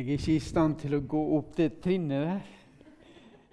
Jeg 0.00 0.08
er 0.08 0.12
ikke 0.12 0.34
i 0.34 0.40
stand 0.40 0.78
til 0.80 0.94
å 0.96 1.02
gå 1.04 1.18
opp 1.36 1.50
det 1.58 1.74
trinnet 1.84 2.22
der. 2.24 2.44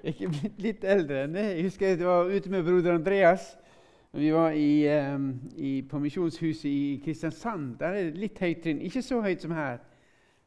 Jeg 0.06 0.14
er 0.24 0.30
blitt 0.32 0.62
litt 0.64 0.86
eldre 0.88 1.26
enn 1.26 1.34
det. 1.36 1.44
Jeg 1.58 1.66
husker 1.66 1.90
jeg 1.90 2.08
var 2.08 2.32
ute 2.32 2.52
med 2.54 2.64
broder 2.64 2.96
Andreas. 2.96 3.50
Vi 4.16 4.30
var 4.32 4.56
i, 4.56 4.88
um, 4.88 5.26
i, 5.60 5.82
på 5.84 6.00
Misjonshuset 6.00 6.70
i 6.70 7.02
Kristiansand. 7.04 7.74
Der 7.82 7.98
er 7.98 8.08
det 8.08 8.24
litt 8.24 8.40
høyt 8.40 8.64
trinn. 8.64 8.80
Ikke 8.80 9.04
så 9.04 9.20
høyt 9.26 9.44
som 9.44 9.58
her. 9.58 9.84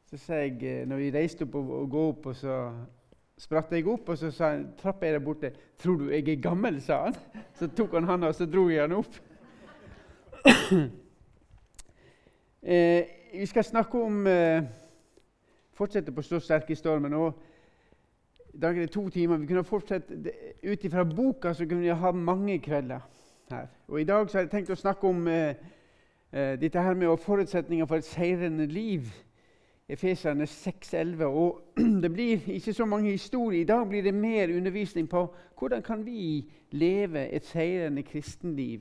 Så 0.09 0.17
sa 0.23 0.41
jeg, 0.41 0.57
eh, 0.65 0.81
når 0.89 1.03
vi 1.03 1.11
reiste 1.19 1.45
opp 1.45 1.59
og, 1.61 1.69
og 1.83 1.93
gå 1.93 2.07
opp, 2.15 2.31
og 2.33 2.41
så 2.41 2.57
spratt 3.45 3.77
jeg 3.77 3.85
opp, 3.85 4.09
og 4.09 4.17
så 4.17 4.33
sa 4.33 4.55
han, 4.55 4.65
trappa 4.81 5.05
er 5.05 5.19
der 5.19 5.25
borte 5.29 5.53
'Tror 5.77 6.01
du 6.01 6.09
jeg 6.09 6.25
er 6.25 6.41
gammel?' 6.41 6.81
sa 6.81 7.03
han. 7.03 7.15
Så 7.53 7.69
tok 7.77 7.93
han 7.93 8.09
handa, 8.09 8.33
og 8.33 8.35
så 8.35 8.49
dro 8.49 8.69
jeg 8.73 8.81
han 8.81 8.97
opp. 8.97 9.13
eh, 12.73 13.05
vi 13.37 13.45
skal 13.45 13.63
snakke 13.63 14.01
om 14.01 14.27
eh, 14.27 14.80
Fortsette 15.73 16.11
på 16.11 16.21
Stå 16.21 16.39
sterk 16.39 16.69
i 16.69 16.75
stormen. 16.75 17.13
og 17.13 17.41
I 18.53 18.57
dag 18.57 18.77
er 18.77 18.81
det 18.81 18.91
to 18.91 19.09
timer. 19.09 19.37
Vi 19.37 19.47
kunne 19.47 19.63
fortsette 19.63 20.33
Ut 20.63 20.83
ifra 20.83 21.03
boka 21.03 21.53
så 21.53 21.65
kunne 21.65 21.81
vi 21.81 21.87
ha 21.87 22.11
mange 22.11 22.59
kvelder 22.59 22.99
her. 23.49 23.67
Og 23.87 24.01
I 24.01 24.03
dag 24.03 24.29
så 24.29 24.37
har 24.37 24.43
jeg 24.43 24.51
tenkt 24.51 24.69
å 24.69 24.75
snakke 24.75 25.07
om 25.07 25.27
eh, 25.27 25.55
eh 26.31 26.59
dette 26.59 26.81
her 26.81 26.93
med 26.93 27.17
forutsetninger 27.17 27.85
for 27.85 27.95
et 27.95 28.03
seirende 28.03 28.65
liv. 28.65 29.07
Efeserne 29.89 30.43
6,11. 30.43 31.23
Og 31.23 31.61
det 32.03 32.13
blir 32.13 32.39
ikke 32.47 32.73
så 32.73 32.85
mange 32.85 33.11
historier. 33.11 33.61
I 33.61 33.63
dag 33.63 33.87
blir 33.87 34.03
det 34.03 34.13
mer 34.13 34.57
undervisning 34.57 35.09
på 35.09 35.33
hvordan 35.59 35.81
kan 35.81 36.05
vi 36.05 36.51
leve 36.71 37.29
et 37.29 37.45
seirende 37.45 38.03
kristenliv 38.03 38.79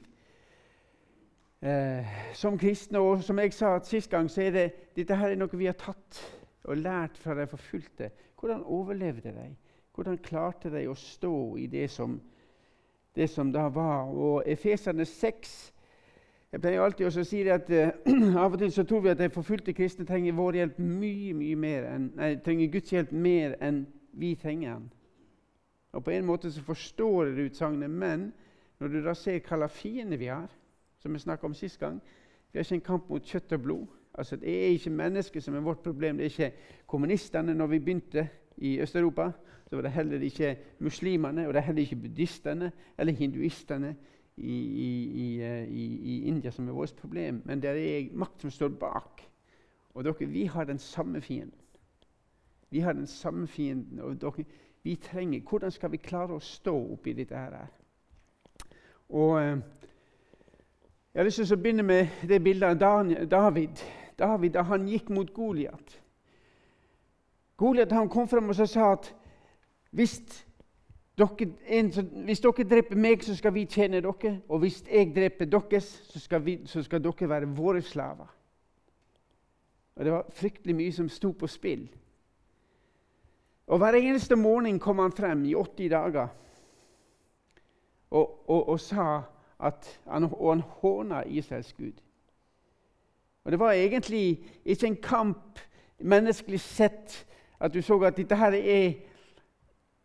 eh, 1.62 2.07
som 2.34 2.59
kristne. 2.59 2.98
Og 2.98 3.23
som 3.23 3.39
jeg 3.39 3.53
sa 3.53 3.79
sist 3.84 4.11
gang, 4.11 4.31
så 4.31 4.43
er 4.43 4.51
det 4.51 4.73
dette 4.97 5.17
her 5.17 5.31
er 5.31 5.41
noe 5.41 5.59
vi 5.59 5.67
har 5.67 5.79
tatt 5.79 6.40
og 6.64 6.77
lært 6.77 7.19
fra 7.19 7.34
de 7.34 7.46
forfulgte. 7.46 8.10
Hvordan 8.41 8.62
overlevde 8.62 9.33
de? 9.33 9.48
Hvordan 9.94 10.19
klarte 10.19 10.70
de 10.70 10.86
å 10.89 10.94
stå 10.94 11.56
i 11.61 11.67
det 11.67 11.89
som, 11.91 12.20
det 13.17 13.30
som 13.30 13.52
da 13.52 13.67
var? 13.69 14.08
Og 14.08 14.42
Efeserne 14.47 15.05
6 15.05 15.72
Jeg 16.50 16.61
pleier 16.61 16.83
alltid 16.83 17.06
å 17.06 17.22
si 17.22 17.41
at 17.47 17.69
uh, 17.70 17.92
av 18.42 18.56
og 18.56 18.58
til 18.58 18.72
så 18.75 18.83
tror 18.83 19.05
vi 19.05 19.12
at 19.12 19.20
de 19.20 19.28
forfulgte 19.30 19.70
kristne 19.70 20.02
trenger 20.06 20.34
vår 20.34 20.56
hjelp 20.58 20.80
mye 20.83 21.34
mye 21.39 21.58
mer 21.62 21.84
enn, 21.92 22.08
nei, 22.19 22.30
trenger 22.42 22.72
Guds 22.72 22.91
hjelp 22.91 23.12
mer 23.14 23.55
enn 23.62 23.84
vi 24.19 24.33
trenger 24.34 24.72
den. 24.72 24.89
Og 25.95 26.02
På 26.05 26.11
en 26.11 26.27
måte 26.27 26.50
så 26.50 26.62
forstår 26.67 27.30
jeg 27.30 27.52
utsagnet, 27.52 27.91
men 27.91 28.33
når 28.83 28.89
du 28.89 28.98
da 29.05 29.14
ser 29.14 29.39
hva 29.39 29.61
slags 29.61 29.78
fiende 29.78 30.19
vi 30.19 30.27
har, 30.27 30.50
som 30.98 31.14
vi 31.14 31.22
snakka 31.22 31.47
om 31.47 31.55
sist 31.55 31.78
gang 31.78 32.00
Vi 32.52 32.58
har 32.58 32.64
ikke 32.64 32.74
en 32.74 32.80
kamp 32.80 33.08
mot 33.08 33.22
kjøtt 33.22 33.52
og 33.52 33.62
blod. 33.62 33.86
Altså, 34.14 34.36
Det 34.36 34.64
er 34.64 34.66
ikke 34.66 34.91
mennesket 34.91 35.42
som 35.42 35.55
er 35.55 35.61
vårt 35.61 35.83
problem. 35.83 36.16
Det 36.16 36.27
er 36.27 36.30
ikke 36.30 36.56
kommunistene. 36.86 37.55
Når 37.55 37.66
vi 37.66 37.78
begynte 37.78 38.28
i 38.56 38.80
Øst-Europa, 38.80 39.30
så 39.69 39.77
var 39.77 39.83
det 39.83 39.92
heller 39.92 40.20
ikke 40.20 40.58
muslimene 40.78 41.47
og 41.47 41.55
det 41.55 41.61
er 41.61 41.64
heller 41.64 41.83
ikke 41.83 41.97
buddhistene 41.97 42.72
eller 42.98 43.12
hinduistene 43.12 43.97
i, 44.36 44.56
i, 44.56 45.42
i, 45.69 45.84
i 46.02 46.25
India 46.25 46.50
som 46.50 46.69
er 46.69 46.72
vårt 46.72 46.94
problem. 46.97 47.42
Men 47.44 47.62
det 47.62 47.70
er 47.70 48.08
makt 48.12 48.41
som 48.41 48.50
står 48.50 48.69
bak. 48.69 49.22
Og 49.94 50.05
dere, 50.05 50.28
vi 50.28 50.45
har 50.45 50.64
den 50.64 50.78
samme 50.78 51.20
fienden. 51.20 51.61
Vi 52.70 52.80
har 52.80 52.92
den 52.92 53.06
samme 53.06 53.47
fienden. 53.47 54.00
og 54.00 54.20
dere, 54.20 54.45
vi 54.83 54.97
trenger, 54.97 55.41
Hvordan 55.41 55.70
skal 55.70 55.92
vi 55.92 55.97
klare 55.97 56.34
å 56.34 56.41
stå 56.41 56.74
oppi 56.92 57.12
dette 57.12 57.36
her? 57.36 57.67
Og 59.08 59.42
eh, 59.42 59.58
Jeg 61.14 61.20
har 61.20 61.27
lyst 61.27 61.41
til 61.42 61.56
å 61.56 61.58
begynne 61.58 61.83
med 61.83 62.28
det 62.28 62.39
bildet 62.42 62.83
av 62.83 63.00
David. 63.30 63.80
David 64.19 64.53
da 64.55 64.62
han 64.69 64.86
gikk 64.86 65.08
mot 65.11 65.33
Goliat. 65.34 65.97
Goliat 67.58 67.94
kom 68.12 68.28
frem 68.30 68.48
og 68.48 68.56
sa 68.56 68.92
at 68.92 69.08
hvis 69.91 70.20
dere, 71.19 71.48
en, 71.67 71.91
hvis 72.25 72.41
dere, 72.41 72.64
dreper 72.64 72.97
meg, 72.97 73.25
så 73.27 73.35
skal 73.35 73.55
vi 73.57 73.67
tjene 73.67 73.98
dere. 74.05 74.36
Og 74.48 74.62
hvis 74.62 74.85
jeg 74.86 75.11
dreper 75.17 75.51
deres, 75.51 75.89
så 76.12 76.23
skal, 76.23 76.45
vi, 76.46 76.61
så 76.67 76.83
skal 76.86 77.02
dere 77.02 77.29
være 77.29 77.51
våre 77.58 77.83
slaver. 77.83 78.30
Og 79.96 80.05
Det 80.05 80.12
var 80.12 80.30
fryktelig 80.30 80.77
mye 80.77 80.92
som 80.92 81.08
sto 81.08 81.33
på 81.33 81.51
spill. 81.51 81.89
Og 83.67 83.79
Hver 83.79 83.98
eneste 83.98 84.36
morgen 84.36 84.79
kom 84.79 85.02
han 85.02 85.12
frem 85.12 85.45
i 85.45 85.55
80 85.55 85.90
dager 85.90 86.29
og, 88.11 88.48
og, 88.51 88.68
og 88.68 88.80
sa 88.80 89.23
han, 89.61 90.25
og 90.25 90.53
han 90.53 90.61
håna 90.61 91.23
Israels 91.27 91.73
Gud. 91.73 91.93
Og 93.45 93.51
Det 93.51 93.59
var 93.59 93.73
egentlig 93.73 94.45
ikke 94.65 94.87
en 94.87 94.97
kamp 94.97 95.59
menneskelig 95.98 96.61
sett 96.61 97.27
at 97.61 97.75
du 97.75 97.83
så 97.83 97.98
at 98.03 98.17
dette 98.17 98.37
her 98.37 98.53
er 98.53 98.93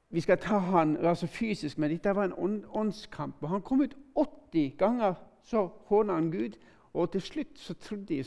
Vi 0.10 0.22
skal 0.22 0.38
ta 0.38 0.58
han 0.58 0.98
altså 0.98 1.28
fysisk, 1.28 1.78
men 1.78 1.92
dette 1.92 2.16
var 2.16 2.24
en 2.24 2.66
åndskamp. 2.70 3.36
Og 3.42 3.50
Han 3.50 3.62
kom 3.62 3.82
ut 3.82 3.96
80 4.16 4.78
ganger, 4.78 5.14
så 5.44 5.70
håna 5.86 6.14
han 6.14 6.32
Gud. 6.32 6.58
Og 6.94 7.12
til 7.12 7.22
slutt 7.22 7.60
så 7.60 7.74
trodde 7.74 8.24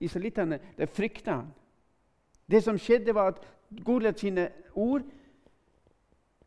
israelittene 0.00 0.58
De 0.78 0.86
frykta 0.86 1.30
han. 1.30 1.54
Det 2.50 2.62
som 2.62 2.78
skjedde, 2.78 3.14
var 3.14 3.26
at 3.26 3.40
Goliat 3.84 4.20
sine 4.20 4.48
ord 4.74 5.02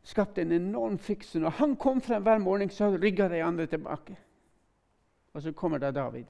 skapte 0.08 0.42
en 0.42 0.52
enorm 0.52 0.98
fiks. 0.98 1.34
Når 1.34 1.50
han 1.60 1.76
kom 1.76 2.00
frem 2.00 2.22
hver 2.22 2.38
morgen, 2.38 2.70
så 2.70 2.90
rygga 2.96 3.28
de 3.28 3.42
andre 3.44 3.66
tilbake. 3.66 4.16
Og 5.34 5.42
så 5.42 5.52
kommer 5.52 5.78
da 5.78 5.90
David. 5.90 6.24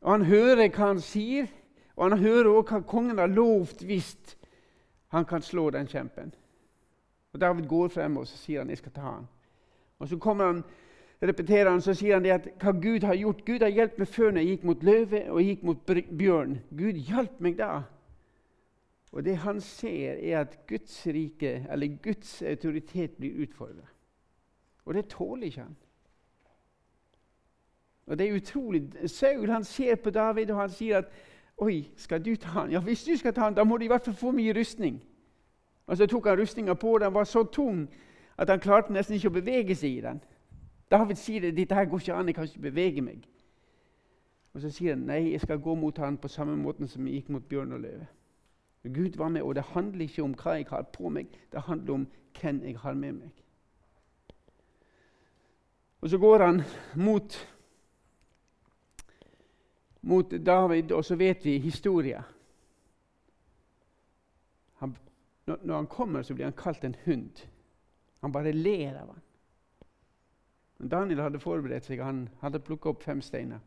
Og 0.00 0.12
Han 0.12 0.24
hører 0.24 0.68
hva 0.68 0.86
han 0.86 1.00
sier, 1.00 1.46
og 1.96 2.10
han 2.10 2.18
hører 2.18 2.48
også 2.48 2.74
hva 2.74 2.80
kongen 2.88 3.18
har 3.18 3.30
lovt 3.30 3.84
hvis 3.86 4.16
han 5.12 5.24
kan 5.24 5.42
slå 5.42 5.70
den 5.70 5.86
kjempen. 5.86 6.32
Og 7.32 7.40
David 7.40 7.68
går 7.68 7.88
frem 7.88 8.16
og 8.16 8.26
så 8.26 8.36
sier 8.36 8.64
han, 8.64 8.70
jeg 8.70 8.80
skal 8.80 8.92
ta 8.92 9.00
han. 9.00 9.28
Og 9.98 10.08
Så 10.08 10.18
kommer 10.18 10.46
han, 10.46 10.64
repeterer 11.22 11.70
han, 11.70 11.80
så 11.80 11.94
sier 11.94 12.14
han 12.14 12.24
det 12.24 12.32
at 12.34 12.48
hva 12.58 12.72
Gud 12.72 13.04
har 13.06 13.14
gjort. 13.14 13.44
Gud 13.46 13.62
har 13.62 13.68
hjulpet 13.68 13.98
meg 13.98 14.08
før 14.08 14.30
når 14.30 14.40
jeg 14.40 14.48
gikk 14.48 14.64
mot 14.64 14.82
løve 14.82 15.20
og 15.30 15.42
gikk 15.42 15.62
mot 15.62 15.92
bjørn. 16.18 16.58
Gud 16.70 16.98
hjalp 17.06 17.40
meg 17.40 17.58
da. 17.60 17.82
Og 19.12 19.24
Det 19.24 19.36
han 19.36 19.60
ser, 19.60 20.12
er 20.12 20.40
at 20.40 20.66
Guds 20.66 21.06
rike, 21.06 21.66
eller 21.70 21.96
Guds 22.02 22.42
autoritet 22.42 23.10
blir 23.10 23.42
utfordra. 23.42 23.86
Og 24.84 24.94
det 24.94 25.06
tåler 25.08 25.46
ikke 25.46 25.60
han. 25.60 25.76
Og 28.06 28.18
det 28.18 28.28
er 28.28 28.36
utrolig. 28.36 28.82
Saul 29.06 29.50
han 29.50 29.64
ser 29.64 29.94
på 29.94 30.10
David 30.10 30.50
og 30.50 30.60
han 30.60 30.70
sier 30.70 30.98
at 30.98 31.04
Oi, 31.56 31.84
skal 31.96 32.24
du 32.24 32.36
ta 32.36 32.48
han? 32.48 32.72
Ja, 32.72 32.80
hvis 32.80 33.04
du 33.04 33.16
skal 33.16 33.34
ta 33.34 33.40
han, 33.40 33.54
da 33.54 33.64
må 33.64 33.76
du 33.76 33.84
i 33.84 33.86
hvert 33.86 34.04
fall 34.04 34.14
få 34.14 34.30
mye 34.30 34.54
rustning. 34.58 35.02
Og 35.86 35.96
Så 35.96 36.06
tok 36.06 36.26
han 36.26 36.40
rustninga 36.40 36.74
på. 36.74 36.98
Den 36.98 37.14
var 37.14 37.24
så 37.24 37.44
tung 37.44 37.88
at 38.38 38.48
han 38.48 38.60
klarte 38.60 38.92
nesten 38.92 39.14
ikke 39.14 39.28
å 39.28 39.36
bevege 39.36 39.74
seg 39.74 39.98
i 39.98 40.00
den. 40.00 40.22
David 40.90 41.16
sier 41.16 41.48
at 41.48 41.56
dette 41.56 41.74
her 41.74 41.84
går 41.84 42.00
ikke 42.00 42.14
an, 42.14 42.26
jeg 42.26 42.34
kan 42.34 42.44
ikke 42.44 42.60
bevege 42.60 43.02
meg. 43.02 43.28
Og 44.54 44.60
Så 44.60 44.70
sier 44.70 44.96
han 44.96 45.06
nei, 45.06 45.30
jeg 45.32 45.40
skal 45.40 45.60
gå 45.60 45.74
mot 45.74 45.98
han 45.98 46.18
på 46.18 46.28
samme 46.28 46.56
måten 46.56 46.88
som 46.88 47.06
jeg 47.06 47.14
gikk 47.20 47.28
mot 47.28 47.48
bjørn 47.48 47.72
og 47.72 47.80
løve. 47.80 48.06
Gud 48.82 49.16
var 49.16 49.28
med, 49.28 49.42
og 49.42 49.54
det 49.54 49.62
handler 49.62 50.04
ikke 50.04 50.22
om 50.22 50.34
hva 50.34 50.56
jeg 50.58 50.66
har 50.70 50.82
på 50.82 51.08
meg, 51.08 51.30
det 51.52 51.62
handler 51.68 51.94
om 51.94 52.06
hvem 52.40 52.62
jeg 52.64 52.78
har 52.82 52.94
med 52.98 53.12
meg. 53.12 53.42
Og 56.02 56.10
Så 56.10 56.18
går 56.18 56.42
han 56.42 56.62
mot 56.96 57.48
mot 60.02 60.30
David, 60.46 60.92
og 60.92 61.04
så 61.04 61.16
vet 61.16 61.44
vi 61.44 61.58
historien. 61.58 62.22
Han, 64.74 64.96
når 65.46 65.76
han 65.76 65.86
kommer, 65.86 66.22
så 66.22 66.34
blir 66.34 66.44
han 66.44 66.58
kalt 66.58 66.84
en 66.84 66.96
hund. 67.04 67.46
Han 68.20 68.32
bare 68.32 68.52
ler 68.52 68.98
av 68.98 69.06
ham. 69.06 69.20
Daniel 70.90 71.20
hadde 71.22 71.40
forberedt 71.40 71.86
seg. 71.86 72.02
Han 72.02 72.28
hadde 72.40 72.62
plukka 72.62 72.90
opp 72.90 73.02
fem 73.02 73.22
steiner. 73.22 73.62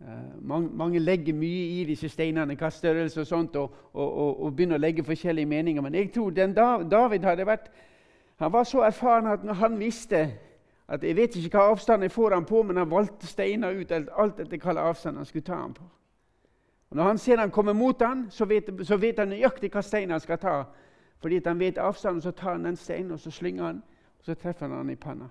Uh, 0.00 0.08
mange, 0.42 0.68
mange, 0.72 0.98
legger 0.98 1.34
mye 1.34 1.80
i 1.80 1.84
disse 1.84 2.08
steinene, 2.08 2.54
hva 2.54 2.68
størrelse 2.70 3.20
og 3.20 3.26
sånt, 3.26 3.56
og, 3.56 3.72
og, 3.92 4.12
og, 4.12 4.42
og, 4.44 4.52
begynner 4.54 4.78
å 4.78 4.82
legge 4.82 5.02
forskjellige 5.02 5.50
meninger. 5.50 5.82
Men 5.82 5.94
jeg 5.94 6.12
tror 6.14 6.30
den 6.30 6.54
David 6.54 7.26
hadde 7.26 7.46
vært 7.46 7.70
Han 8.38 8.52
var 8.52 8.64
så 8.64 8.84
erfaren 8.86 9.26
at 9.26 9.44
når 9.44 9.58
han 9.58 9.78
visste 9.78 10.20
at 10.88 11.02
Jeg 11.02 11.16
vet 11.16 11.36
ikke 11.36 11.58
hva 11.58 11.72
avstand 11.72 12.02
jeg 12.02 12.10
får 12.10 12.34
han 12.34 12.44
på, 12.44 12.62
men 12.62 12.76
han 12.76 12.90
valgte 12.90 13.26
steiner 13.26 13.74
ut 13.74 13.90
alt 13.92 14.38
etter 14.38 14.54
hvilken 14.54 14.78
avstand 14.78 15.16
han 15.16 15.26
skulle 15.26 15.44
ta 15.44 15.58
han 15.60 15.74
på. 15.74 15.84
Og 16.90 16.96
Når 16.96 17.04
han 17.04 17.18
ser 17.18 17.36
han 17.36 17.50
kommer 17.50 17.72
mot 17.72 18.02
han, 18.02 18.26
så 18.30 18.44
vet, 18.44 18.70
så 18.82 18.96
vet 18.96 19.18
han 19.18 19.28
nøyaktig 19.28 19.70
hva 19.70 19.82
stein 19.82 20.10
han 20.10 20.20
skal 20.20 20.38
ta. 20.38 20.64
Fordi 21.20 21.40
han 21.44 21.58
vet 21.58 21.78
avstanden, 21.78 22.22
så 22.22 22.30
tar 22.30 22.52
han 22.52 22.64
den 22.64 22.76
steinen 22.76 23.10
og 23.12 23.20
så 23.20 23.30
slynger 23.30 23.64
han, 23.64 23.82
og 24.18 24.24
så 24.24 24.34
treffer 24.34 24.66
han 24.66 24.76
han 24.76 24.90
i 24.90 24.96
panna. 24.96 25.28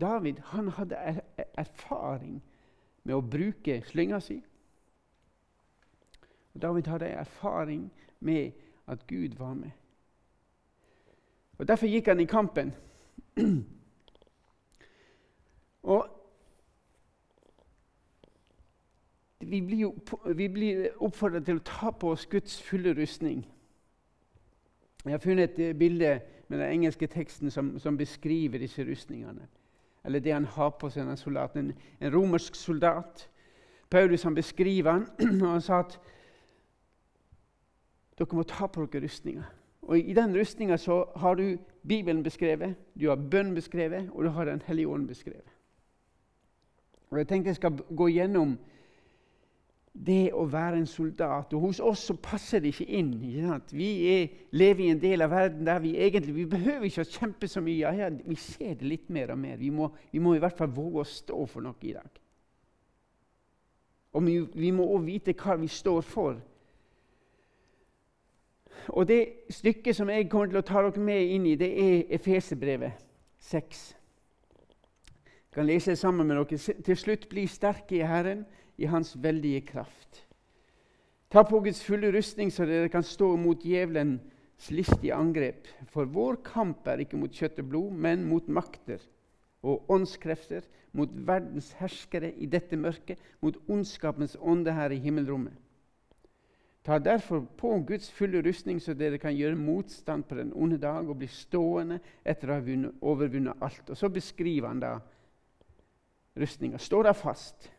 David 0.00 0.40
han 0.44 0.68
hadde 0.68 0.94
er 0.94 1.20
erfaring 1.54 2.42
med 3.04 3.14
å 3.14 3.20
bruke 3.20 3.82
slynga 3.86 4.20
si. 4.20 4.40
Og 6.54 6.62
David 6.62 6.86
hadde 6.90 7.06
erfaring 7.06 7.92
med 8.20 8.52
at 8.86 9.06
Gud 9.06 9.36
var 9.38 9.54
med. 9.54 9.70
Og 11.58 11.68
Derfor 11.68 11.86
gikk 11.86 12.08
han 12.10 12.20
i 12.20 12.24
kampen. 12.24 12.74
Og 15.82 16.08
vi 19.38 19.60
blir, 19.60 19.92
vi 20.34 20.48
blir 20.48 20.88
oppfordra 21.02 21.40
til 21.44 21.60
å 21.60 21.64
ta 21.64 21.90
på 21.90 22.14
oss 22.14 22.26
Guds 22.26 22.62
fulle 22.62 22.94
rustning. 22.96 23.44
Jeg 25.04 25.12
har 25.12 25.20
funnet 25.20 25.50
et 25.50 25.58
eh, 25.60 25.76
bilde 25.76 26.20
med 26.48 26.58
den 26.58 26.70
engelske 26.70 27.06
teksten 27.06 27.50
som, 27.50 27.78
som 27.78 27.96
beskriver 27.96 28.58
disse 28.58 28.84
rustningene. 28.84 29.48
Eller 30.04 30.20
det 30.20 30.32
han 30.32 30.44
har 30.44 30.70
på 30.70 30.90
seg, 30.90 31.06
soldaten, 31.16 31.16
soldat. 31.16 31.56
En, 31.56 31.72
en 32.00 32.14
romersk 32.14 32.54
soldat. 32.54 33.28
Paulus 33.90 34.22
han 34.22 34.34
beskriver 34.34 34.92
han, 34.92 35.06
og 35.42 35.50
han 35.50 35.62
sa 35.64 35.80
at 35.84 35.98
dere 38.18 38.36
må 38.36 38.44
ta 38.46 38.66
på 38.66 38.84
dere 38.86 39.06
rustninga. 39.06 39.44
Og 39.84 39.98
I 39.98 40.14
den 40.16 40.36
rustninga 40.36 40.78
har 41.16 41.34
du 41.34 41.58
Bibelen 41.88 42.22
beskrevet, 42.22 42.76
du 42.94 43.08
har 43.08 43.16
bønn 43.16 43.54
beskrevet, 43.54 44.10
og 44.12 44.24
du 44.24 44.28
har 44.30 44.44
Den 44.44 44.62
hellige 44.66 44.88
ånd 44.88 45.08
beskrevet. 45.08 45.50
Og 47.10 47.18
Jeg 47.18 47.28
tenkte 47.28 47.48
jeg 47.48 47.56
skal 47.56 47.76
gå 47.96 48.08
gjennom 48.08 48.58
det 49.94 50.32
å 50.34 50.42
være 50.50 50.80
en 50.80 50.88
soldat. 50.90 51.52
Og 51.54 51.68
Hos 51.68 51.80
oss 51.80 52.08
så 52.08 52.16
passer 52.18 52.60
det 52.60 52.72
ikke 52.74 52.86
inn. 52.98 53.12
Ikke 53.14 53.78
vi 53.78 53.90
er, 54.10 54.32
lever 54.50 54.84
i 54.84 54.90
en 54.90 55.02
del 55.02 55.22
av 55.22 55.30
verden 55.30 55.66
der 55.66 55.78
vi 55.84 55.94
egentlig 55.94 56.34
vi 56.34 56.46
behøver 56.50 56.88
ikke 56.88 57.04
å 57.06 57.12
kjempe 57.12 57.48
så 57.48 57.62
mye. 57.62 57.94
Ja, 57.94 58.10
vi 58.10 58.36
ser 58.40 58.74
det 58.80 58.90
litt 58.90 59.12
mer 59.14 59.30
og 59.36 59.38
mer. 59.38 59.56
Vi 59.60 59.70
må, 59.70 59.92
vi 60.10 60.22
må 60.22 60.34
i 60.34 60.42
hvert 60.42 60.58
fall 60.58 60.72
våge 60.74 61.04
å 61.04 61.08
stå 61.08 61.38
for 61.46 61.62
noe 61.64 61.78
i 61.86 61.94
dag. 61.94 62.20
Og 64.14 64.26
vi, 64.26 64.34
vi 64.54 64.72
må 64.74 64.86
òg 64.94 65.06
vite 65.06 65.34
hva 65.38 65.56
vi 65.58 65.70
står 65.70 66.02
for. 66.06 66.42
Og 68.88 69.08
Det 69.08 69.20
stykket 69.50 69.96
som 69.96 70.10
jeg 70.10 70.28
kommer 70.30 70.50
til 70.50 70.60
å 70.60 70.66
ta 70.66 70.82
dere 70.82 71.02
med 71.02 71.34
inn 71.36 71.46
i, 71.48 71.54
det 71.56 71.70
er 71.70 72.14
Efeserbrevet 72.18 72.98
6. 73.46 73.84
Jeg 75.24 75.54
kan 75.54 75.66
lese 75.70 75.94
det 75.94 76.02
sammen 76.02 76.26
med 76.26 76.36
dere. 76.36 76.82
Til 76.82 76.98
slutt, 76.98 77.28
bli 77.30 77.46
sterke 77.46 77.96
i 78.00 78.06
Herren, 78.06 78.44
i 78.78 78.86
Hans 78.90 79.14
veldige 79.22 79.60
kraft. 79.66 80.24
Ta 81.30 81.42
på 81.42 81.60
Guds 81.60 81.82
fulle 81.82 82.12
rustning, 82.14 82.52
så 82.52 82.66
dere 82.66 82.88
kan 82.88 83.02
stå 83.02 83.32
mot 83.36 83.62
djevelens 83.62 84.70
listige 84.70 85.14
angrep. 85.14 85.66
For 85.90 86.06
vår 86.06 86.38
kamp 86.46 86.86
er 86.86 87.02
ikke 87.02 87.18
mot 87.18 87.34
kjøtt 87.34 87.58
og 87.62 87.68
blod, 87.72 87.98
men 88.06 88.22
mot 88.28 88.48
makter 88.48 89.02
og 89.64 89.90
åndskrefter, 89.90 90.62
mot 90.92 91.10
verdens 91.26 91.72
herskere 91.80 92.30
i 92.38 92.46
dette 92.46 92.76
mørket, 92.78 93.18
mot 93.42 93.56
ondskapens 93.66 94.36
ånde 94.40 94.72
her 94.76 94.94
i 94.94 95.00
himmelrommet. 95.02 95.56
Ta 96.84 96.98
derfor 97.00 97.40
på 97.56 97.78
Guds 97.88 98.10
fulle 98.12 98.42
rustning, 98.44 98.82
så 98.82 98.94
dere 98.94 99.18
kan 99.18 99.34
gjøre 99.34 99.56
motstand 99.56 100.26
på 100.28 100.36
den 100.36 100.52
onde 100.52 100.76
dag 100.78 101.08
og 101.08 101.16
bli 101.16 101.26
stående 101.32 101.98
etter 102.22 102.52
å 102.52 102.58
ha 102.58 102.90
overvunnet 103.00 103.62
alt. 103.64 103.88
Og 103.90 103.96
Så 103.96 104.08
beskriver 104.12 104.68
han 104.68 104.82
da 104.82 104.98
rustninga. 106.36 106.78
Stå 106.78 107.02
da 107.02 107.12
fast. 107.16 107.70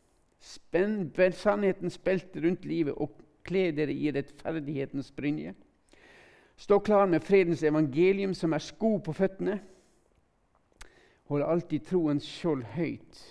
Spenn 0.46 1.12
sannhetens 1.34 1.98
belte 1.98 2.42
rundt 2.44 2.66
livet 2.66 2.94
og 2.94 3.16
kle 3.46 3.72
dere 3.74 3.94
i 3.94 4.12
rettferdighetens 4.14 5.12
brynje. 5.12 5.56
Stå 6.58 6.80
klar 6.80 7.06
med 7.06 7.24
fredens 7.26 7.64
evangelium, 7.64 8.34
som 8.34 8.54
er 8.54 8.64
sko 8.64 8.98
på 8.98 9.14
føttene. 9.14 9.60
Hold 11.28 11.44
alltid 11.44 11.88
troens 11.90 12.28
skjold 12.30 12.64
høyt. 12.76 13.22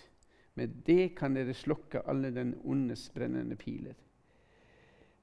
Med 0.55 0.75
det 0.87 1.15
kan 1.19 1.35
dere 1.35 1.55
slokke 1.55 2.03
alle 2.07 2.31
den 2.35 2.55
ondes 2.65 3.09
brennende 3.15 3.57
piler. 3.57 3.95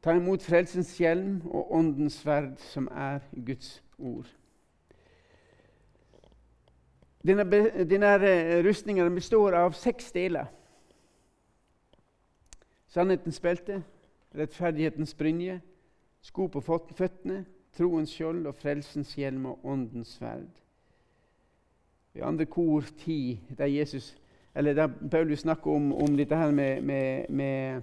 Ta 0.02 0.16
imot 0.18 0.42
frelsens 0.42 0.96
hjelm 0.98 1.42
og 1.46 1.76
åndens 1.76 2.22
sverd, 2.24 2.56
som 2.58 2.88
er 2.92 3.20
Guds 3.46 3.84
ord. 4.00 4.32
Denne, 7.22 7.46
denne 7.86 8.16
eh, 8.26 8.64
rustninga 8.66 9.06
består 9.14 9.54
av 9.60 9.76
seks 9.78 10.10
deler. 10.16 10.50
Sannhetens 12.92 13.40
belte, 13.40 13.82
rettferdighetens 14.36 15.14
brynje, 15.16 15.62
sko 16.22 16.48
på 16.52 16.62
føttene, 16.62 17.46
troens 17.78 18.12
skjold 18.12 18.46
og 18.50 18.58
frelsens 18.60 19.14
hjelm 19.16 19.46
og 19.54 19.66
åndens 19.66 20.18
sverd. 20.18 20.50
I 22.16 22.26
andre 22.28 22.46
kor 22.46 22.84
10, 23.00 23.56
der, 23.58 23.72
Jesus, 23.72 24.12
der 24.54 24.88
Paulus 25.12 25.40
snakker 25.46 25.72
om, 25.72 25.94
om 25.96 26.18
dette 26.18 26.36
her 26.36 26.52
med, 26.52 26.82
med, 26.82 27.30
med 27.30 27.82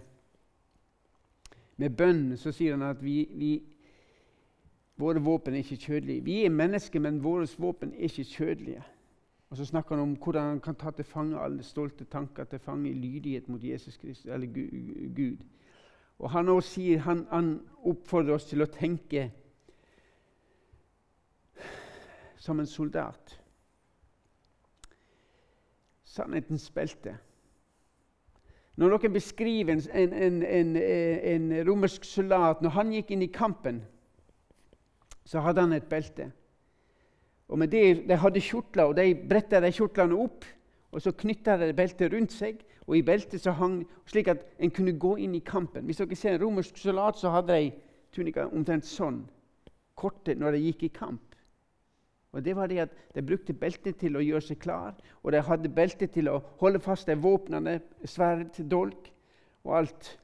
med 1.78 1.94
bønn, 1.94 2.22
så 2.36 2.52
sier 2.54 2.74
han 2.74 2.86
at 2.88 3.02
vi, 3.02 3.22
vi, 3.38 3.52
våre 4.98 5.22
våpen 5.22 5.54
er 5.54 5.62
ikke 5.62 5.78
kjødelige. 5.84 6.24
Vi 6.26 6.38
er 6.44 6.54
mennesker, 6.54 7.02
men 7.02 7.20
våre 7.22 7.46
våpen 7.58 7.92
er 7.94 8.08
ikke 8.08 8.26
kjødelige. 8.32 8.82
Og 9.50 9.56
Så 9.56 9.64
snakker 9.64 9.96
han 9.96 10.02
om 10.02 10.16
hvordan 10.16 10.42
han 10.42 10.60
kan 10.60 10.74
ta 10.74 10.90
til 10.90 11.04
fange 11.04 11.40
alle 11.40 11.62
stolte 11.62 12.04
tanker, 12.04 12.44
til 12.44 12.58
fange 12.58 12.90
i 12.90 12.94
lydighet 12.94 13.48
mot 13.48 13.64
Jesus 13.64 13.96
Kristus, 13.96 14.26
eller 14.26 14.46
Gud. 15.16 15.36
Og 16.18 16.30
Han 16.30 16.48
også 16.48 16.70
sier, 16.70 16.98
han, 16.98 17.26
han 17.30 17.60
oppfordrer 17.84 18.34
oss 18.34 18.44
til 18.44 18.62
å 18.62 18.66
tenke 18.66 19.30
som 22.36 22.60
en 22.60 22.66
soldat. 22.66 23.38
Sannhetens 26.04 26.70
belte. 26.70 27.16
Når 28.78 28.94
noen 28.94 29.12
beskriver 29.12 29.74
en, 29.74 30.12
en, 30.12 30.42
en, 30.42 30.76
en, 30.76 31.46
romersk 31.66 32.04
soldat 32.06 32.60
Når 32.62 32.70
han 32.76 32.92
gikk 32.94 33.10
inn 33.10 33.24
i 33.26 33.32
kampen, 33.34 33.80
så 35.26 35.42
hadde 35.42 35.64
han 35.66 35.74
et 35.74 35.88
belte. 35.90 36.30
Og 37.48 37.58
med 37.58 37.68
det, 37.68 38.08
De 38.08 38.16
hadde 38.16 38.40
kjortler, 38.40 38.84
og 38.84 38.96
de 38.96 39.14
bretta 39.28 39.60
de 39.60 39.72
kjortlene 39.72 40.16
opp. 40.16 40.44
og 40.92 41.02
Så 41.02 41.12
knytta 41.12 41.56
de 41.56 41.72
beltet 41.72 42.12
rundt 42.12 42.32
seg, 42.32 42.64
og 42.86 42.96
i 42.96 43.02
beltet 43.02 43.40
så 43.40 43.52
hang 43.52 43.82
slik 44.06 44.28
at 44.28 44.44
en 44.58 44.70
kunne 44.70 44.98
gå 44.98 45.16
inn 45.16 45.34
i 45.34 45.44
kampen. 45.44 45.84
Hvis 45.84 45.96
dere 46.00 46.16
ser 46.16 46.34
en 46.34 46.42
romersk 46.42 46.76
soldat, 46.76 47.18
så 47.18 47.30
hadde 47.30 47.52
de 47.52 47.72
tunika 48.12 48.46
omtrent 48.48 48.86
sånn, 48.88 49.26
korte, 49.94 50.34
når 50.34 50.56
de 50.56 50.62
gikk 50.62 50.82
i 50.82 50.88
kamp. 50.88 51.28
Og 52.32 52.44
det 52.44 52.56
var 52.56 52.68
det 52.68 52.78
at 52.78 52.96
De 53.14 53.22
brukte 53.22 53.52
beltet 53.52 53.96
til 53.96 54.16
å 54.16 54.22
gjøre 54.22 54.44
seg 54.44 54.58
klar, 54.60 54.94
og 55.22 55.32
de 55.32 55.40
hadde 55.42 55.68
beltet 55.68 56.12
til 56.12 56.28
å 56.28 56.42
holde 56.60 56.80
fast 56.80 57.08
de 57.08 57.16
våpnene, 57.16 57.80
sverd, 58.04 58.56
dolk 58.68 59.10
og 59.64 59.76
alt. 59.76 60.18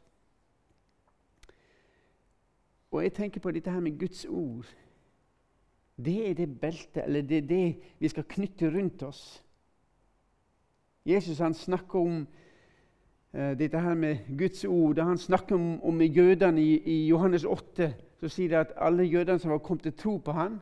Og 2.92 3.02
jeg 3.02 3.12
tenker 3.12 3.40
på 3.40 3.50
dette 3.50 3.70
her 3.70 3.80
med 3.80 3.98
Guds 3.98 4.24
ord. 4.24 4.68
Det 5.96 6.30
er 6.30 6.34
det 6.34 6.60
beltet, 6.60 7.04
eller 7.04 7.22
det 7.22 7.38
er 7.38 7.48
det 7.48 7.76
vi 7.98 8.08
skal 8.08 8.24
knytte 8.28 8.70
rundt 8.70 9.02
oss. 9.02 9.44
Jesus 11.06 11.38
han 11.38 11.54
snakker 11.54 11.98
om 11.98 12.26
uh, 13.34 13.58
dette 13.58 13.80
her 13.80 13.94
med 13.94 14.38
Guds 14.38 14.64
ord. 14.64 14.98
Han 14.98 15.18
snakker 15.18 15.54
om, 15.54 15.84
om 15.84 16.02
jødene 16.02 16.62
i, 16.62 16.78
i, 16.78 17.06
Johannes 17.08 17.44
8, 17.44 17.94
så 18.20 18.28
sier 18.28 18.48
det 18.48 18.56
at 18.56 18.72
alle 18.76 19.04
jødene 19.04 19.38
som 19.38 19.50
var 19.50 19.58
kommet 19.58 19.82
til 19.82 19.92
tro 19.92 20.16
på 20.16 20.32
ham, 20.32 20.60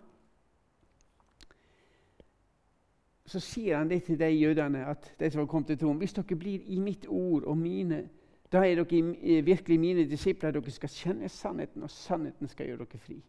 så 3.26 3.40
sier 3.40 3.78
han 3.78 3.88
det 3.88 4.02
til 4.04 4.18
de 4.18 4.28
jødene, 4.28 4.86
at 4.86 5.14
de 5.20 5.30
som 5.30 5.38
har 5.38 5.46
kommet 5.46 5.66
til 5.66 5.78
troen 5.78 5.96
Hvis 5.98 6.12
dere 6.12 6.36
blir 6.36 6.60
i 6.66 6.78
mitt 6.78 7.06
ord 7.08 7.42
og 7.42 7.56
mine, 7.58 8.08
da 8.52 8.58
er 8.66 8.82
dere 8.82 9.44
virkelig 9.44 9.80
mine 9.80 10.04
disipler. 10.10 10.50
Dere 10.50 10.70
skal 10.70 10.88
kjenne 10.88 11.28
sannheten, 11.28 11.82
og 11.82 11.90
sannheten 11.90 12.48
skal 12.48 12.66
gjøre 12.66 12.84
dere 12.84 12.98
fri. 12.98 13.22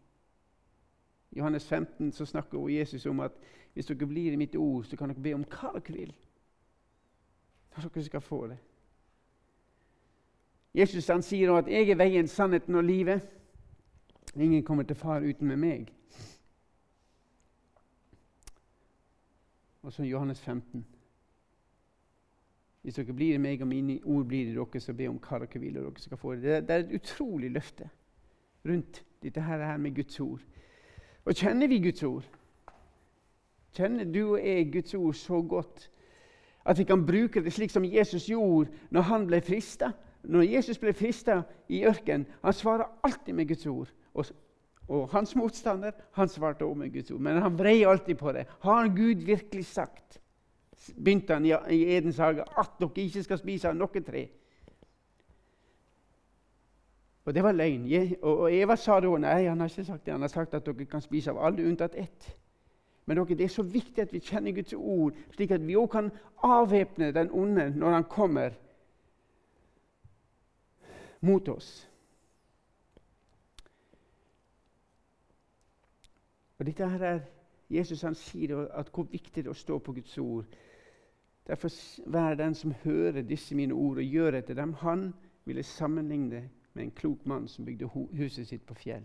Johannes 1.36 1.66
15 1.66 2.12
så 2.12 2.26
snakker 2.26 2.68
Jesus 2.68 3.06
om 3.06 3.20
at 3.20 3.32
hvis 3.74 3.86
dere 3.86 4.06
blir 4.06 4.32
i 4.32 4.36
mitt 4.36 4.56
ord, 4.56 4.84
så 4.84 4.96
kan 4.96 5.10
dere 5.10 5.22
be 5.22 5.34
om 5.34 5.44
hva 5.44 5.72
dere 5.74 5.96
vil. 5.96 6.14
Da 7.74 7.82
dere 7.82 8.04
skal 8.04 8.20
få 8.20 8.46
det. 8.46 8.58
Jesus 10.74 11.06
han 11.08 11.22
sier 11.22 11.52
at 11.52 11.68
'jeg 11.68 11.90
er 11.90 11.94
veien, 11.96 12.28
sannheten 12.28 12.74
og 12.74 12.84
livet'. 12.84 13.26
Ingen 14.36 14.62
kommer 14.62 14.82
til 14.82 14.96
far 14.96 15.20
uten 15.20 15.48
med 15.48 15.56
meg. 15.56 15.92
Og 19.82 19.92
så 19.92 20.02
Johannes 20.02 20.40
15. 20.40 20.86
Hvis 22.82 22.94
dere 22.94 23.12
blir 23.12 23.34
i 23.34 23.38
meg, 23.38 23.62
og 23.62 23.68
mine 23.68 24.00
ord 24.04 24.24
blir 24.24 24.46
i 24.46 24.54
dere, 24.54 24.80
så 24.80 24.92
be 24.92 25.06
om 25.08 25.18
hva 25.18 25.38
dere 25.38 25.60
vil, 25.60 25.78
og 25.78 25.84
dere 25.84 26.00
skal 26.00 26.16
få 26.16 26.34
det. 26.34 26.42
Det, 26.42 26.70
er 26.70 26.78
et 26.78 26.94
utrolig 26.94 27.50
løfte 27.50 27.88
rundt 28.64 29.04
dette 29.22 29.40
her 29.40 29.76
med 29.76 29.94
Guds 29.94 30.20
ord. 30.20 30.40
Og 31.24 31.34
kjenner 31.34 31.70
vi 31.70 31.80
Guds 31.84 32.02
ord? 32.02 32.24
Kjenner 33.74 34.06
du 34.06 34.22
og 34.36 34.38
jeg 34.38 34.70
Guds 34.72 34.94
ord 34.94 35.18
så 35.18 35.42
godt 35.42 35.90
at 36.64 36.78
vi 36.78 36.86
kan 36.88 37.02
bruke 37.04 37.42
det 37.44 37.52
slik 37.52 37.72
som 37.72 37.84
Jesus 37.84 38.28
gjorde 38.30 38.70
når 38.94 39.08
han 39.10 39.26
ble 39.28 39.40
frista? 39.44 39.92
Når 40.24 40.46
Jesus 40.48 40.78
ble 40.80 40.94
frista 40.96 41.42
i 41.68 41.82
ørkenen, 41.84 42.24
han 42.40 42.56
svarer 42.56 42.88
alltid 43.04 43.34
med 43.36 43.48
Guds 43.48 43.66
ord. 43.66 43.90
Og 44.14 44.30
og 44.88 45.08
hans 45.14 45.32
motstander 45.36 45.94
han 46.18 46.28
svarte 46.28 46.64
også 46.64 46.78
med 46.78 46.92
Guds 46.92 47.10
ord, 47.10 47.20
men 47.24 47.40
han 47.42 47.56
vrei 47.56 47.84
alltid 47.88 48.18
på 48.20 48.32
det. 48.36 48.44
Har 48.60 48.88
Gud 48.92 49.24
virkelig 49.24 49.64
sagt, 49.66 50.20
begynte 50.96 51.38
han 51.38 51.46
i, 51.46 51.54
Edens 51.96 52.20
hage, 52.20 52.44
at 52.58 52.74
dere 52.80 53.06
ikke 53.06 53.24
skal 53.24 53.40
spise 53.40 53.70
av 53.70 53.78
noe 53.78 54.02
tre? 54.04 54.26
Og 57.24 57.34
det 57.34 57.42
var 57.42 57.52
løgn. 57.52 57.86
Og 58.22 58.52
Eva 58.52 58.76
sa 58.76 58.98
da 59.00 59.12
nei, 59.18 59.44
han 59.48 59.60
har 59.60 59.68
ikke 59.68 59.84
sagt 59.84 60.06
det. 60.06 60.12
Han 60.12 60.20
har 60.20 60.32
sagt 60.32 60.54
at 60.54 60.66
dere 60.66 60.86
kan 60.88 61.00
spise 61.00 61.32
av 61.32 61.40
alle 61.40 61.64
unntatt 61.64 61.96
ett. 61.96 62.28
Men 63.06 63.16
dere, 63.16 63.36
det 63.36 63.44
er 63.44 63.52
så 63.52 63.62
viktig 63.62 64.02
at 64.02 64.12
vi 64.12 64.20
kjenner 64.20 64.52
Guds 64.56 64.72
ord, 64.76 65.16
slik 65.34 65.50
at 65.52 65.64
vi 65.64 65.76
òg 65.76 65.90
kan 65.92 66.10
avvæpne 66.44 67.12
den 67.12 67.30
onde 67.32 67.70
når 67.76 67.90
han 67.98 68.04
kommer 68.04 68.56
mot 71.20 71.48
oss. 71.48 71.88
Og 76.58 76.66
dette 76.66 76.88
her 76.88 77.02
er 77.02 77.20
Jesus 77.70 78.02
han 78.02 78.14
sier 78.14 78.66
at 78.76 78.90
hvor 78.92 79.08
viktig 79.10 79.42
det 79.42 79.48
er 79.48 79.56
å 79.56 79.58
stå 79.58 79.78
på 79.80 79.92
Guds 79.96 80.18
ord. 80.18 80.44
Derfor 81.44 81.72
vær 82.06 82.36
den 82.38 82.54
som 82.54 82.72
hører 82.84 83.24
disse 83.24 83.56
mine 83.56 83.74
ord 83.74 83.98
og 84.00 84.04
gjør 84.04 84.38
etter 84.38 84.56
dem. 84.56 84.72
Han 84.80 85.10
ville 85.44 85.62
sammenligne 85.62 86.46
med 86.74 86.84
en 86.84 86.90
klok 86.90 87.26
mann 87.26 87.48
som 87.48 87.64
bygde 87.64 87.88
huset 88.12 88.48
sitt 88.48 88.66
på 88.66 88.74
fjell. 88.74 89.04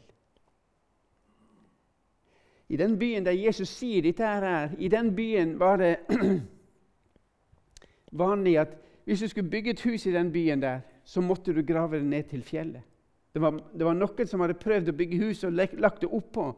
I 2.70 2.78
den 2.78 3.00
byen 3.00 3.26
der 3.26 3.34
Jesus 3.34 3.70
sier 3.70 4.04
dette 4.06 4.26
her, 4.26 4.70
i 4.78 4.88
den 4.88 5.16
byen 5.16 5.56
var 5.60 5.78
det 5.82 5.96
vanlig 8.12 8.60
at 8.62 8.76
hvis 9.06 9.20
du 9.20 9.28
skulle 9.28 9.50
bygge 9.50 9.74
et 9.74 9.82
hus 9.82 10.06
i 10.06 10.14
den 10.14 10.32
byen 10.32 10.62
der, 10.62 10.80
så 11.04 11.22
måtte 11.22 11.54
du 11.54 11.64
grave 11.66 11.98
det 11.98 12.06
ned 12.06 12.24
til 12.30 12.44
fjellet. 12.44 12.82
Det 13.34 13.42
var, 13.42 13.58
det 13.78 13.86
var 13.86 13.94
noen 13.98 14.28
som 14.28 14.42
hadde 14.44 14.58
prøvd 14.62 14.92
å 14.92 14.98
bygge 14.98 15.22
hus 15.24 15.44
og 15.44 15.54
lagt 15.54 16.02
det 16.02 16.10
oppå 16.14 16.52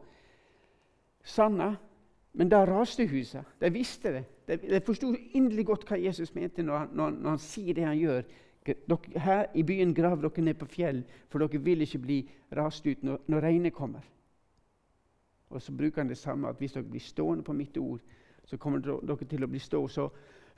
sanda, 1.24 1.74
men 2.32 2.48
da 2.48 2.64
raste 2.68 3.06
huset. 3.08 3.44
De 3.60 3.70
visste 3.72 4.12
det. 4.12 4.22
De, 4.48 4.56
de 4.56 4.80
forsto 4.84 5.12
inderlig 5.32 5.66
godt 5.68 5.84
hva 5.88 5.96
Jesus 6.00 6.34
mente 6.34 6.64
når 6.64 6.78
han, 6.78 6.94
når, 6.96 7.10
når 7.10 7.30
han 7.30 7.42
sier 7.42 7.76
det 7.76 7.84
han 7.86 7.98
gjør. 7.98 8.22
Dere, 8.66 9.18
her 9.18 9.46
i 9.54 9.62
byen 9.62 9.94
graver 9.94 10.28
dere 10.28 10.44
ned 10.44 10.54
på 10.54 10.66
fjell, 10.70 11.02
for 11.28 11.42
dere 11.42 11.62
vil 11.62 11.82
ikke 11.82 11.98
bli 11.98 12.18
rast 12.56 12.86
ut 12.86 13.02
når, 13.02 13.24
når 13.26 13.40
regnet 13.42 13.74
kommer. 13.74 14.04
Og 15.50 15.62
så 15.62 15.72
bruker 15.72 16.00
han 16.00 16.08
det 16.08 16.18
samme 16.18 16.48
at 16.48 16.58
hvis 16.58 16.72
dere 16.72 16.88
blir 16.88 17.00
stående 17.00 17.44
på 17.44 17.52
mitt 17.52 17.76
ord, 17.76 18.00
så 18.44 18.56
kommer 18.56 18.78
dere 18.80 19.26
til 19.28 19.44
å 19.44 19.50
bli 19.50 19.58
stå. 19.58 19.88
Så 19.88 20.08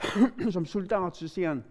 som 0.55 0.67
soldat 0.67 1.17
så 1.17 1.29
sier 1.29 1.49
han 1.49 1.65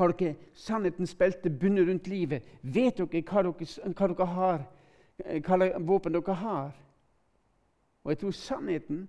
har 0.00 0.12
dere 0.16 0.36
sannhetens 0.54 1.14
belte 1.14 1.50
bundet 1.50 1.88
rundt 1.88 2.06
livet? 2.08 2.44
Vet 2.62 2.98
dere 2.98 3.22
hva 3.22 3.42
dere, 3.42 3.94
hva 3.94 4.08
dere 4.08 4.28
har, 4.34 4.66
hva 5.46 5.70
våpen 5.78 6.14
dere 6.14 6.36
har? 6.42 6.76
Og 8.04 8.12
jeg 8.12 8.18
tror 8.18 8.36
sannheten, 8.36 9.08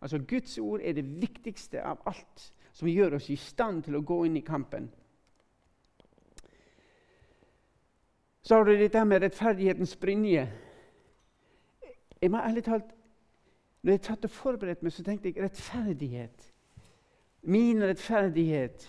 altså 0.00 0.18
Guds 0.18 0.58
ord, 0.58 0.80
er 0.82 0.92
det 0.92 1.06
viktigste 1.20 1.82
av 1.82 2.02
alt 2.06 2.50
som 2.76 2.88
gjør 2.88 3.16
oss 3.16 3.30
i 3.32 3.38
stand 3.40 3.86
til 3.86 3.96
å 3.96 4.04
gå 4.04 4.24
inn 4.26 4.36
i 4.36 4.44
kampen. 4.44 4.90
Så 8.46 8.54
har 8.54 8.64
du 8.64 8.76
dette 8.78 9.04
med 9.04 9.22
rettferdighetens 9.22 9.96
brynje. 9.96 10.52
Jeg 12.22 12.30
må 12.30 12.38
ærlig 12.38 12.62
talt, 12.64 12.92
når 13.82 13.92
jeg 13.92 14.04
satt 14.04 14.24
og 14.24 14.30
forberedte 14.30 14.86
meg, 14.86 14.92
så 14.94 15.02
tenkte 15.02 15.32
jeg 15.32 15.42
rettferdighet. 15.42 16.44
Min 17.42 17.82
rettferdighet. 17.82 18.86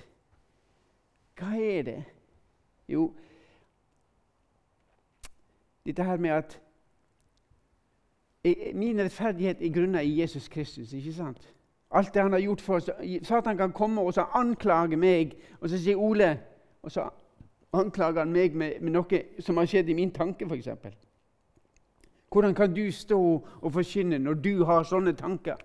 Hva 1.41 1.57
er 1.57 1.81
det? 1.89 1.97
Jo, 2.87 3.09
dette 5.85 6.03
her 6.03 6.17
med 6.17 6.37
at 6.37 6.61
Min 8.73 9.01
rettferdighet 9.01 9.61
er 9.61 9.73
grunna 9.73 10.01
i 10.01 10.19
Jesus 10.21 10.47
Kristus. 10.47 10.93
ikke 10.93 11.13
sant? 11.13 11.53
Alt 11.91 12.13
det 12.13 12.21
han 12.21 12.31
har 12.31 12.39
gjort 12.39 12.61
for 12.61 12.75
oss. 12.75 12.89
Satan 13.23 13.57
kan 13.57 13.73
komme 13.73 14.01
og 14.01 14.37
anklage 14.39 14.97
meg, 14.97 15.33
og 15.59 15.69
så 15.69 15.77
sier 15.77 15.97
Ole 15.97 16.39
Og 16.81 16.91
så 16.91 17.09
anklager 17.73 18.19
han 18.19 18.31
meg 18.31 18.55
med, 18.55 18.81
med 18.81 18.93
noe 18.95 19.21
som 19.43 19.57
har 19.57 19.67
skjedd 19.69 19.89
i 19.89 19.97
min 19.97 20.11
tanke, 20.11 20.45
f.eks. 20.45 20.95
Hvordan 22.31 22.55
kan 22.55 22.73
du 22.73 22.91
stå 22.91 23.19
og 23.61 23.73
forkynne 23.73 24.19
når 24.19 24.33
du 24.33 24.63
har 24.65 24.83
sånne 24.83 25.13
tanker? 25.15 25.57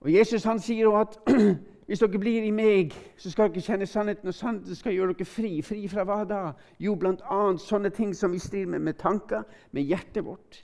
Og 0.00 0.12
Jesus 0.12 0.44
han 0.44 0.60
sier 0.60 0.88
jo 0.88 0.94
at 0.96 1.18
hvis 1.86 2.00
dere 2.00 2.18
blir 2.22 2.46
i 2.46 2.54
meg, 2.54 2.94
så 3.20 3.32
skal 3.32 3.50
dere 3.50 3.64
kjenne 3.66 3.86
sannheten, 3.86 4.28
og 4.28 4.34
sannheten 4.34 4.78
skal 4.78 4.94
gjøre 4.96 5.16
dere 5.18 5.28
fri. 5.28 5.52
Fri 5.62 5.84
fra 5.92 6.06
hva 6.08 6.22
da? 6.24 6.40
Jo, 6.80 6.94
bl.a. 6.96 7.40
sånne 7.60 7.90
ting 7.92 8.14
som 8.16 8.32
vi 8.32 8.40
strir 8.40 8.66
med, 8.70 8.80
med 8.80 8.96
tanker, 9.00 9.44
med 9.76 9.90
hjertet 9.90 10.24
vårt. 10.24 10.62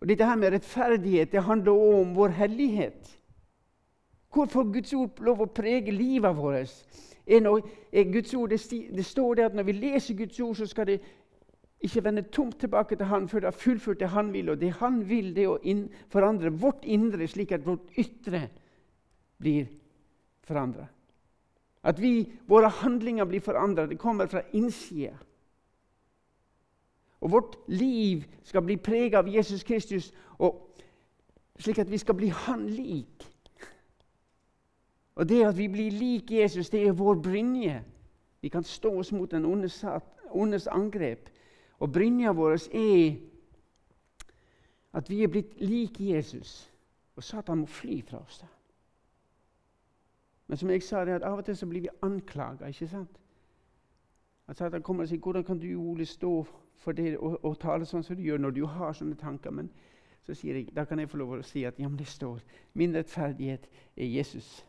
Og 0.00 0.08
Dette 0.08 0.26
her 0.28 0.36
med 0.36 0.52
rettferdighet 0.52 1.32
det 1.32 1.42
handler 1.42 1.72
også 1.72 2.02
om 2.02 2.12
vår 2.16 2.36
hellighet. 2.36 3.17
Hvor 4.32 4.46
får 4.46 4.72
Guds 4.72 4.92
ord 4.94 5.20
lov 5.24 5.40
å 5.40 5.52
prege 5.52 5.92
livet 5.92 6.36
vårt? 6.36 6.84
Guds 8.12 8.34
det, 8.50 9.04
står 9.04 9.34
det 9.34 9.44
at 9.44 9.54
når 9.54 9.62
vi 9.68 9.72
leser 9.72 10.14
Guds 10.14 10.40
ord, 10.40 10.56
så 10.56 10.66
skal 10.66 10.86
det 10.86 10.98
ikke 11.80 12.04
vende 12.04 12.22
tomt 12.22 12.58
tilbake 12.60 12.96
til 12.96 13.06
Han 13.06 13.28
før 13.28 13.40
det 13.40 13.46
har 13.46 13.60
fullført 13.60 14.00
det 14.00 14.08
Han 14.08 14.32
vil. 14.32 14.50
Og 14.50 14.60
det 14.60 14.72
Han 14.80 15.08
vil, 15.08 15.34
det 15.36 15.44
er 15.44 15.52
å 15.52 15.74
forandre 16.10 16.50
vårt 16.50 16.84
indre, 16.84 17.28
slik 17.28 17.52
at 17.52 17.66
vårt 17.66 17.92
ytre 17.96 18.48
blir 19.38 19.68
forandra. 20.42 20.88
At 21.82 22.00
vi, 22.00 22.26
våre 22.48 22.68
handlinger 22.68 23.24
blir 23.24 23.40
forandra. 23.40 23.86
Det 23.86 23.98
kommer 23.98 24.26
fra 24.26 24.42
innsida. 24.52 25.14
Og 27.20 27.30
vårt 27.30 27.56
liv 27.68 28.24
skal 28.42 28.62
bli 28.62 28.76
prega 28.76 29.18
av 29.18 29.28
Jesus 29.28 29.62
Kristus, 29.62 30.12
slik 31.58 31.78
at 31.78 31.90
vi 31.90 31.98
skal 31.98 32.14
bli 32.14 32.28
Han 32.28 32.66
lik. 32.70 33.27
Og 35.18 35.28
det 35.28 35.40
at 35.46 35.56
vi 35.58 35.66
blir 35.68 35.90
lik 35.90 36.30
Jesus, 36.30 36.70
det 36.70 36.86
er 36.86 36.92
vår 36.94 37.14
brynje. 37.22 37.80
Vi 38.40 38.48
kan 38.48 38.64
stå 38.64 38.92
oss 38.98 39.12
mot 39.12 39.30
den 39.30 39.44
ondes, 39.44 39.84
ondes 40.30 40.66
angrep. 40.66 41.30
Og 41.78 41.92
brynja 41.92 42.30
vår 42.30 42.54
er 42.70 43.16
at 44.94 45.10
vi 45.10 45.22
er 45.22 45.28
blitt 45.28 45.58
lik 45.60 46.00
Jesus. 46.00 46.70
Og 47.16 47.24
Satan 47.24 47.58
må 47.58 47.66
fly 47.66 47.98
fra 48.06 48.22
oss. 48.22 48.38
da. 48.38 48.46
Men 50.46 50.56
som 50.56 50.70
jeg 50.70 50.82
sa, 50.82 51.04
det 51.04 51.18
at 51.18 51.26
av 51.26 51.38
og 51.38 51.44
til 51.44 51.56
så 51.56 51.66
blir 51.66 51.80
vi 51.80 51.88
anklaga. 52.02 52.66
ikke 52.66 52.88
sant? 52.88 53.18
At 54.48 54.56
Satan 54.56 54.82
kommer 54.82 55.02
og 55.02 55.08
sier 55.08 55.18
'Hvordan 55.18 55.44
kan 55.44 55.58
du, 55.58 55.76
Ole, 55.76 56.04
stå 56.04 56.46
for 56.74 56.92
det 56.92 57.18
og, 57.18 57.44
og, 57.44 57.58
tale 57.58 57.84
sånn 57.84 58.02
som 58.02 58.16
du 58.16 58.22
gjør 58.22 58.38
når 58.38 58.50
du 58.50 58.66
har 58.66 58.92
sånne 58.92 59.14
tanker?' 59.14 59.50
Men 59.50 59.70
så 60.22 60.34
sier 60.34 60.54
jeg, 60.54 60.76
da 60.76 60.84
kan 60.84 60.98
jeg 60.98 61.10
få 61.10 61.16
lov 61.16 61.38
å 61.38 61.42
si 61.42 61.64
at 61.64 61.78
ja, 61.78 61.88
men 61.88 61.98
det 61.98 62.06
står 62.06 62.40
'Min 62.74 62.94
rettferdighet 62.94 63.68
er 63.96 64.04
Jesus'. 64.04 64.67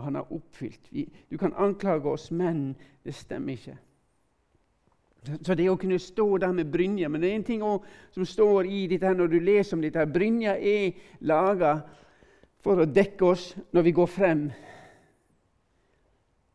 Og 0.00 0.04
han 0.06 0.14
har 0.16 0.32
oppfylt. 0.32 0.88
Vi, 0.90 1.04
du 1.30 1.36
kan 1.36 1.52
anklage 1.60 2.08
oss, 2.08 2.30
men 2.32 2.70
det 3.04 3.12
stemmer 3.14 3.52
ikke. 3.52 3.74
Så 5.44 5.52
det 5.52 5.66
å 5.68 5.76
kunne 5.76 5.98
stå 6.00 6.24
der 6.40 6.52
med 6.56 6.70
brynja 6.72 7.10
Men 7.12 7.20
det 7.20 7.28
er 7.28 7.34
en 7.36 7.44
ting 7.44 7.64
som 8.14 8.24
står 8.24 8.64
i 8.64 8.86
dette 8.88 9.04
her 9.04 9.18
når 9.18 9.28
du 9.28 9.38
leser 9.44 9.76
om 9.76 9.82
dette. 9.84 9.98
her. 9.98 10.08
Brynja 10.08 10.54
er 10.56 10.96
laga 11.20 11.74
for 12.64 12.80
å 12.80 12.88
dekke 12.88 13.26
oss 13.28 13.50
når 13.76 13.84
vi 13.84 13.92
går 13.98 14.08
frem. 14.08 14.46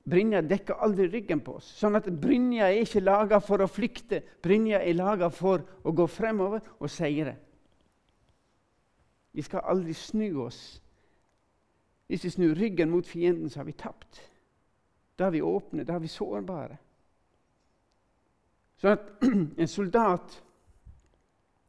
Brynja 0.10 0.42
dekker 0.42 0.82
aldri 0.82 1.06
ryggen 1.14 1.44
på 1.46 1.60
oss. 1.60 1.70
Sånn 1.78 1.98
at 2.02 2.10
Brynja 2.10 2.72
er 2.72 2.82
ikke 2.82 3.06
laga 3.06 3.40
for 3.42 3.62
å 3.62 3.70
flykte. 3.70 4.24
Brynja 4.42 4.82
er 4.82 4.98
laga 4.98 5.30
for 5.30 5.62
å 5.86 5.94
gå 5.94 6.10
fremover 6.10 6.66
og 6.80 6.90
seire. 6.90 7.36
Vi 9.34 9.46
skal 9.46 9.66
aldri 9.70 9.94
snu 9.94 10.42
oss. 10.42 10.82
Hvis 12.08 12.24
vi 12.24 12.30
snur 12.30 12.56
ryggen 12.56 12.90
mot 12.90 13.08
fienden, 13.08 13.50
så 13.50 13.60
har 13.60 13.66
vi 13.66 13.72
tapt. 13.72 14.22
Da 15.20 15.26
er 15.26 15.30
vi 15.30 15.42
åpne, 15.42 15.84
da 15.84 15.94
er 15.94 16.00
vi 16.00 16.08
sårbare. 16.08 16.78
Så 18.78 18.88
at 18.88 19.00
en 19.58 19.68
soldat 19.68 20.42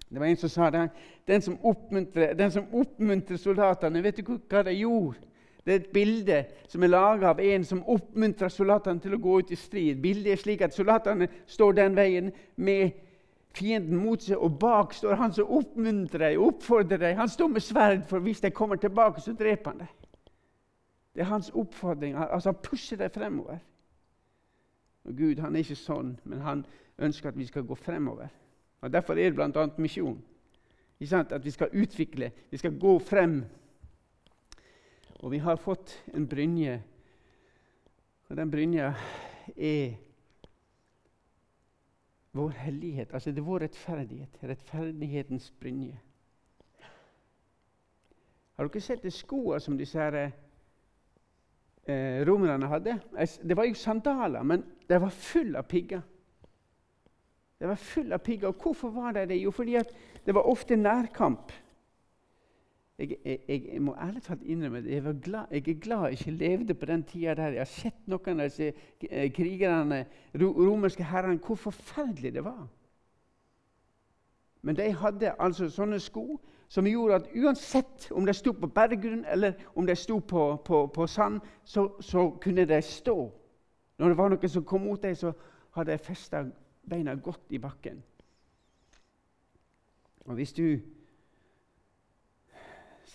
det 0.09 0.21
var 0.21 0.27
en 0.27 0.37
som 0.37 0.49
sa 0.49 0.71
det. 0.71 0.89
Den 1.27 1.43
som 1.43 1.59
oppmuntrer, 1.63 2.35
den 2.35 2.51
som 2.51 2.67
oppmuntrer 2.73 3.37
soldatene 3.37 4.03
Vet 4.03 4.21
du 4.21 4.37
hva 4.49 4.63
de 4.63 4.75
gjorde? 4.79 5.19
Det 5.67 5.73
er 5.73 5.81
et 5.81 5.91
bilde 5.91 6.45
som 6.71 6.83
er 6.83 6.93
laga 6.93 7.33
av 7.33 7.41
en 7.43 7.65
som 7.67 7.81
oppmuntrer 7.91 8.53
soldatene 8.55 9.03
til 9.03 9.17
å 9.17 9.19
gå 9.19 9.41
ut 9.41 9.51
i 9.51 9.59
strid. 9.59 9.99
Bildet 9.99 10.37
er 10.37 10.39
slik 10.39 10.63
at 10.63 10.77
soldatene 10.77 11.27
står 11.51 11.75
den 11.75 11.97
veien 11.99 12.31
med 12.55 12.95
fienden 13.57 13.99
mot 13.99 14.23
seg, 14.23 14.39
og 14.39 14.61
bak 14.61 14.95
står 14.95 15.19
han 15.19 15.35
som 15.35 15.51
oppmuntrer 15.59 16.29
dem, 16.29 16.45
oppfordrer 16.47 17.03
dem. 17.03 17.17
Han 17.19 17.33
står 17.33 17.51
med 17.51 17.67
sverd, 17.67 18.05
for 18.07 18.23
hvis 18.23 18.45
de 18.45 18.53
kommer 18.55 18.79
tilbake, 18.79 19.25
så 19.25 19.35
dreper 19.35 19.73
han 19.73 19.83
dem. 19.83 20.06
Det 21.17 21.23
er 21.25 21.31
hans 21.31 21.51
oppfordring. 21.55 22.17
Altså, 22.17 22.53
han 22.53 22.63
pusher 22.63 23.01
deg 23.01 23.11
fremover. 23.15 23.59
Og 25.09 25.17
Gud 25.17 25.41
han 25.41 25.57
er 25.57 25.65
ikke 25.65 25.79
sånn, 25.81 26.11
men 26.29 26.43
han 26.45 26.65
ønsker 27.01 27.31
at 27.31 27.39
vi 27.39 27.47
skal 27.49 27.65
gå 27.65 27.75
fremover. 27.79 28.29
Og 28.85 28.93
Derfor 28.93 29.17
er 29.17 29.31
det 29.31 29.39
bl.a. 29.39 29.67
misjon. 29.81 30.19
At 31.01 31.45
vi 31.45 31.51
skal 31.51 31.73
utvikle, 31.73 32.31
vi 32.51 32.61
skal 32.61 32.77
gå 32.79 32.99
frem. 32.99 33.39
Og 35.25 35.33
vi 35.33 35.41
har 35.41 35.57
fått 35.57 35.97
en 36.13 36.29
brynje, 36.29 36.83
og 38.29 38.37
den 38.37 38.51
brynja 38.51 38.93
er 39.57 39.97
vår 42.37 42.51
hellighet. 42.61 43.15
Altså 43.15 43.33
det 43.33 43.41
er 43.41 43.49
vår 43.49 43.65
rettferdighet. 43.65 44.43
Rettferdighetens 44.43 45.49
brynje. 45.61 45.97
Har 48.57 48.69
dere 48.69 48.81
sett 48.81 49.05
de 49.05 49.13
skoene 49.13 49.61
som 49.61 49.77
disse 49.81 50.01
her, 50.01 50.33
eh, 51.89 52.23
romerne 52.29 52.69
hadde? 52.71 52.99
Det 53.43 53.57
var 53.57 53.69
jo 53.69 53.75
sandaler, 53.75 54.43
men 54.43 54.65
de 54.89 55.01
var 55.01 55.11
full 55.11 55.57
av 55.57 55.67
pigger. 55.69 56.03
Det 57.59 57.69
var 57.69 57.81
full 57.81 58.13
av 58.13 58.19
pigger. 58.19 58.49
Og 58.49 58.63
hvorfor 58.63 58.91
var 58.91 59.13
det 59.17 59.29
det? 59.29 59.41
Jo, 59.43 59.51
fordi 59.51 59.79
det 60.27 60.35
var 60.35 60.49
ofte 60.49 60.77
nærkamp. 60.77 61.53
jeg, 62.99 63.17
jeg, 63.25 63.41
jeg, 63.49 63.83
må 63.83 63.95
ærlig 64.01 64.23
talt 64.23 64.43
innrømme 64.43 64.81
jeg, 64.89 65.03
glad, 65.23 65.45
jeg, 65.51 65.69
er 65.69 65.81
glad 65.81 66.03
jeg 66.03 66.13
ikke 66.13 66.31
levde 66.31 66.75
på 66.75 66.87
den 66.87 67.03
tida 67.05 67.35
der. 67.35 67.49
Jeg 67.49 67.61
har 67.61 67.65
sett 67.65 68.07
noen 68.09 68.41
av 68.41 68.49
disse 68.49 68.73
krigerne, 69.01 69.31
krigerne, 69.37 70.07
romerske 70.35 71.05
herrene, 71.05 71.39
hvor 71.39 71.61
forferdelig 71.61 72.33
det 72.35 72.45
var. 72.45 72.67
Men 74.63 74.77
de 74.77 74.89
hadde 74.93 75.35
altså 75.39 75.69
sånne 75.71 76.01
sko 76.01 76.41
som 76.69 76.87
gjorde 76.87 77.15
at 77.15 77.29
uansett 77.35 78.09
om 78.11 78.27
de 78.27 78.35
sto 78.35 78.53
på 78.53 78.67
berggrunn 78.67 79.25
eller 79.25 79.55
om 79.75 79.87
de 79.87 79.97
sto 79.97 80.19
på, 80.19 80.57
på, 80.65 80.87
på 80.87 81.07
sand, 81.07 81.41
så, 81.65 81.89
så, 82.01 82.31
kunne 82.43 82.65
de 82.65 82.83
stå. 82.83 83.17
Når 83.99 84.09
det 84.09 84.19
var 84.19 84.29
noen 84.33 84.49
som 84.49 84.65
kom 84.65 84.85
mot 84.85 85.03
dem, 85.03 85.15
så 85.15 85.33
hadde 85.77 85.93
de 85.93 85.99
festa 85.99 86.45
beina 86.89 87.15
godt 87.15 87.55
i 87.55 87.59
bakken. 87.59 88.03
Og 90.27 90.35
hvis 90.35 90.53
du 90.53 90.81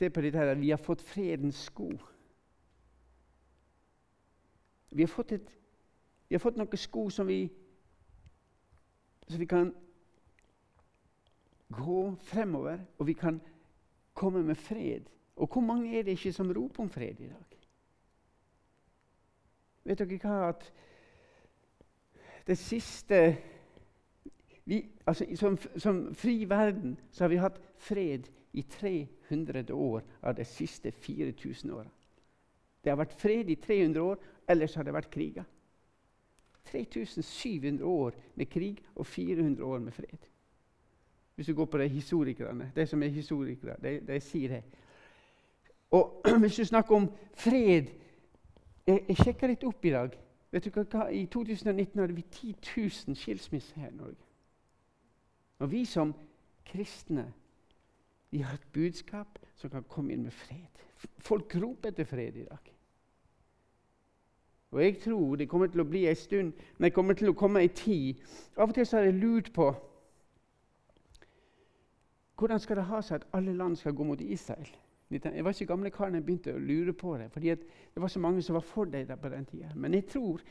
ser 0.01 0.09
på 0.09 0.21
dette 0.21 0.37
her. 0.37 0.55
Vi 0.55 0.69
har 0.69 0.77
fått 0.77 1.01
fredens 1.01 1.55
sko. 1.55 1.91
Vi 4.89 5.03
har 5.03 5.07
fått, 5.07 5.31
et, 5.31 5.51
vi 6.29 6.35
har 6.35 6.41
fått 6.41 6.57
noen 6.57 6.77
sko 6.77 7.03
som 7.13 7.27
vi, 7.29 7.43
som 9.27 9.39
vi 9.39 9.45
kan 9.45 9.69
gå 11.71 12.15
fremover, 12.27 12.79
og 12.97 13.07
vi 13.07 13.13
kan 13.13 13.41
komme 14.13 14.43
med 14.43 14.55
fred. 14.55 15.07
Og 15.35 15.47
hvor 15.47 15.61
mange 15.61 15.99
er 15.99 16.03
det 16.03 16.17
ikke 16.17 16.33
som 16.33 16.51
roper 16.51 16.83
om 16.83 16.89
fred 16.89 17.19
i 17.19 17.29
dag? 17.29 17.57
Vet 19.83 19.99
dere 19.99 20.19
hva 20.21 20.49
at 20.49 20.67
det 22.47 22.57
siste 22.57 23.21
vi, 24.65 24.83
altså, 25.05 25.25
som, 25.35 25.57
som 25.77 26.03
fri 26.15 26.45
verden 26.49 26.99
så 27.11 27.23
har 27.23 27.29
vi 27.29 27.39
hatt 27.41 27.57
fred 27.81 28.29
i 28.53 28.61
300 28.61 29.73
år 29.73 30.03
av 30.21 30.35
de 30.37 30.45
siste 30.45 30.91
4000 30.91 31.71
åra. 31.71 31.89
Det 32.83 32.91
har 32.91 32.99
vært 32.99 33.17
fred 33.17 33.49
i 33.49 33.55
300 33.55 34.01
år, 34.01 34.21
ellers 34.49 34.75
har 34.75 34.85
det 34.85 34.93
vært 34.93 35.11
kriger. 35.13 35.47
3700 36.71 37.85
år 37.85 38.15
med 38.35 38.49
krig 38.49 38.83
og 38.95 39.05
400 39.05 39.65
år 39.65 39.79
med 39.79 39.93
fred. 39.93 40.29
Hvis 41.41 41.47
du 41.47 41.55
går 41.55 41.65
på 41.65 41.77
de 41.77 41.87
historikerne, 41.87 42.71
de 42.75 42.85
som 42.85 43.03
er 43.03 43.07
historikere, 43.07 43.75
de, 43.83 43.99
de 44.07 44.19
sier 44.19 44.49
det. 44.49 44.63
Og 45.91 46.21
hvis 46.41 46.55
du 46.55 46.65
snakker 46.65 46.95
om 46.95 47.07
fred 47.33 47.89
Jeg, 48.87 49.05
jeg 49.07 49.17
sjekka 49.17 49.47
litt 49.49 49.63
opp 49.65 49.85
i 49.85 49.89
dag. 49.89 50.13
Vet 50.51 50.65
du 50.65 50.69
hva? 50.69 51.07
I 51.09 51.25
2019 51.25 51.99
hadde 51.99 52.13
vi 52.13 52.21
10 52.21 52.53
000 52.77 53.17
skilsmisser 53.17 53.81
her 53.81 53.89
i 53.89 53.97
Norge. 53.97 54.29
Og 55.59 55.71
vi 55.71 55.81
som 55.85 56.13
kristne 56.65 57.25
vi 58.29 58.45
har 58.45 58.53
et 58.53 58.71
budskap 58.73 59.39
som 59.55 59.69
kan 59.69 59.89
komme 59.89 60.13
inn 60.13 60.29
med 60.29 60.37
fred. 60.45 60.85
Folk 61.17 61.55
roper 61.55 61.89
etter 61.89 62.05
fred 62.05 62.37
i 62.37 62.45
dag. 62.45 62.73
Og 64.71 64.83
jeg 64.83 64.99
tror 65.01 65.35
det 65.35 65.49
kommer 65.49 65.73
til 65.73 65.81
å 65.81 65.89
bli 65.89 66.05
en 66.05 66.15
stund, 66.15 66.53
men 66.77 66.85
det 66.85 66.93
kommer 66.93 67.17
til 67.17 67.33
å 67.33 67.37
komme 67.37 67.65
ei 67.65 67.73
tid 67.73 68.21
Av 68.57 68.69
og 68.69 68.75
til 68.75 68.85
så 68.85 69.01
har 69.01 69.09
jeg 69.09 69.23
lurt 69.23 69.53
på 69.53 69.73
hvordan 72.41 72.59
skal 72.59 72.79
det 72.79 72.87
ha 72.89 73.01
seg 73.05 73.21
at 73.21 73.37
alle 73.37 73.53
land 73.53 73.77
skal 73.77 73.93
gå 73.93 74.07
mot 74.07 74.21
Israel. 74.21 74.69
Jeg 75.11 75.43
var 75.43 75.53
ikke 75.53 75.67
gamle 75.69 75.91
karen 75.91 76.15
jeg 76.17 76.25
begynte 76.25 76.55
å 76.55 76.59
lure 76.61 76.93
på 76.95 77.13
det, 77.19 77.27
fordi 77.33 77.53
det 77.53 78.01
var 78.01 78.09
så 78.09 78.19
mange 78.23 78.41
som 78.41 78.55
var 78.55 78.65
for 78.65 78.89
deg 78.89 79.11
på 79.21 79.29
den 79.29 79.45
tida. 79.45 79.71
Men 79.75 79.93
jeg 79.93 80.07
tror 80.09 80.41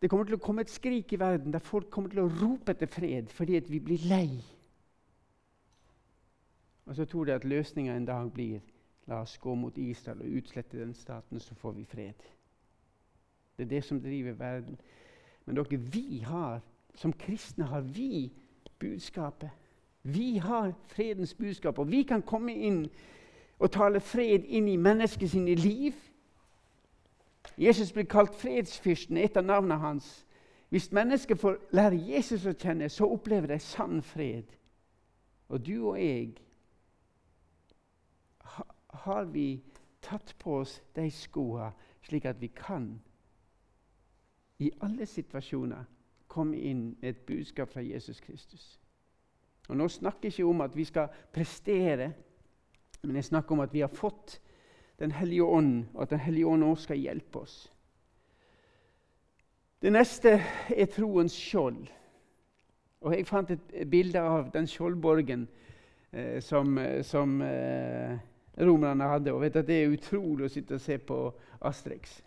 det 0.00 0.10
kommer 0.10 0.28
til 0.28 0.38
å 0.38 0.42
komme 0.44 0.62
et 0.62 0.70
skrik 0.70 1.12
i 1.12 1.20
verden 1.20 1.52
der 1.52 1.64
folk 1.64 1.90
kommer 1.90 2.12
til 2.12 2.24
å 2.24 2.30
rope 2.30 2.72
etter 2.72 2.90
fred 2.90 3.32
fordi 3.32 3.60
vi 3.68 3.80
blir 3.80 4.06
lei 4.10 4.28
og 6.84 6.96
så 6.96 7.04
tror 7.04 7.24
de 7.24 7.32
at 7.32 7.44
løsninga 7.44 7.96
en 7.96 8.06
dag 8.06 8.32
blir 8.32 8.60
la 9.06 9.20
oss 9.20 9.38
gå 9.38 9.54
mot 9.54 9.78
Israel 9.78 10.20
og 10.20 10.36
utslette 10.38 10.78
den 10.78 10.94
staten, 10.94 11.40
så 11.40 11.54
får 11.54 11.72
vi 11.72 11.84
fred. 11.84 12.22
Det 13.56 13.64
er 13.64 13.68
det 13.68 13.84
som 13.84 14.00
driver 14.00 14.32
verden. 14.32 14.80
Men 15.44 15.56
dere, 15.56 15.76
vi 15.76 16.18
har, 16.24 16.60
som 16.94 17.12
kristne 17.12 17.64
har 17.64 17.80
vi 17.80 18.32
budskapet. 18.78 19.50
Vi 20.06 20.36
har 20.36 20.72
fredens 20.86 21.34
budskap, 21.34 21.78
og 21.78 21.90
vi 21.90 22.02
kan 22.02 22.22
komme 22.22 22.54
inn 22.54 22.82
og 23.58 23.70
tale 23.72 24.00
fred 24.00 24.44
inn 24.44 24.68
i 24.68 24.76
menneskets 24.76 25.34
liv. 25.34 25.94
Jesus 27.56 27.92
blir 27.92 28.04
kalt 28.04 28.34
fredsfyrsten, 28.34 29.16
etter 29.16 29.40
navnet 29.40 29.80
hans. 29.80 30.26
Hvis 30.68 30.92
mennesker 30.92 31.34
får 31.34 31.56
lære 31.72 31.96
Jesus 31.96 32.44
å 32.46 32.52
kjenne, 32.52 32.88
så 32.88 33.08
opplever 33.08 33.54
de 33.54 33.58
sann 33.58 34.02
fred. 34.02 34.44
Og 35.48 35.66
du 35.66 35.76
og 35.88 35.98
jeg 36.02 36.34
har 39.04 39.24
vi 39.24 39.62
tatt 40.02 40.34
på 40.38 40.60
oss 40.60 40.82
de 40.96 41.08
skoene, 41.10 41.72
slik 42.04 42.24
at 42.28 42.40
vi 42.40 42.52
kan 42.52 42.90
i 44.58 44.70
alle 44.82 45.06
situasjoner 45.06 45.84
komme 46.28 46.58
inn 46.60 46.90
med 47.00 47.08
et 47.08 47.26
budskap 47.26 47.72
fra 47.72 47.80
Jesus 47.80 48.20
Kristus. 48.20 48.83
Og 49.68 49.76
Nå 49.76 49.88
snakker 49.88 50.28
jeg 50.28 50.38
ikke 50.38 50.50
om 50.50 50.60
at 50.60 50.76
vi 50.76 50.84
skal 50.84 51.12
prestere, 51.32 52.12
men 53.02 53.16
jeg 53.16 53.24
snakker 53.30 53.56
om 53.56 53.62
at 53.64 53.72
vi 53.72 53.84
har 53.84 53.92
fått 53.92 54.40
Den 54.98 55.10
hellige 55.10 55.42
ånd, 55.42 55.84
og 55.94 56.02
at 56.02 56.10
Den 56.10 56.20
hellige 56.20 56.46
ånd 56.46 56.64
også 56.64 56.82
skal 56.82 56.98
hjelpe 56.98 57.38
oss. 57.38 57.72
Det 59.82 59.90
neste 59.92 60.38
er 60.70 60.86
troens 60.86 61.34
skjold. 61.34 61.88
Og 63.00 63.12
Jeg 63.12 63.26
fant 63.26 63.50
et 63.50 63.90
bilde 63.90 64.20
av 64.20 64.52
den 64.54 64.68
skjoldborgen 64.70 65.48
eh, 66.12 66.38
som, 66.40 66.78
eh, 66.78 67.02
som 67.02 67.42
eh, 67.42 68.14
romerne 68.60 69.04
hadde. 69.04 69.32
Og 69.32 69.42
vet 69.42 69.56
at 69.56 69.66
Det 69.66 69.82
er 69.82 69.92
utrolig 69.92 70.46
å 70.46 70.52
sitte 70.52 70.78
og 70.78 70.80
se 70.80 70.96
på 70.98 71.18
Asterix. 71.60 72.22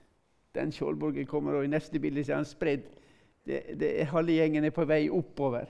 Den 0.54 0.71
Skjoldborgen 0.71 1.26
kommer, 1.26 1.58
og 1.58 1.65
i 1.65 1.71
neste 1.71 2.00
bilde 2.00 2.21
er 2.26 2.36
han 2.36 2.45
spredd. 2.45 2.86
Det, 3.47 3.89
halve 4.12 4.36
gjengen 4.36 4.65
er 4.67 4.73
på 4.76 4.86
vei 4.86 5.08
oppover. 5.13 5.69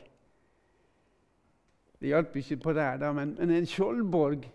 Det 1.97 2.11
hjalp 2.11 2.35
ikke 2.37 2.59
på 2.61 2.73
der, 2.77 2.97
da, 3.01 3.11
men, 3.15 3.35
men 3.39 3.51
en 3.51 3.69
skjoldborg 3.69 4.45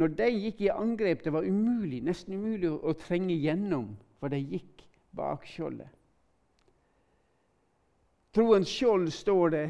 Når 0.00 0.14
de 0.16 0.28
gikk 0.30 0.62
i 0.64 0.70
angrep, 0.72 1.20
det 1.24 1.32
var 1.32 1.44
umulig, 1.44 2.00
nesten 2.00 2.38
umulig 2.38 2.70
å, 2.70 2.78
å 2.80 2.94
trenge 2.96 3.34
gjennom, 3.36 3.90
for 4.18 4.32
de 4.32 4.38
gikk 4.40 4.86
bak 5.12 5.44
skjoldet. 5.44 5.90
Troens 8.32 8.72
skjold 8.72 9.10
står 9.12 9.52
det. 9.52 9.66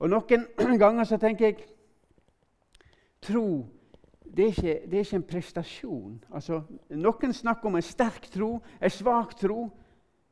Og 0.00 0.08
noen 0.08 0.46
ganger 0.82 1.04
så 1.04 1.20
tenker 1.20 1.50
jeg 1.50 1.66
tro 3.22 3.46
det 4.32 4.44
er, 4.44 4.48
ikke, 4.48 4.74
det 4.88 4.96
er 4.98 5.04
ikke 5.04 5.16
en 5.16 5.28
prestasjon. 5.28 6.12
Altså, 6.32 6.62
noen 6.96 7.34
snakker 7.36 7.68
om 7.68 7.76
en 7.76 7.84
sterk 7.84 8.30
tro, 8.32 8.54
en 8.80 8.92
svak 8.92 9.34
tro. 9.36 9.66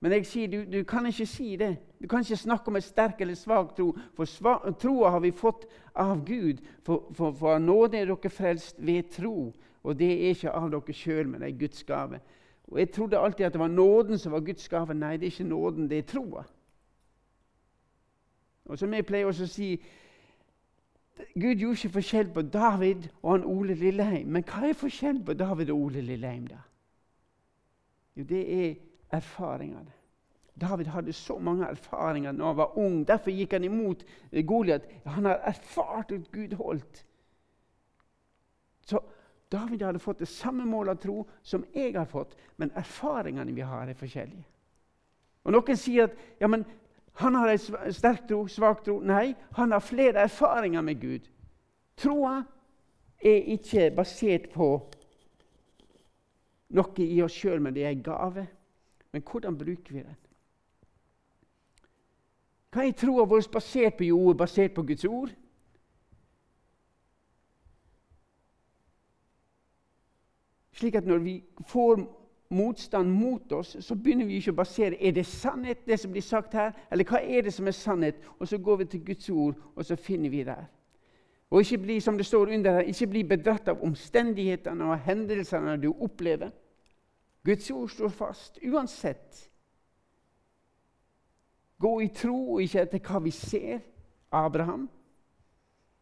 Men 0.00 0.12
jeg 0.12 0.26
sier, 0.26 0.48
du, 0.48 0.62
du, 0.64 0.84
kan 0.88 1.06
ikke 1.06 1.26
si 1.28 1.56
det. 1.60 1.74
Du 2.00 2.08
kan 2.08 2.24
ikke 2.24 2.36
snakke 2.36 2.72
om 2.72 2.76
en 2.78 2.84
sterk 2.84 3.20
eller 3.20 3.36
svak 3.36 3.74
tro. 3.76 3.90
For 4.16 4.72
troa 4.80 5.10
har 5.12 5.20
vi 5.20 5.32
fått 5.36 5.66
av 5.94 6.24
Gud. 6.24 6.62
For, 6.86 7.10
for, 7.12 7.36
for 7.36 7.60
nåde 7.60 8.00
er 8.00 8.08
dere 8.08 8.32
frelst 8.32 8.80
ved 8.80 9.10
tro. 9.12 9.52
Og 9.82 9.98
det 9.98 10.08
er 10.12 10.32
ikke 10.32 10.54
av 10.56 10.70
dere 10.72 10.96
sjøl, 10.96 11.28
men 11.28 11.44
det 11.44 11.50
er 11.50 11.60
Guds 11.60 11.84
gave. 11.84 12.20
Og 12.70 12.78
Jeg 12.78 12.92
trodde 12.92 13.18
alltid 13.18 13.46
at 13.46 13.52
det 13.52 13.60
var 13.60 13.68
nåden 13.68 14.18
som 14.18 14.32
var 14.32 14.40
Guds 14.40 14.68
gave. 14.68 14.94
Nei, 14.94 15.16
det 15.16 15.28
er 15.28 15.36
ikke 15.36 15.48
nåden, 15.52 15.90
det 15.90 15.98
er 15.98 16.08
troa. 16.08 16.44
Og 18.64 18.78
som 18.78 18.92
jeg 18.94 19.06
pleier 19.06 19.26
også 19.26 19.44
å 19.44 19.50
si 19.50 19.74
Gud 21.34 21.58
gjorde 21.60 21.76
ikke 21.76 21.98
forskjell 21.98 22.30
på 22.32 22.42
David 22.48 23.10
og 23.20 23.32
han 23.34 23.44
Ole 23.44 23.74
Lilleheim. 23.76 24.30
Men 24.32 24.44
hva 24.48 24.70
er 24.70 24.78
forskjellen 24.78 25.24
på 25.26 25.34
David 25.36 25.70
og 25.70 25.80
Ole 25.88 26.00
Lilleheim? 26.00 26.46
da? 26.48 26.62
Jo, 28.16 28.24
det 28.24 28.40
er 28.54 28.70
erfaringene. 29.10 29.92
David 30.60 30.86
hadde 30.86 31.12
så 31.12 31.38
mange 31.38 31.66
erfaringer 31.66 32.32
da 32.32 32.44
han 32.44 32.56
var 32.56 32.78
ung. 32.78 33.04
Derfor 33.08 33.30
gikk 33.30 33.52
han 33.56 33.64
imot 33.64 34.04
Goliat. 34.46 34.82
Han 35.06 35.24
har 35.24 35.40
erfart 35.48 36.12
at 36.12 36.32
Gud 36.32 36.52
holdt. 36.58 37.06
Så 38.86 39.00
David 39.52 39.82
hadde 39.82 39.98
fått 39.98 40.18
det 40.18 40.28
samme 40.28 40.66
mål 40.66 40.88
av 40.88 41.00
tro 41.00 41.24
som 41.42 41.64
jeg 41.74 41.94
har 41.96 42.04
fått, 42.04 42.36
men 42.56 42.70
erfaringene 42.76 43.54
vi 43.54 43.64
har, 43.66 43.88
er 43.88 43.98
forskjellige. 43.98 44.44
Og 45.44 45.54
Noen 45.54 45.78
sier 45.78 46.10
at 46.10 46.18
ja, 46.40 46.46
men 46.46 46.64
han 47.20 47.34
har 47.34 47.50
en 47.50 47.92
sterk 47.92 48.26
tro, 48.28 48.44
svak 48.48 48.84
tro. 48.84 49.00
Nei, 49.00 49.34
han 49.56 49.72
har 49.72 49.82
flere 49.82 50.26
erfaringer 50.28 50.84
med 50.84 51.00
Gud. 51.00 51.26
Troa 51.96 52.42
er 53.20 53.50
ikke 53.56 53.90
basert 53.96 54.50
på 54.54 54.70
noe 56.70 57.04
i 57.04 57.18
oss 57.24 57.34
sjøl, 57.34 57.60
men 57.60 57.74
det 57.74 57.84
er 57.84 57.94
en 57.96 58.04
gave. 58.06 58.46
Men 59.12 59.22
hvordan 59.22 59.58
bruker 59.58 59.92
vi 59.94 60.02
den? 60.02 60.16
Hva 62.70 62.86
er 62.86 62.94
troa 62.94 63.26
vår 63.26 63.48
basert 63.50 63.96
på? 63.98 64.06
Jo, 64.06 64.32
basert 64.38 64.74
på 64.76 64.84
Guds 64.86 65.04
ord. 65.04 65.32
Slik 70.72 70.94
at 70.94 71.06
når 71.06 71.18
vi 71.18 71.34
får 71.68 71.98
motstand 72.50 73.10
mot 73.10 73.52
oss, 73.52 73.76
så 73.80 73.94
begynner 73.94 74.26
vi 74.26 74.38
ikke 74.40 74.54
å 74.54 74.60
basere 74.62 74.98
er 74.98 75.12
det 75.14 75.26
sannhet, 75.26 75.82
det 75.86 75.98
som 76.00 76.14
blir 76.14 76.24
sagt 76.24 76.54
her, 76.56 76.72
eller 76.90 77.06
hva 77.06 77.20
er 77.20 77.44
det 77.46 77.52
som 77.54 77.68
er 77.68 77.76
sannhet? 77.76 78.22
Og 78.38 78.48
så 78.48 78.58
går 78.58 78.80
vi 78.80 78.86
til 78.94 79.04
Guds 79.10 79.30
ord, 79.30 79.58
og 79.74 79.84
så 79.86 79.98
finner 79.98 80.30
vi 80.30 80.42
der. 80.46 80.64
Og 81.50 81.60
ikke 81.60 81.82
bli 81.82 81.98
som 82.00 82.16
det 82.18 82.26
står 82.26 82.54
under 82.54 82.78
her, 82.78 82.88
ikke 82.90 83.10
bli 83.10 83.22
bedratt 83.26 83.68
av 83.68 83.82
omstendighetene 83.82 84.86
og 84.86 84.98
hendelsene 85.04 85.76
du 85.82 85.90
opplever. 85.92 86.50
Guds 87.44 87.70
ord 87.70 87.88
står 87.88 88.08
fast 88.08 88.58
uansett. 88.62 89.50
Gå 91.80 92.00
i 92.00 92.08
tro 92.08 92.36
og 92.54 92.62
ikke 92.62 92.82
etter 92.84 93.00
hva 93.04 93.22
vi 93.24 93.32
ser. 93.34 93.80
Abraham. 94.30 94.88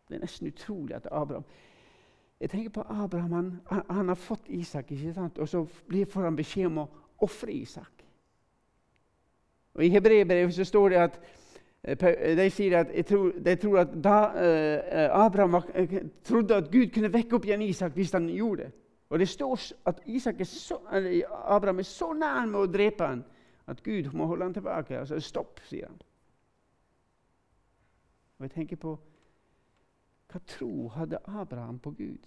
Det 0.08 0.16
er 0.16 0.20
nesten 0.20 0.50
utrolig 0.50 0.96
at 0.96 1.06
Abraham 1.10 1.44
Jeg 2.40 2.50
tenker 2.50 2.70
på 2.70 2.82
Abraham. 2.88 3.32
Han, 3.66 3.82
han 3.90 4.08
har 4.08 4.14
fått 4.14 4.48
Isak, 4.48 4.90
ikke 4.90 5.14
sant? 5.14 5.38
og 5.38 5.48
så 5.48 5.64
får 6.10 6.22
han 6.22 6.36
beskjed 6.36 6.66
om 6.66 6.78
å 6.78 6.90
ofre 7.26 7.52
Isak. 7.52 8.04
Og 9.74 9.84
I 9.84 9.88
hebreerbrevet 9.88 10.54
så 10.54 10.64
står 10.64 10.88
det 10.88 11.00
at 11.02 11.18
eh, 11.82 12.36
de 12.38 12.46
sier 12.50 12.76
at 12.78 12.92
tror, 13.06 13.32
de 13.32 13.56
tror 13.56 13.80
at 13.82 13.96
da 14.04 14.18
eh, 14.38 15.10
Abraham 15.18 15.52
var, 15.52 15.66
trodde 16.24 16.56
at 16.56 16.70
Gud 16.70 16.92
kunne 16.94 17.12
vekke 17.12 17.36
opp 17.36 17.46
igjen 17.46 17.62
Isak 17.66 17.94
hvis 17.98 18.14
han 18.14 18.28
gjorde 18.30 18.68
det. 18.68 18.72
Og 19.08 19.18
det 19.18 19.28
står 19.28 19.60
at 19.88 20.00
er 20.06 20.44
så, 20.44 20.78
Abraham 21.32 21.78
er 21.78 21.82
så 21.82 22.12
nær 22.12 22.46
med 22.46 22.60
å 22.60 22.72
drepe 22.72 23.06
ham 23.06 23.24
at 23.68 23.82
Gud 23.82 24.12
må 24.12 24.26
holde 24.26 24.44
ham 24.44 24.54
tilbake. 24.54 24.98
Altså, 24.98 25.20
stopp, 25.20 25.60
sier 25.64 25.88
han. 25.88 26.00
Og 28.38 28.46
jeg 28.46 28.50
tenker 28.50 28.76
på 28.76 28.98
hva 30.28 30.40
tro 30.46 30.88
hadde 30.92 31.20
Abraham 31.24 31.78
på 31.80 31.90
Gud? 31.96 32.26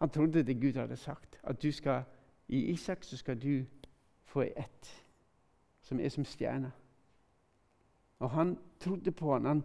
Han 0.00 0.10
trodde 0.10 0.42
det 0.42 0.60
Gud 0.60 0.78
hadde 0.78 0.96
sagt, 0.96 1.40
at 1.42 1.64
skal, 1.74 2.02
i 2.48 2.70
Isak 2.70 3.04
så 3.04 3.16
skal 3.16 3.42
du 3.42 3.64
få 4.24 4.46
ei 4.46 4.52
ett 4.56 4.90
som 5.82 6.00
er 6.00 6.08
som 6.08 6.24
stjerna. 6.24 6.70
Og 8.18 8.30
han 8.30 8.58
trodde 8.80 9.12
på 9.12 9.32
han. 9.32 9.46
Han, 9.46 9.62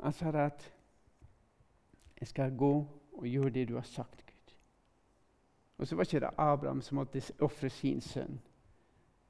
han 0.00 0.12
sa 0.12 0.30
at 0.46 0.74
'Jeg 2.20 2.28
skal 2.28 2.56
gå 2.56 2.86
og 3.12 3.26
gjøre 3.26 3.50
det 3.50 3.68
du 3.68 3.74
har 3.74 3.82
sagt, 3.82 4.24
Gud'. 4.26 4.54
Og 5.78 5.86
så 5.86 5.96
var 5.96 6.02
ikke 6.02 6.20
det 6.20 6.34
Abraham 6.38 6.80
som 6.80 6.94
måtte 6.94 7.22
ofre 7.40 7.70
sin 7.70 8.00
sønn, 8.00 8.40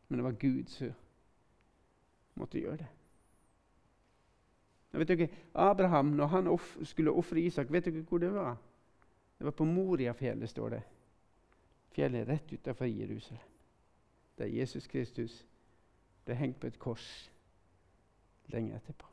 men 0.09 0.19
det 0.19 0.25
var 0.25 0.33
Gud 0.33 0.65
som 0.67 0.93
måtte 2.35 2.61
gjøre 2.61 2.77
det. 2.77 2.87
Og 4.93 4.99
vet 4.99 5.09
dere, 5.09 5.29
Abraham, 5.55 6.07
når 6.07 6.27
han 6.27 6.59
skulle 6.83 7.11
ofre 7.11 7.41
Isak, 7.41 7.73
vet 7.73 7.85
dere 7.85 8.01
hvor 8.03 8.19
det 8.19 8.33
var? 8.35 8.57
Det 9.39 9.45
var 9.45 9.51
på 9.51 9.65
Moriafjellet, 9.65 10.49
står 10.49 10.69
det. 10.69 10.83
Fjellet 11.91 12.29
rett 12.29 12.53
utenfor 12.53 12.85
Jerusalem 12.85 13.59
der 14.39 14.47
Jesus 14.47 14.87
Kristus 14.87 15.47
ble 16.25 16.35
hengt 16.35 16.61
på 16.61 16.67
et 16.67 16.79
kors 16.79 17.31
lenge 18.53 18.77
etterpå. 18.77 19.07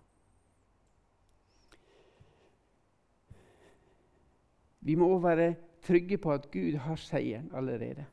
Vi 4.86 4.96
må 4.96 5.08
òg 5.16 5.24
være 5.24 5.54
trygge 5.86 6.18
på 6.22 6.34
at 6.34 6.52
Gud 6.52 6.78
har 6.78 6.96
seieren 7.02 7.50
allerede. 7.54 8.06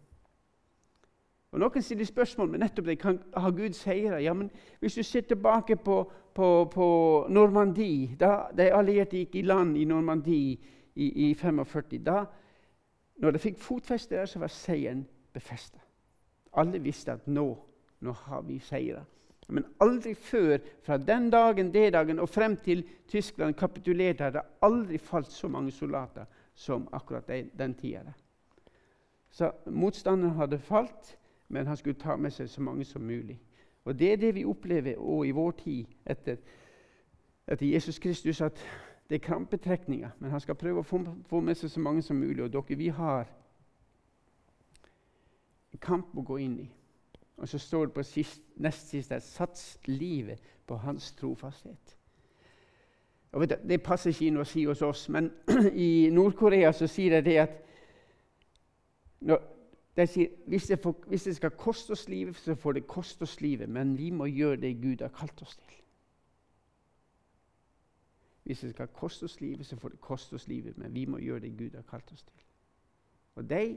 Og 1.52 1.60
Noen 1.60 1.84
stiller 1.84 2.08
spørsmål 2.08 2.48
men 2.48 2.62
nettopp 2.64 2.86
det. 2.88 2.98
Kan, 3.00 3.18
har 3.36 3.52
Gud 3.52 3.76
seira? 3.76 4.20
Ja, 4.24 4.32
men 4.32 4.48
hvis 4.80 4.94
du 4.96 5.02
ser 5.02 5.26
tilbake 5.28 5.76
på, 5.76 5.98
på, 6.34 6.48
på 6.72 6.86
Normandie 7.28 8.16
Da 8.20 8.48
de 8.56 8.70
allierte 8.72 9.20
gikk 9.20 9.36
i 9.36 9.44
land 9.44 9.76
i 9.76 9.84
Normandie 9.84 10.56
i, 10.96 11.28
i 11.28 11.34
45 11.34 11.98
da, 12.06 12.24
Når 13.20 13.30
de 13.30 13.38
fikk 13.38 13.60
fotfeste 13.60 14.16
der, 14.16 14.26
så 14.26 14.38
var 14.38 14.48
seieren 14.48 15.04
befesta. 15.32 15.78
Alle 16.56 16.80
visste 16.80 17.12
at 17.12 17.28
nå, 17.28 17.46
nå 18.00 18.12
har 18.12 18.42
vi 18.48 18.58
seira. 18.58 19.04
Men 19.48 19.66
aldri 19.80 20.14
før, 20.14 20.58
fra 20.82 20.96
den 20.96 21.30
dagen, 21.30 21.72
det 21.74 21.92
dagen 21.92 22.18
og 22.18 22.28
frem 22.28 22.56
til 22.56 22.84
Tyskland 23.08 23.54
kapitulerte, 23.54 24.24
hadde 24.24 24.42
aldri 24.62 24.98
falt 24.98 25.32
så 25.32 25.48
mange 25.48 25.70
soldater 25.70 26.24
som 26.54 26.88
akkurat 26.92 27.28
den, 27.28 27.50
den 27.58 27.74
tida. 27.74 28.12
Så 29.30 29.52
motstanderen 29.66 30.34
hadde 30.34 30.58
falt, 30.58 31.18
men 31.48 31.66
han 31.66 31.76
skulle 31.76 32.00
ta 32.00 32.16
med 32.16 32.30
seg 32.30 32.50
så 32.50 32.60
mange 32.60 32.84
som 32.84 33.02
mulig. 33.02 33.40
Og 33.84 33.98
Det 33.98 34.12
er 34.12 34.16
det 34.16 34.34
vi 34.34 34.44
opplever 34.44 34.96
òg 34.96 35.26
i 35.26 35.30
vår 35.30 35.50
tid 35.50 35.86
etter, 36.06 36.36
etter 37.46 37.66
Jesus 37.66 37.98
Kristus. 37.98 38.40
at 38.40 38.64
det 39.10 39.14
er 39.14 39.26
krampetrekninger, 39.26 40.10
men 40.18 40.30
han 40.30 40.40
skal 40.40 40.54
prøve 40.54 40.80
å 40.80 40.82
få, 40.82 41.02
få 41.26 41.40
med 41.40 41.54
seg 41.54 41.70
så 41.70 41.80
mange 41.80 42.02
som 42.02 42.16
mulig. 42.16 42.44
Og 42.44 42.52
dere, 42.52 42.76
vi 42.78 42.88
har 42.88 43.26
en 45.72 45.78
kamp 45.78 46.16
å 46.16 46.24
gå 46.24 46.36
inn 46.36 46.58
i. 46.60 46.68
Og 47.36 47.48
så 47.48 47.58
står 47.58 47.86
det 47.86 47.94
på 47.94 48.02
sist, 48.02 48.40
nest 48.56 48.88
sist 48.88 49.10
der 49.10 49.18
'sats 49.18 49.78
livet 49.86 50.40
på 50.66 50.76
hans 50.76 51.12
trofasthet'. 51.12 51.96
Du, 53.32 53.46
det 53.68 53.82
passer 53.82 54.12
ikke 54.12 54.26
inn 54.28 54.40
å 54.42 54.44
si 54.44 54.66
hos 54.68 54.82
oss, 54.84 55.06
men 55.08 55.30
i 55.72 56.10
Nord-Korea 56.12 56.72
så 56.76 56.88
sier 56.90 57.16
de 57.16 57.30
det 57.30 57.38
at 57.40 57.54
når, 59.24 59.40
de 59.96 60.06
sier, 60.06 60.34
hvis 60.46 60.66
det, 60.68 60.78
får, 60.82 60.96
hvis 61.08 61.24
det 61.28 61.36
skal 61.36 61.54
koste 61.56 61.96
oss 61.96 62.08
livet, 62.08 62.36
så 62.36 62.54
får 62.54 62.72
det 62.72 62.86
koste 62.86 63.22
oss 63.22 63.40
livet, 63.40 63.68
men 63.68 63.96
vi 63.98 64.10
må 64.10 64.26
gjøre 64.28 64.60
det 64.60 64.74
Gud 64.82 65.04
har 65.04 65.12
kalt 65.16 65.42
oss 65.42 65.56
til. 65.56 65.78
Hvis 68.42 68.60
det 68.60 68.70
skal 68.70 68.88
koste 68.92 69.24
oss 69.24 69.40
livet, 69.40 69.66
så 69.66 69.76
får 69.76 69.88
det 69.88 70.00
koste 70.00 70.34
oss 70.34 70.48
livet, 70.48 70.78
men 70.78 70.94
vi 70.94 71.06
må 71.06 71.18
gjøre 71.22 71.40
det 71.40 71.56
Gud 71.58 71.76
har 71.76 71.88
kalt 71.88 72.12
oss 72.12 72.22
til. 72.22 72.40
Og 73.34 73.50
de 73.50 73.76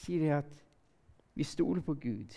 sier 0.00 0.36
at 0.38 0.52
vi 1.34 1.44
stoler 1.44 1.82
på 1.82 1.94
Gud. 1.94 2.36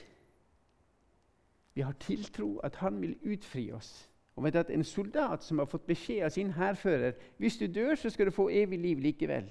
Vi 1.74 1.82
har 1.82 1.94
tiltro 2.00 2.58
at 2.58 2.76
Han 2.76 3.02
vil 3.02 3.16
utfri 3.24 3.72
oss. 3.72 4.10
Og 4.36 4.44
vet 4.44 4.56
at 4.56 4.70
En 4.70 4.84
soldat 4.84 5.44
som 5.44 5.60
har 5.60 5.66
fått 5.66 5.86
beskjed 5.88 6.26
av 6.26 6.30
sin 6.30 6.52
hærfører 6.52 7.14
hvis 7.38 7.58
du 7.58 7.68
dør, 7.68 7.96
så 7.96 8.10
skal 8.10 8.26
du 8.26 8.32
få 8.32 8.50
evig 8.50 8.80
liv 8.80 9.00
likevel. 9.00 9.50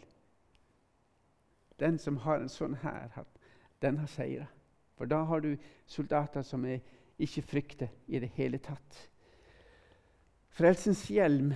Den 1.81 1.99
som 1.99 2.17
har 2.17 2.41
en 2.41 2.49
sånn 2.49 2.75
hær, 2.83 3.25
den 3.83 3.99
har 3.99 4.07
seira. 4.07 4.47
For 4.97 5.07
da 5.07 5.23
har 5.25 5.41
du 5.41 5.57
soldater 5.87 6.43
som 6.43 6.65
er, 6.65 6.81
ikke 7.19 7.43
frykter 7.43 7.89
i 8.09 8.19
det 8.19 8.29
hele 8.35 8.59
tatt. 8.59 9.09
Frelsens 10.51 11.05
hjelm 11.11 11.53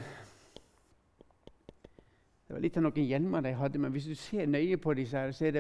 det 2.47 2.55
var 2.55 2.63
litt 2.63 2.77
av 2.79 2.85
noen 2.87 3.07
hjelmer 3.09 3.43
de 3.43 3.51
hadde, 3.59 3.79
men 3.83 3.91
hvis 3.91 4.05
du 4.07 4.15
ser 4.15 4.47
nøye 4.47 4.77
på 4.79 4.95
disse, 4.95 5.19
her, 5.19 5.33
så, 5.35 5.51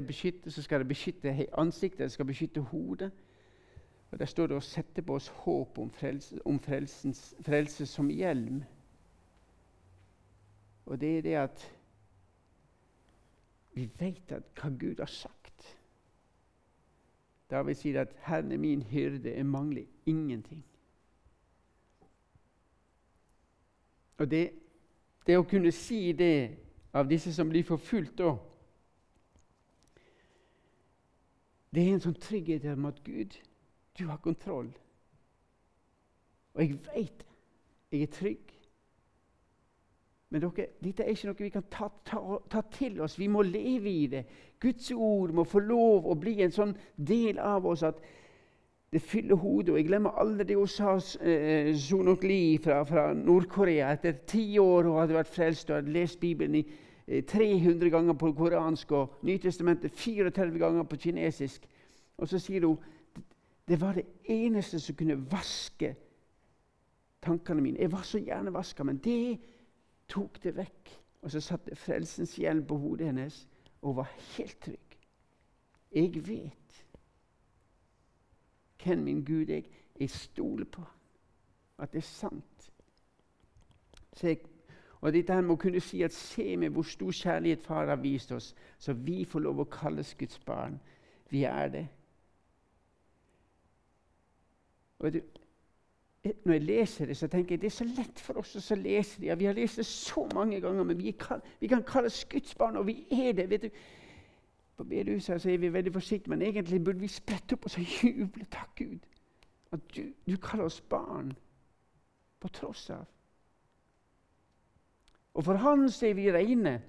så 0.54 0.62
skal 0.62 0.84
det 0.84 0.88
beskytte 0.88 1.32
ansiktet, 1.58 2.04
det 2.04 2.14
skal 2.14 2.28
beskytte 2.28 2.62
hodet. 2.70 3.10
Og 4.10 4.18
Der 4.18 4.26
står 4.26 4.46
det 4.46 4.56
å 4.56 4.64
sette 4.64 5.02
på 5.02 5.14
oss 5.18 5.28
håp 5.28 5.78
om, 5.78 5.90
frelse, 5.90 6.38
om 6.44 6.60
frelsens, 6.62 7.34
frelse 7.44 7.86
som 7.86 8.10
hjelm. 8.10 8.62
Og 10.86 11.00
det 11.00 11.18
er 11.18 11.22
det 11.22 11.34
at 11.40 11.66
vi 13.76 13.90
vet 13.98 14.30
hva 14.30 14.70
Gud 14.78 15.02
har 15.02 15.10
sagt. 15.10 15.76
David 17.50 17.74
sier 17.74 18.00
at 18.00 18.14
'Herren 18.18 18.52
er 18.52 18.58
min 18.58 18.82
hyrde, 18.82 19.34
jeg 19.34 19.46
mangler 19.46 19.84
ingenting'. 20.06 20.64
Og 24.18 24.30
det, 24.30 24.50
det 25.26 25.38
å 25.38 25.42
kunne 25.42 25.72
si 25.72 26.12
det 26.12 26.56
av 26.92 27.08
disse 27.08 27.34
som 27.34 27.48
blir 27.48 27.64
forfulgt 27.64 28.18
da. 28.18 28.36
Det 31.74 31.82
er 31.84 31.92
en 31.92 32.00
sånn 32.00 32.20
trygghet 32.20 32.64
om 32.72 32.88
at 32.88 33.02
Gud, 33.04 33.36
du 33.98 34.06
har 34.08 34.20
kontroll. 34.22 34.70
Og 36.54 36.62
jeg 36.62 36.78
veit 36.88 37.26
jeg 37.92 38.02
er 38.02 38.12
trygg. 38.12 38.52
Men 40.30 40.42
dere, 40.42 40.66
dette 40.82 41.04
er 41.04 41.14
ikke 41.14 41.28
noe 41.28 41.38
vi 41.38 41.52
kan 41.54 41.66
ta, 41.70 41.86
ta, 42.04 42.20
ta, 42.50 42.62
til 42.74 42.98
oss. 43.04 43.14
Vi 43.18 43.28
må 43.30 43.44
leve 43.46 43.90
i 43.90 44.06
det. 44.10 44.24
Guds 44.60 44.90
ord 44.92 45.32
må 45.36 45.44
få 45.46 45.62
lov 45.62 46.08
å 46.10 46.16
bli 46.18 46.40
en 46.42 46.54
sånn 46.54 46.74
del 46.96 47.38
av 47.38 47.66
oss 47.68 47.84
at 47.86 48.00
det 48.92 49.02
fyller 49.04 49.38
hodet. 49.38 49.70
Og 49.72 49.78
jeg 49.78 49.86
glemmer 49.86 50.18
aldri 50.18 50.48
det 50.48 50.58
hun 50.58 50.70
sa, 50.70 50.96
eh, 51.20 51.70
Sonok 51.78 52.26
Lee 52.26 52.58
fra, 52.62 52.82
fra 52.88 53.12
Nord-Korea. 53.14 53.92
Etter 53.94 54.18
ti 54.26 54.58
år 54.58 54.90
hun 54.90 54.98
hadde 54.98 55.18
vært 55.18 55.30
frelst 55.30 55.70
og 55.70 55.78
hadde 55.78 55.94
lest 55.94 56.20
Bibelen 56.20 56.58
i 56.58 56.66
300 57.22 57.86
eh, 57.86 57.92
ganger 57.94 58.18
på 58.18 58.32
koransk 58.34 58.92
og 58.98 59.22
Nytestamentet 59.22 59.94
34 59.94 60.58
ganger 60.58 60.90
på 60.90 60.98
kinesisk. 61.06 61.68
Og 62.18 62.28
så 62.28 62.42
sier 62.42 62.66
hun 62.66 62.82
det 63.68 63.80
var 63.80 63.92
det 63.92 64.06
eneste 64.30 64.80
som 64.80 64.96
kunne 64.96 65.18
vaske 65.30 65.94
tankene 67.22 67.62
mine. 67.62 67.80
Jeg 67.80 67.92
var 67.92 68.02
så 68.02 68.18
gjerne 68.18 68.54
vaska, 68.54 68.84
men 68.84 68.98
det 68.98 69.38
tok 70.08 70.42
det 70.42 70.54
vekk. 70.56 70.92
Og 71.22 71.30
så 71.30 71.40
satte 71.40 71.76
frelsens 71.76 72.36
hjelm 72.38 72.66
på 72.66 72.76
hodet 72.78 73.06
hennes, 73.06 73.48
og 73.82 73.96
var 73.96 74.12
helt 74.36 74.60
trygg. 74.62 74.98
Jeg 75.94 76.26
vet 76.28 76.84
hvem 78.84 78.98
min 78.98 79.24
Gud 79.24 79.50
er. 79.50 79.62
Jeg 80.00 80.10
stoler 80.10 80.64
på 80.64 80.84
at 81.78 81.92
det 81.92 81.98
er 81.98 82.06
sant. 82.06 82.70
Jeg 84.22 84.38
og 85.00 85.12
dette 85.12 85.34
her 85.34 85.40
må 85.44 85.56
kunne 85.56 85.80
si 85.80 86.00
at 86.02 86.12
se 86.12 86.56
med 86.56 86.72
hvor 86.74 86.82
stor 86.82 87.12
kjærlighet 87.12 87.62
Far 87.62 87.86
har 87.86 87.96
vist 87.96 88.32
oss, 88.32 88.54
så 88.78 88.92
vi 88.92 89.24
får 89.24 89.44
lov 89.44 89.60
å 89.60 89.68
kalles 89.70 90.14
Guds 90.18 90.38
barn. 90.38 90.80
Vi 91.30 91.44
er 91.44 91.68
det. 91.68 91.86
Og 94.98 95.12
du, 95.12 95.20
når 96.44 96.52
jeg 96.52 96.62
leser 96.62 97.06
det, 97.06 97.16
så 97.16 97.28
tenker 97.28 97.54
jeg 97.54 97.60
det 97.60 97.66
er 97.66 97.76
så 97.76 97.84
lett 97.84 98.20
for 98.20 98.40
oss 98.40 98.56
å 98.56 98.78
lese 98.80 99.20
det. 99.20 99.28
Ja, 99.28 99.34
vi 99.34 99.48
har 99.48 99.54
lest 99.54 99.76
det 99.76 99.86
så 99.86 100.26
mange 100.34 100.60
ganger, 100.60 100.84
men 100.84 100.98
vi 100.98 101.10
kan, 101.10 101.42
vi 101.60 101.68
kan 101.70 101.84
kalles 101.86 102.24
Guds 102.30 102.54
barn, 102.54 102.76
og 102.76 102.86
vi 102.86 103.06
er 103.10 103.32
det. 103.32 103.50
vet 103.50 103.62
du. 103.62 103.70
På 104.76 104.84
bedehuset 104.84 105.46
er 105.46 105.58
vi 105.58 105.72
veldig 105.72 105.92
forsiktige, 105.92 106.30
men 106.30 106.42
egentlig 106.42 106.84
burde 106.84 107.00
vi 107.00 107.08
sprette 107.08 107.56
opp 107.56 107.64
og 107.64 107.70
så 107.70 107.80
juble. 108.02 108.44
Takk, 108.52 108.74
Gud, 108.76 108.98
at 109.72 109.80
du, 109.96 110.02
du 110.26 110.36
kaller 110.36 110.64
oss 110.64 110.80
barn 110.80 111.32
på 112.40 112.48
tross 112.48 112.90
av. 112.90 113.06
Og 115.36 115.44
for 115.44 115.54
Han 115.60 115.84
er 115.84 116.14
vi 116.14 116.32
reine. 116.32 116.80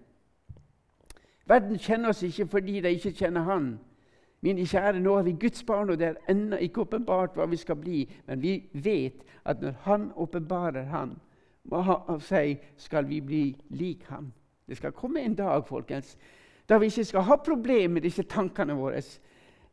Verden 1.47 1.79
kjenner 1.79 2.09
oss 2.09 2.23
ikke 2.23 2.47
fordi 2.47 2.81
de 2.81 2.91
ikke 2.91 3.11
kjenner 3.11 3.41
Han. 3.47 3.79
Mine 4.41 4.65
kjære, 4.65 5.00
nå 5.00 5.15
er 5.17 5.23
vi 5.23 5.32
Guds 5.39 5.63
barn, 5.63 5.89
og 5.89 6.00
det 6.00 6.08
er 6.08 6.17
ennå 6.30 6.60
ikke 6.62 6.82
åpenbart 6.82 7.36
hva 7.36 7.47
vi 7.50 7.58
skal 7.58 7.76
bli. 7.76 8.04
Men 8.28 8.41
vi 8.41 8.69
vet 8.73 9.23
at 9.45 9.62
når 9.62 9.71
Han 9.82 10.12
åpenbarer 10.15 10.84
Han, 10.84 11.19
av 11.71 12.19
seg, 12.21 12.62
skal 12.78 13.08
vi 13.08 13.21
bli 13.21 13.56
lik 13.69 14.04
Ham. 14.10 14.32
Det 14.67 14.78
skal 14.78 14.91
komme 14.91 15.21
en 15.21 15.36
dag 15.36 15.67
folkens, 15.67 16.17
da 16.69 16.78
vi 16.78 16.86
ikke 16.86 17.06
skal 17.06 17.21
ha 17.21 17.36
problemer 17.36 17.93
med 17.93 18.02
disse 18.02 18.23
tankene 18.23 18.76
våre. 18.76 19.02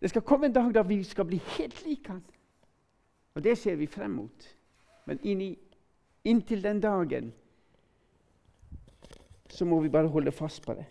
Det 0.00 0.10
skal 0.10 0.22
komme 0.22 0.46
en 0.46 0.52
dag 0.52 0.74
da 0.74 0.82
vi 0.82 1.02
skal 1.04 1.24
bli 1.24 1.40
helt 1.58 1.86
lik 1.86 2.08
Han. 2.08 2.22
Og 3.34 3.44
det 3.44 3.58
ser 3.58 3.76
vi 3.76 3.86
frem 3.86 4.10
mot. 4.10 4.56
Men 5.06 5.18
inni, 5.22 5.58
inntil 6.24 6.62
den 6.62 6.80
dagen 6.80 7.32
så 9.48 9.64
må 9.64 9.80
vi 9.80 9.88
bare 9.88 10.08
holde 10.08 10.32
fast 10.32 10.62
på 10.66 10.74
det. 10.74 10.86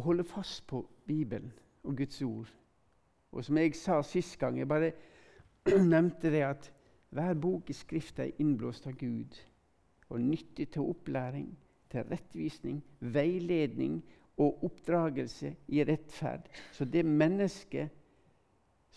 Å 0.00 0.02
holde 0.06 0.24
fast 0.24 0.62
på 0.64 0.80
Bibelen 1.04 1.50
og 1.84 1.98
Guds 1.98 2.22
ord. 2.24 2.48
Og 3.36 3.44
som 3.44 3.58
jeg 3.60 3.74
sa 3.76 3.98
sist 4.00 4.38
gang, 4.40 4.56
jeg 4.56 4.68
bare 4.68 4.94
nevnte 5.92 6.30
det 6.32 6.40
at 6.46 6.68
hver 7.12 7.34
bok 7.36 7.68
i 7.68 7.76
Skriften 7.76 8.24
er 8.24 8.38
innblåst 8.40 8.86
av 8.88 8.94
Gud 8.96 9.36
og 10.08 10.22
nyttig 10.24 10.70
til 10.72 10.88
opplæring, 10.88 11.50
til 11.92 12.06
rettvisning, 12.08 12.78
veiledning 13.12 13.98
og 14.40 14.64
oppdragelse 14.70 15.52
i 15.68 15.84
rettferd. 15.84 16.48
Så 16.72 16.86
det 16.88 17.04
mennesket 17.04 17.92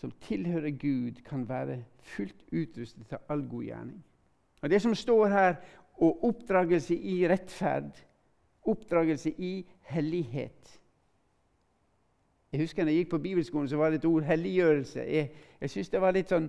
som 0.00 0.14
tilhører 0.24 0.72
Gud, 0.72 1.20
kan 1.26 1.44
være 1.48 1.82
fullt 2.14 2.46
utrustet 2.48 3.10
til 3.12 3.28
all 3.28 3.44
god 3.48 3.68
gjerning. 3.68 4.00
Og 4.62 4.70
Det 4.70 4.80
som 4.82 4.94
står 4.94 5.26
her, 5.28 5.54
og 6.00 6.24
oppdragelse 6.24 6.96
i 6.96 7.28
rettferd, 7.28 7.92
oppdragelse 8.64 9.30
i 9.38 9.66
hellighet. 9.92 10.80
Jeg 12.54 12.62
husker 12.62 12.84
når 12.84 12.90
jeg 12.90 12.96
gikk 12.96 13.08
på 13.10 13.18
bibelskolen, 13.18 13.68
så 13.68 13.76
var 13.76 13.90
det 13.90 13.96
et 13.98 14.04
ord 14.04 14.22
'helliggjørelse'. 14.22 15.00
Jeg, 15.00 15.30
jeg 15.60 15.70
syns 15.70 15.88
det 15.88 16.00
var 16.00 16.12
litt 16.14 16.28
sånn 16.28 16.44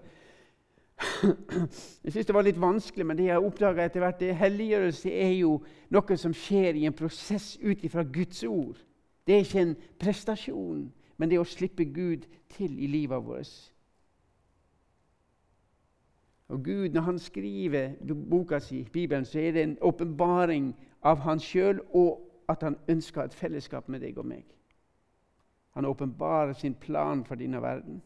jeg 2.04 2.12
synes 2.12 2.26
det 2.26 2.36
var 2.36 2.46
litt 2.46 2.62
vanskelig, 2.62 3.06
men 3.06 3.18
det 3.18 3.26
jeg 3.26 3.42
oppdaga 3.42 3.86
etter 3.86 4.00
hvert, 4.00 4.20
det 4.20 4.36
helliggjørelse 4.38 5.12
er 5.12 5.32
jo 5.34 5.64
noe 5.90 6.18
som 6.18 6.34
skjer 6.34 6.78
i 6.78 6.86
en 6.86 6.94
prosess 6.94 7.58
ut 7.58 7.82
ifra 7.84 8.04
Guds 8.04 8.44
ord. 8.44 8.78
Det 9.26 9.34
er 9.34 9.48
ikke 9.48 9.64
en 9.66 9.76
prestasjon, 10.00 10.94
men 11.18 11.30
det 11.30 11.40
er 11.40 11.42
å 11.42 11.50
slippe 11.56 11.90
Gud 11.90 12.30
til 12.54 12.78
i 12.78 12.88
livet 12.88 13.26
vårt. 13.26 13.74
Og 16.54 16.64
Gud, 16.64 16.90
når 16.94 17.02
han 17.02 17.20
skriver 17.20 17.96
boka 18.30 18.60
si, 18.60 18.84
Bibelen, 18.94 19.26
så 19.26 19.40
er 19.40 19.52
det 19.52 19.64
en 19.64 19.78
åpenbaring 19.82 20.76
av 21.02 21.26
han 21.26 21.42
sjøl, 21.42 21.82
og 21.90 22.22
at 22.50 22.62
han 22.62 22.78
ønsker 22.88 23.26
et 23.26 23.34
fellesskap 23.34 23.90
med 23.90 24.06
deg 24.06 24.22
og 24.22 24.30
meg. 24.30 24.46
Han 25.76 25.86
åpenbarer 25.86 26.54
sin 26.54 26.74
plan 26.74 27.26
for 27.26 27.36
denne 27.36 27.62
verden. 27.62 28.02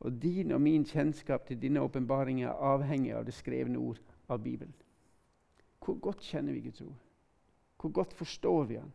Og 0.00 0.12
din 0.22 0.52
og 0.52 0.60
min 0.60 0.84
kjennskap 0.84 1.46
til 1.46 1.58
denne 1.62 1.82
åpenbaringen 1.82 2.46
er 2.46 2.62
avhengig 2.74 3.12
av 3.18 3.24
det 3.26 3.34
skrevne 3.34 3.78
ord 3.78 3.98
av 4.28 4.38
Bibelen. 4.42 4.74
Hvor 5.82 5.98
godt 5.98 6.22
kjenner 6.22 6.52
vi 6.52 6.60
Guds 6.60 6.80
ord? 6.80 6.94
Hvor 7.80 7.90
godt 7.90 8.12
forstår 8.14 8.64
vi 8.64 8.78
Han? 8.78 8.92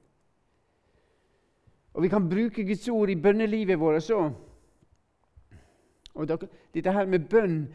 Og 1.94 2.04
vi 2.04 2.10
kan 2.10 2.30
bruke 2.30 2.64
Guds 2.64 2.88
ord 2.90 3.10
i 3.10 3.20
bønnelivet 3.20 3.80
vårt 3.80 4.10
òg. 4.12 4.32
Og 6.14 6.48
dette 6.74 6.92
her 6.92 7.06
med 7.06 7.28
bønn 7.30 7.68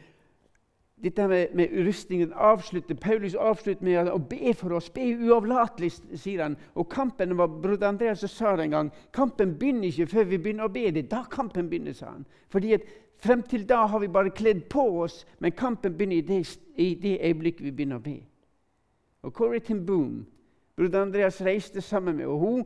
dette 1.03 1.29
med, 1.31 1.55
med 1.55 1.75
rustningen 1.87 2.33
avslutter, 2.33 2.97
Paulus 2.99 3.35
avslutter 3.35 3.85
med 3.87 4.11
å 4.11 4.19
be 4.19 4.55
for 4.57 4.75
oss. 4.79 4.91
Be 4.91 5.05
uavlatelig, 5.15 5.93
sier 6.19 6.43
han. 6.43 6.57
Og 6.75 6.89
kampen 6.91 7.37
var 7.39 7.53
broder 7.63 7.93
Andreas 7.93 8.25
sa 8.33 8.57
det 8.57 8.69
en 8.69 8.77
gang, 8.77 8.91
kampen 9.15 9.57
begynner 9.59 9.93
ikke 9.93 10.11
før 10.15 10.31
vi 10.33 10.41
begynner 10.43 10.67
å 10.67 10.73
be. 10.75 10.89
Det 10.95 11.07
da 11.11 11.23
kampen 11.31 11.71
begynner, 11.71 11.95
sa 11.97 12.15
han. 12.17 12.27
Fordi 12.53 12.75
at 12.79 12.89
Frem 13.19 13.43
til 13.43 13.65
da 13.67 13.81
har 13.91 13.99
vi 13.99 14.07
bare 14.07 14.31
kledd 14.31 14.69
på 14.71 14.83
oss, 15.03 15.25
men 15.43 15.51
kampen 15.53 15.97
begynner 15.99 16.21
i 16.21 16.21
det, 16.23 16.59
i 16.79 16.95
det 16.95 17.17
øyeblikket 17.19 17.65
vi 17.67 17.73
begynner 17.75 17.99
å 17.99 18.05
be. 18.05 18.21
Og 19.27 19.33
Corrie 19.35 19.59
Tim 19.61 19.81
Boom 19.87 20.21
Broder 20.79 21.03
Andreas 21.03 21.41
reiste 21.43 21.81
sammen 21.81 22.17
med 22.17 22.27
og 22.27 22.39
hun, 22.39 22.61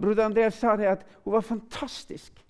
Broder 0.00 0.24
Andreas 0.24 0.54
sa 0.54 0.76
det 0.76 0.86
at 0.88 1.02
hun 1.24 1.34
var 1.34 1.44
fantastisk 1.44 2.40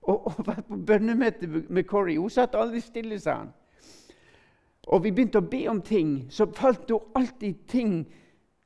å 0.00 0.32
være 0.38 0.64
på 0.68 0.78
bønnemøte 0.86 1.48
med 1.68 1.84
Corrie. 1.88 2.16
Hun 2.20 2.32
satt 2.32 2.56
aldri 2.56 2.80
stille, 2.80 3.18
sa 3.20 3.42
han. 3.42 3.52
Og 4.86 5.04
vi 5.04 5.12
begynte 5.12 5.40
å 5.40 5.48
be 5.48 5.64
om 5.70 5.80
ting, 5.82 6.26
så 6.30 6.46
falt 6.52 6.90
hun 6.92 7.16
alltid 7.16 7.64
ting 7.70 7.94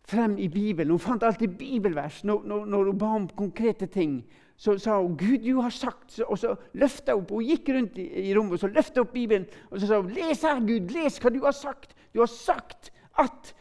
frem 0.09 0.39
i 0.39 0.49
Bibelen. 0.49 0.91
Hun 0.91 1.03
fant 1.03 1.23
alltid 1.23 1.59
bibelvers 1.59 2.25
når, 2.25 2.43
når, 2.49 2.65
når 2.67 2.91
hun 2.91 2.99
ba 2.99 3.11
om 3.21 3.29
konkrete 3.37 3.87
ting. 3.87 4.23
Så 4.59 4.75
sa 4.83 4.97
hun 4.99 5.17
'Gud, 5.17 5.45
du 5.45 5.61
har 5.61 5.71
sagt' 5.71 6.19
Og 6.27 6.39
så 6.39 6.57
løfta 6.75 7.15
hun 7.15 7.23
opp. 7.23 7.31
Hun 7.31 7.45
gikk 7.45 7.69
rundt 7.69 7.99
i, 7.99 8.09
i 8.31 8.35
rommet 8.35 8.53
og 8.53 8.59
så 8.59 8.67
løfta 8.73 9.05
opp 9.05 9.13
Bibelen 9.13 9.47
og 9.71 9.81
så 9.81 9.87
sa 9.87 10.01
hun, 10.01 10.11
'Les 10.11 10.43
her, 10.43 10.61
Gud. 10.61 10.91
Les 10.91 11.21
hva 11.21 11.31
du 11.31 11.45
har 11.45 11.53
sagt.' 11.55 11.95
Du 12.15 12.21
har 12.21 12.27
sagt 12.27 12.91
at 13.19 13.55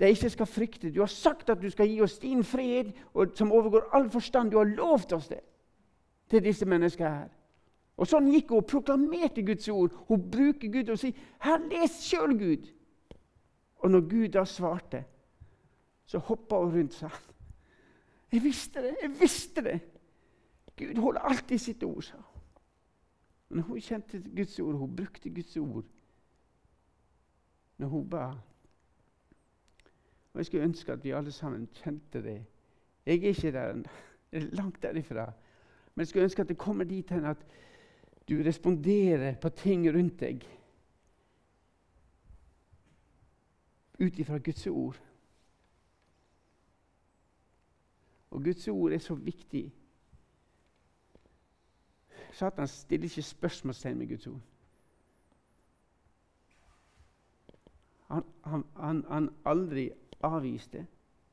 de 0.00 0.08
ikke 0.08 0.30
skal 0.30 0.46
frykte. 0.46 0.90
Du 0.90 1.00
har 1.00 1.10
sagt 1.10 1.50
at 1.50 1.62
du 1.62 1.70
skal 1.70 1.88
gi 1.88 2.00
oss 2.00 2.18
din 2.18 2.44
fred, 2.44 2.92
som 3.34 3.52
overgår 3.52 3.90
all 3.92 4.10
forstand. 4.10 4.50
Du 4.50 4.56
har 4.56 4.64
lovt 4.64 5.12
oss 5.12 5.28
det 5.28 5.40
til 6.30 6.44
disse 6.44 6.66
menneskene 6.66 7.08
her. 7.08 7.28
Og 7.96 8.08
Sånn 8.08 8.30
gikk 8.32 8.50
hun 8.50 8.62
og 8.62 8.68
proklamerte 8.70 9.44
Guds 9.46 9.68
ord. 9.68 9.94
Hun 10.08 10.30
bruker 10.30 10.70
Gud 10.72 10.88
og 10.90 10.98
sier, 10.98 11.12
'Her, 11.40 11.58
les 11.68 11.98
sjøl, 12.02 12.38
Gud.' 12.38 12.70
Og 13.82 13.90
når 13.90 14.00
Gud 14.00 14.28
da 14.28 14.44
svarte, 14.44 15.04
så 16.06 16.18
hoppa 16.18 16.56
hun 16.56 16.74
rundt 16.74 16.94
seg. 16.94 17.10
Jeg 18.32 18.42
visste 18.42 18.82
det! 18.82 18.96
Jeg 19.02 19.20
visste 19.20 19.62
det! 19.62 19.80
Gud 20.76 21.00
holder 21.00 21.20
alltid 21.20 21.58
sitt 21.58 21.82
ord, 21.82 22.02
sa 22.02 22.16
hun. 22.16 22.42
Men 23.48 23.64
hun 23.64 23.80
kjente 23.80 24.22
Guds 24.36 24.60
ord, 24.60 24.74
hun 24.74 24.96
brukte 24.96 25.30
Guds 25.30 25.56
ord 25.56 25.84
når 27.78 27.88
hun 27.88 28.08
ba. 28.10 28.24
Og 30.32 30.38
Jeg 30.38 30.46
skulle 30.46 30.64
ønske 30.64 30.92
at 30.92 31.04
vi 31.04 31.10
alle 31.10 31.32
sammen 31.32 31.68
kjente 31.74 32.22
det. 32.22 32.44
Jeg 33.06 33.18
er 33.18 33.28
ikke 33.28 33.52
der 33.52 33.70
ennå. 33.70 33.88
Langt 34.32 34.82
derifra. 34.82 35.32
Men 35.94 36.00
jeg 36.00 36.06
skulle 36.06 36.24
ønske 36.24 36.42
at 36.42 36.48
det 36.48 36.58
kommer 36.58 36.84
dit 36.84 37.10
hen 37.10 37.24
at 37.24 37.36
du 38.28 38.42
responderer 38.42 39.34
på 39.40 39.48
ting 39.48 39.86
rundt 39.90 40.20
deg 40.20 40.44
ut 44.02 44.18
ifra 44.18 44.38
Guds 44.38 44.66
ord. 44.66 44.98
Og 48.30 48.44
Guds 48.44 48.68
ord 48.68 48.92
er 48.92 48.98
så 48.98 49.14
viktig. 49.14 49.72
Satan 52.32 52.68
stiller 52.68 53.04
ikke 53.04 53.22
spørsmålstegn 53.22 53.98
med 53.98 54.08
Guds 54.08 54.26
ord. 54.26 54.40
Han, 58.08 58.24
han, 58.44 58.64
han, 58.76 59.04
han 59.08 59.28
aldri 59.44 59.90
avviste, 60.20 60.86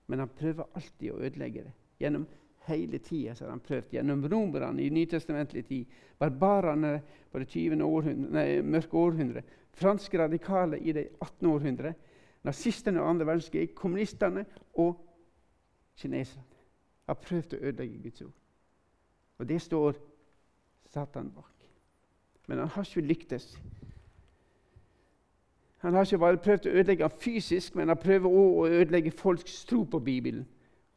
men 0.07 0.19
han 0.19 0.29
prøver 0.29 0.67
alltid 0.75 1.11
å 1.11 1.19
ødelegge 1.19 1.63
det. 1.63 1.73
Gjennom 1.99 2.27
hele 2.69 2.99
tida 3.03 3.35
har 3.39 3.51
han 3.51 3.63
prøvd. 3.63 3.93
Gjennom 3.93 4.25
romerne 4.31 4.83
i 4.83 4.89
nytestamentlig 4.93 5.65
tid, 5.67 5.97
barbarene 6.19 6.99
på 7.31 7.41
det 7.41 7.49
20. 7.49 7.83
Århundre, 7.85 8.31
nei, 8.35 8.47
mørke 8.61 8.97
århundre, 8.97 9.43
franske 9.79 10.19
radikale 10.19 10.79
i 10.79 10.93
det 10.95 11.07
18. 11.19 11.49
århundre, 11.49 11.93
nazistene 12.47 13.01
og 13.01 13.09
andre 13.09 13.27
verdenskrig, 13.27 13.73
kommunistene 13.75 14.45
og 14.79 14.95
kineserne 15.99 16.45
har 17.09 17.17
prøvd 17.17 17.55
å 17.57 17.63
ødelegge 17.63 18.03
Guds 18.03 18.21
ord. 18.21 18.35
Og 19.39 19.47
det 19.49 19.61
står 19.61 19.97
Satan 20.89 21.31
bak. 21.33 21.53
Men 22.47 22.63
han 22.63 22.71
har 22.73 22.85
ikke 22.85 23.07
lyktes. 23.07 23.57
Han 25.79 25.93
har 25.93 26.05
ikke 26.05 26.19
bare 26.19 26.41
prøvd 26.43 26.67
å 26.67 26.75
ødelegge 26.81 27.09
fysisk, 27.21 27.75
men 27.75 27.87
han 27.87 27.97
prøver 27.97 28.29
også 28.29 28.61
å 28.61 28.71
ødelegge 28.81 29.11
folks 29.15 29.65
tro 29.65 29.83
på 29.83 29.99
Bibelen. 29.99 30.47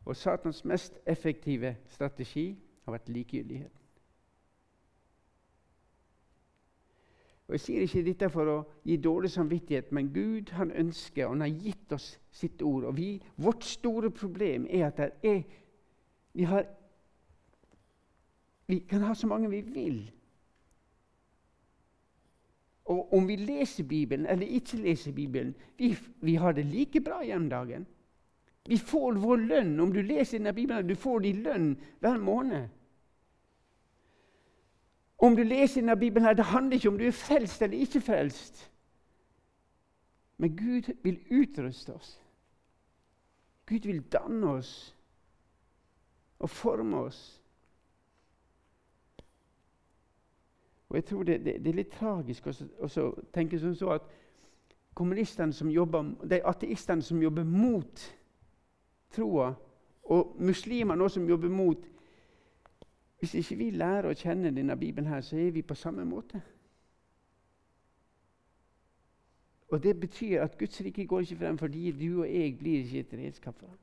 Og 0.04 0.16
Satans 0.16 0.64
mest 0.64 0.98
effektive 1.06 1.76
strategi 1.88 2.58
har 2.84 2.92
vært 2.92 3.08
likegyldighet. 3.08 3.82
Og 7.52 7.54
Jeg 7.54 7.60
sier 7.60 7.82
ikke 7.84 8.02
dette 8.06 8.28
for 8.32 8.48
å 8.48 8.58
gi 8.86 8.96
dårlig 8.96 9.30
samvittighet, 9.30 9.90
men 9.92 10.08
Gud 10.14 10.54
han 10.56 10.70
ønsker, 10.72 11.26
og 11.26 11.34
han 11.34 11.44
har 11.44 11.58
gitt 11.60 11.92
oss 11.92 12.06
sitt 12.32 12.62
ord. 12.62 12.86
Og 12.88 12.96
vi, 12.96 13.22
Vårt 13.36 13.64
store 13.64 14.10
problem 14.10 14.66
er 14.70 14.86
at 14.86 15.00
er, 15.22 15.42
vi 16.32 16.48
har 16.48 16.66
Vi 18.66 18.78
kan 18.88 19.02
ha 19.02 19.14
så 19.14 19.26
mange 19.26 19.50
vi 19.50 19.60
vil. 19.60 20.12
Og 22.84 23.12
om 23.12 23.28
vi 23.28 23.36
leser 23.36 23.84
Bibelen 23.84 24.26
eller 24.26 24.46
ikke 24.46 24.76
leser 24.76 25.12
Bibelen, 25.12 25.54
vi, 25.78 25.98
vi 26.20 26.34
har 26.34 26.52
det 26.52 26.64
like 26.64 27.00
bra 27.00 27.20
hjemme 27.22 27.50
dagen. 27.50 27.86
Vi 28.64 28.78
får 28.78 29.12
vår 29.12 29.36
lønn. 29.36 29.80
Om 29.80 29.92
du 29.92 30.02
leser 30.02 30.38
denne 30.38 30.52
Bibelen, 30.52 30.88
du 30.88 30.94
får 30.94 31.20
din 31.20 31.42
lønn 31.42 31.74
hver 32.00 32.18
måned. 32.18 32.68
Om 35.18 35.36
du 35.36 35.42
leser 35.42 35.80
denne 35.80 35.96
Bibelen, 35.96 36.36
det 36.36 36.44
handler 36.44 36.76
ikke 36.76 36.88
om 36.88 36.98
du 36.98 37.06
er 37.06 37.16
frelst 37.16 37.62
eller 37.62 37.78
ikke 37.78 38.00
frelst. 38.00 38.70
Men 40.36 40.56
Gud 40.56 40.92
vil 41.02 41.20
utruste 41.30 41.94
oss. 41.94 42.16
Gud 43.66 43.86
vil 43.86 44.02
danne 44.12 44.48
oss 44.50 44.96
og 46.38 46.50
forme 46.50 46.96
oss. 46.96 47.42
Og 50.88 50.96
jeg 50.96 51.04
tror 51.04 51.22
det, 51.22 51.44
det, 51.44 51.54
det 51.64 51.70
er 51.70 51.76
litt 51.78 51.94
tragisk 51.94 52.46
å 52.50 53.06
tenke 53.32 53.58
sånn 53.58 53.78
så 53.78 53.94
at 53.94 54.10
kommunistene 54.98 55.54
som 55.56 55.70
jobber, 55.72 56.10
de 56.28 56.42
ateistene 56.44 57.02
som 57.02 57.22
jobber 57.22 57.46
mot 57.48 58.02
troa, 59.12 59.52
og 60.02 60.36
muslimer 60.42 60.98
nå 60.98 61.08
som 61.08 61.28
jobber 61.28 61.48
mot 61.48 61.88
Hvis 63.22 63.36
ikke 63.38 63.56
vi 63.56 63.68
lærer 63.70 64.08
å 64.10 64.16
kjenne 64.18 64.50
denne 64.50 64.74
Bibelen, 64.74 65.06
her, 65.06 65.20
så 65.22 65.36
er 65.38 65.52
vi 65.54 65.62
på 65.62 65.76
samme 65.78 66.02
måte. 66.04 66.40
Og 69.70 69.82
Det 69.82 70.00
betyr 70.00 70.42
at 70.42 70.58
Guds 70.58 70.80
rike 70.80 71.06
går 71.06 71.20
ikke 71.20 71.36
frem 71.36 71.58
fordi 71.58 71.92
du 71.92 72.20
og 72.20 72.26
jeg 72.26 72.58
blir 72.58 72.82
ikke 72.82 72.98
et 73.00 73.12
redskap 73.12 73.58
for 73.58 73.66
ham. 73.66 73.78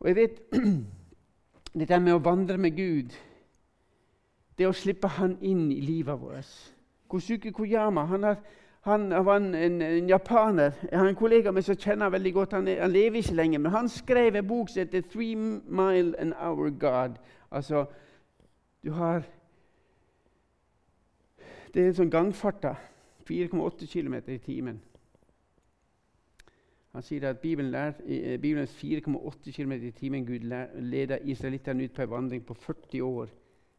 Og 0.00 0.08
jeg 0.08 0.16
vet 0.16 0.40
dette 1.80 1.98
med 2.00 2.14
å 2.14 2.22
vandre 2.22 2.56
med 2.62 2.76
Gud, 2.76 3.12
det 4.58 4.68
å 4.68 4.72
slippe 4.72 5.08
Han 5.18 5.36
inn 5.42 5.66
i 5.72 5.80
livet 5.84 6.20
vårt. 6.20 6.54
Kosuke 7.08 7.52
Koyama 7.52 8.06
han, 8.06 8.24
har, 8.24 8.40
han 8.86 9.10
var 9.24 9.36
en, 9.36 9.54
en, 9.54 9.82
en, 9.82 10.08
japaner. 10.08 10.72
Jeg 10.90 10.98
har 10.98 11.08
en 11.08 11.14
kollega 11.14 11.50
med 11.50 11.62
som 11.62 11.76
kjenner 11.76 12.08
veldig 12.08 12.32
godt. 12.32 12.52
Han, 12.52 12.66
han, 12.66 12.92
lever 12.92 13.16
ikke 13.16 13.34
lenger, 13.34 13.58
men 13.58 13.72
han 13.72 13.88
skrev 13.88 14.34
en 14.34 14.46
bok 14.46 14.68
som 14.68 14.80
heter 14.80 15.00
'Three 15.00 15.34
Mile 15.34 16.20
an 16.20 16.32
Hour 16.32 16.70
God'. 16.70 17.18
Altså, 17.50 17.84
du 18.84 18.92
har 18.92 19.22
Det 21.74 21.82
er 21.82 21.88
en 21.88 21.94
sånn 21.94 22.10
gangfarta. 22.10 22.76
4,8 23.28 23.86
km 23.86 24.14
i 24.26 24.38
timen. 24.38 24.80
Han 26.92 27.02
sier 27.02 27.28
at 27.28 27.38
Bibelen 27.38 27.70
lær, 27.70 27.92
eh, 28.06 28.40
Bibelens 28.40 28.72
4,8 28.72 29.52
km 29.52 29.72
i 29.72 29.90
timen 29.90 30.26
Gud 30.26 30.46
leda 30.80 31.18
israelittene 31.18 31.84
ut 31.84 31.92
på 31.92 32.02
en 32.02 32.10
vandring 32.10 32.46
på 32.46 32.54
40 32.54 33.02
år, 33.02 33.26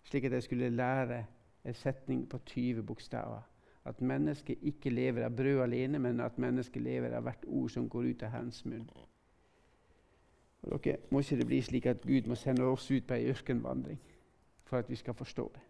slik 0.04 0.24
at 0.24 0.32
de 0.32 0.42
skulle 0.42 0.70
lære 0.70 1.26
en 1.66 1.74
setning 1.74 2.30
på 2.30 2.38
20 2.46 2.84
bokstaver. 2.84 3.42
At 3.88 4.02
mennesket 4.02 4.58
ikke 4.68 4.92
lever 4.92 5.24
av 5.26 5.36
brød 5.36 5.62
alene, 5.64 6.00
men 6.00 6.20
at 6.20 6.38
mennesket 6.38 6.82
lever 6.82 7.14
av 7.16 7.24
hvert 7.24 7.46
ord 7.48 7.70
som 7.72 7.90
går 7.90 8.10
ut 8.10 8.24
av 8.24 8.34
Herrens 8.34 8.66
munn. 8.66 8.90
Og 10.62 10.84
dere, 10.84 10.98
Må 11.12 11.20
ikke 11.20 11.38
det 11.38 11.48
bli 11.48 11.62
slik 11.62 11.86
at 11.86 12.02
Gud 12.02 12.28
må 12.28 12.36
sende 12.36 12.68
oss 12.68 12.92
ut 12.92 13.08
på 13.08 13.14
ei 13.16 13.30
ørkenvandring 13.32 14.00
for 14.68 14.78
at 14.78 14.90
vi 14.90 14.96
skal 14.96 15.14
forstå 15.14 15.52
det? 15.54 15.62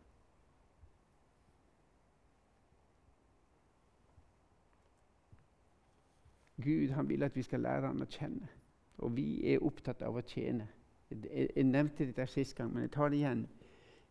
Gud 6.63 6.89
han 6.89 7.09
vil 7.09 7.23
at 7.23 7.35
vi 7.35 7.43
skal 7.45 7.59
lære 7.59 7.87
ham 7.87 8.01
å 8.01 8.09
kjenne, 8.09 8.49
og 8.97 9.13
vi 9.15 9.53
er 9.53 9.61
opptatt 9.61 10.01
av 10.01 10.17
å 10.17 10.25
tjene. 10.25 10.65
Jeg 11.13 11.63
nevnte 11.63 12.05
dette 12.05 12.25
sist 12.27 12.55
gang, 12.57 12.73
men 12.73 12.87
jeg 12.87 12.91
tar 12.91 13.13
det 13.13 13.21
igjen. 13.21 13.45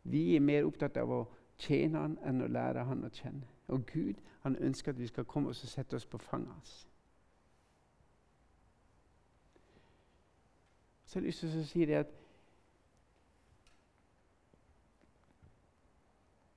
Vi 0.05 0.37
er 0.37 0.41
mer 0.41 0.65
opptatt 0.65 0.97
av 0.97 1.11
å 1.11 1.25
tjene 1.59 1.99
han 1.99 2.19
enn 2.25 2.43
å 2.45 2.51
lære 2.51 2.85
han 2.85 3.05
å 3.05 3.13
kjenne. 3.13 3.47
Og 3.69 3.87
Gud 3.93 4.21
han 4.43 4.57
ønsker 4.57 4.93
at 4.93 5.01
vi 5.01 5.07
skal 5.07 5.25
komme 5.25 5.51
oss 5.51 5.65
og 5.65 5.71
sette 5.71 5.97
oss 5.97 6.07
på 6.07 6.19
fanget 6.19 6.53
hans. 6.53 6.77
Så 11.07 11.19
jeg 11.19 11.23
har 11.23 11.27
lyst 11.27 11.41
til 11.41 11.61
å 11.61 11.67
si 11.67 11.85
det 11.87 12.01
at 12.05 12.15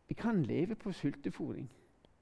Vi 0.09 0.15
kan 0.17 0.41
leve 0.41 0.75
på 0.75 0.91
sultefòring. 0.91 1.67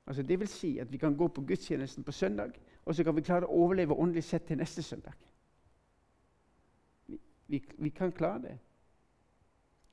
Altså 0.06 0.24
det 0.24 0.36
vil 0.40 0.48
si 0.48 0.78
at 0.80 0.92
vi 0.92 0.98
kan 0.98 1.16
gå 1.18 1.28
på 1.28 1.42
gudstjenesten 1.42 2.04
på 2.04 2.12
søndag 2.12 2.52
og 2.88 2.96
så 2.96 3.04
kan 3.04 3.16
vi 3.16 3.22
klare 3.22 3.48
å 3.48 3.63
overleve 3.66 3.96
åndelig 4.00 4.24
sett 4.24 4.46
til 4.48 4.58
neste 4.58 4.84
søndag. 4.84 5.16
Vi, 7.08 7.18
vi, 7.48 7.60
vi 7.84 7.90
kan 7.90 8.13
klare 8.16 8.42
det. 8.46 8.54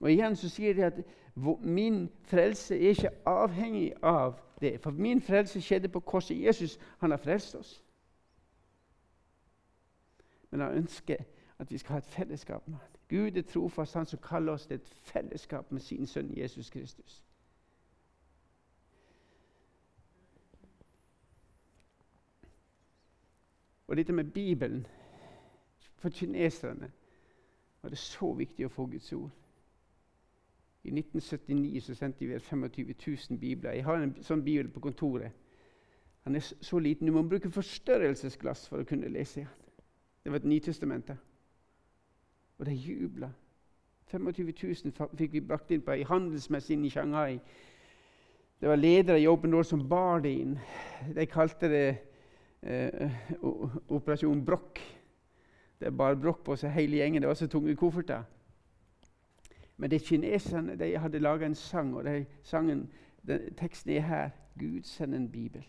Og 0.00 0.11
igjen 0.12 0.37
så 0.37 0.48
sier 0.48 0.74
de 0.74 0.85
at 0.85 1.00
min 1.61 2.11
frelse 2.22 2.74
er 2.74 2.88
ikke 2.88 3.11
avhengig 3.26 3.92
av 4.02 4.38
det. 4.61 4.80
For 4.80 4.90
min 4.90 5.22
frelse 5.22 5.61
skjedde 5.61 5.88
på 5.88 6.00
korset. 6.00 6.42
Jesus 6.44 6.78
han 6.98 7.11
har 7.11 7.18
frelst 7.18 7.54
oss. 7.54 7.85
Men 10.50 10.61
han 10.61 10.72
ønsker 10.72 11.16
at 11.59 11.70
vi 11.70 11.78
skal 11.78 11.92
ha 11.92 11.98
et 11.98 12.04
fellesskap 12.04 12.68
med 12.68 12.76
ham. 12.76 12.90
Gud 13.09 13.37
er 13.37 13.42
trofast, 13.42 13.94
han 13.94 14.07
som 14.07 14.18
kaller 14.18 14.52
oss 14.52 14.66
til 14.66 14.74
et 14.74 14.88
fellesskap 15.02 15.72
med 15.72 15.80
sin 15.80 16.07
sønn 16.07 16.37
Jesus 16.37 16.70
Kristus. 16.70 17.22
Og 23.87 23.96
dette 23.96 24.12
med 24.12 24.24
Bibelen 24.24 24.87
For 25.96 26.09
kineserne 26.09 26.92
var 27.83 27.88
det 27.88 27.98
så 27.98 28.33
viktig 28.33 28.66
å 28.66 28.68
få 28.68 28.87
Guds 28.87 29.12
ord. 29.12 29.30
I 30.85 30.90
1979 30.92 31.81
så 31.81 31.94
sendte 31.94 32.27
vi 32.27 32.38
25 32.38 32.94
000 33.31 33.38
bibler. 33.40 33.73
Jeg 33.73 33.85
har 33.85 34.03
en 34.03 34.14
sånn 34.23 34.42
bibel 34.44 34.68
på 34.68 34.83
kontoret. 34.85 35.33
Han 36.25 36.37
er 36.37 36.44
så 36.44 36.79
liten. 36.79 37.07
Du 37.07 37.12
må 37.12 37.23
bruke 37.29 37.51
forstørrelsesglass 37.51 38.66
for 38.68 38.83
å 38.83 38.88
kunne 38.88 39.09
lese 39.12 39.40
den. 39.40 39.49
Det 40.25 40.33
var 40.33 40.40
et 40.40 40.49
Nytestamentet. 40.49 41.16
Og 42.59 42.66
de 42.66 42.75
jubla. 42.77 43.31
25 44.12 44.53
000 44.62 45.16
fikk 45.18 45.33
vi 45.33 45.40
brakt 45.40 45.73
inn 45.73 45.83
på 45.85 45.92
ei 45.92 46.05
handelsmesse 46.09 46.77
i 46.77 46.90
Shanghai. 46.92 47.38
Det 48.61 48.68
var 48.68 48.77
ledere 48.77 49.20
i 49.20 49.27
Open 49.29 49.53
Door 49.53 49.62
som 49.68 49.88
bar 49.88 50.20
det 50.25 50.33
inn. 50.40 50.59
De 51.16 51.27
kalte 51.27 51.68
det 51.68 51.87
eh, 52.62 53.11
Operasjon 53.88 54.44
Brokk. 54.44 54.81
Det 55.81 55.97
bar 55.97 56.14
brokk 56.14 56.44
på 56.44 56.57
seg 56.57 56.73
hele 56.73 56.97
gjengen. 57.01 57.23
Det 57.23 57.29
var 57.29 57.40
så 57.40 57.49
tunge 57.49 57.75
kofferter. 57.77 58.23
Men 59.77 59.91
de 59.91 59.99
kineserne 59.99 60.79
de 60.79 60.99
hadde 60.99 61.19
laga 61.19 61.47
en 61.47 61.55
sang, 61.55 61.95
og 61.97 62.05
de 62.05 62.25
sangen, 62.43 62.89
den, 63.27 63.55
teksten 63.59 63.91
er 63.91 64.01
her. 64.01 64.31
Gud 64.59 64.83
send 64.83 65.15
en 65.15 65.31
bibel, 65.31 65.65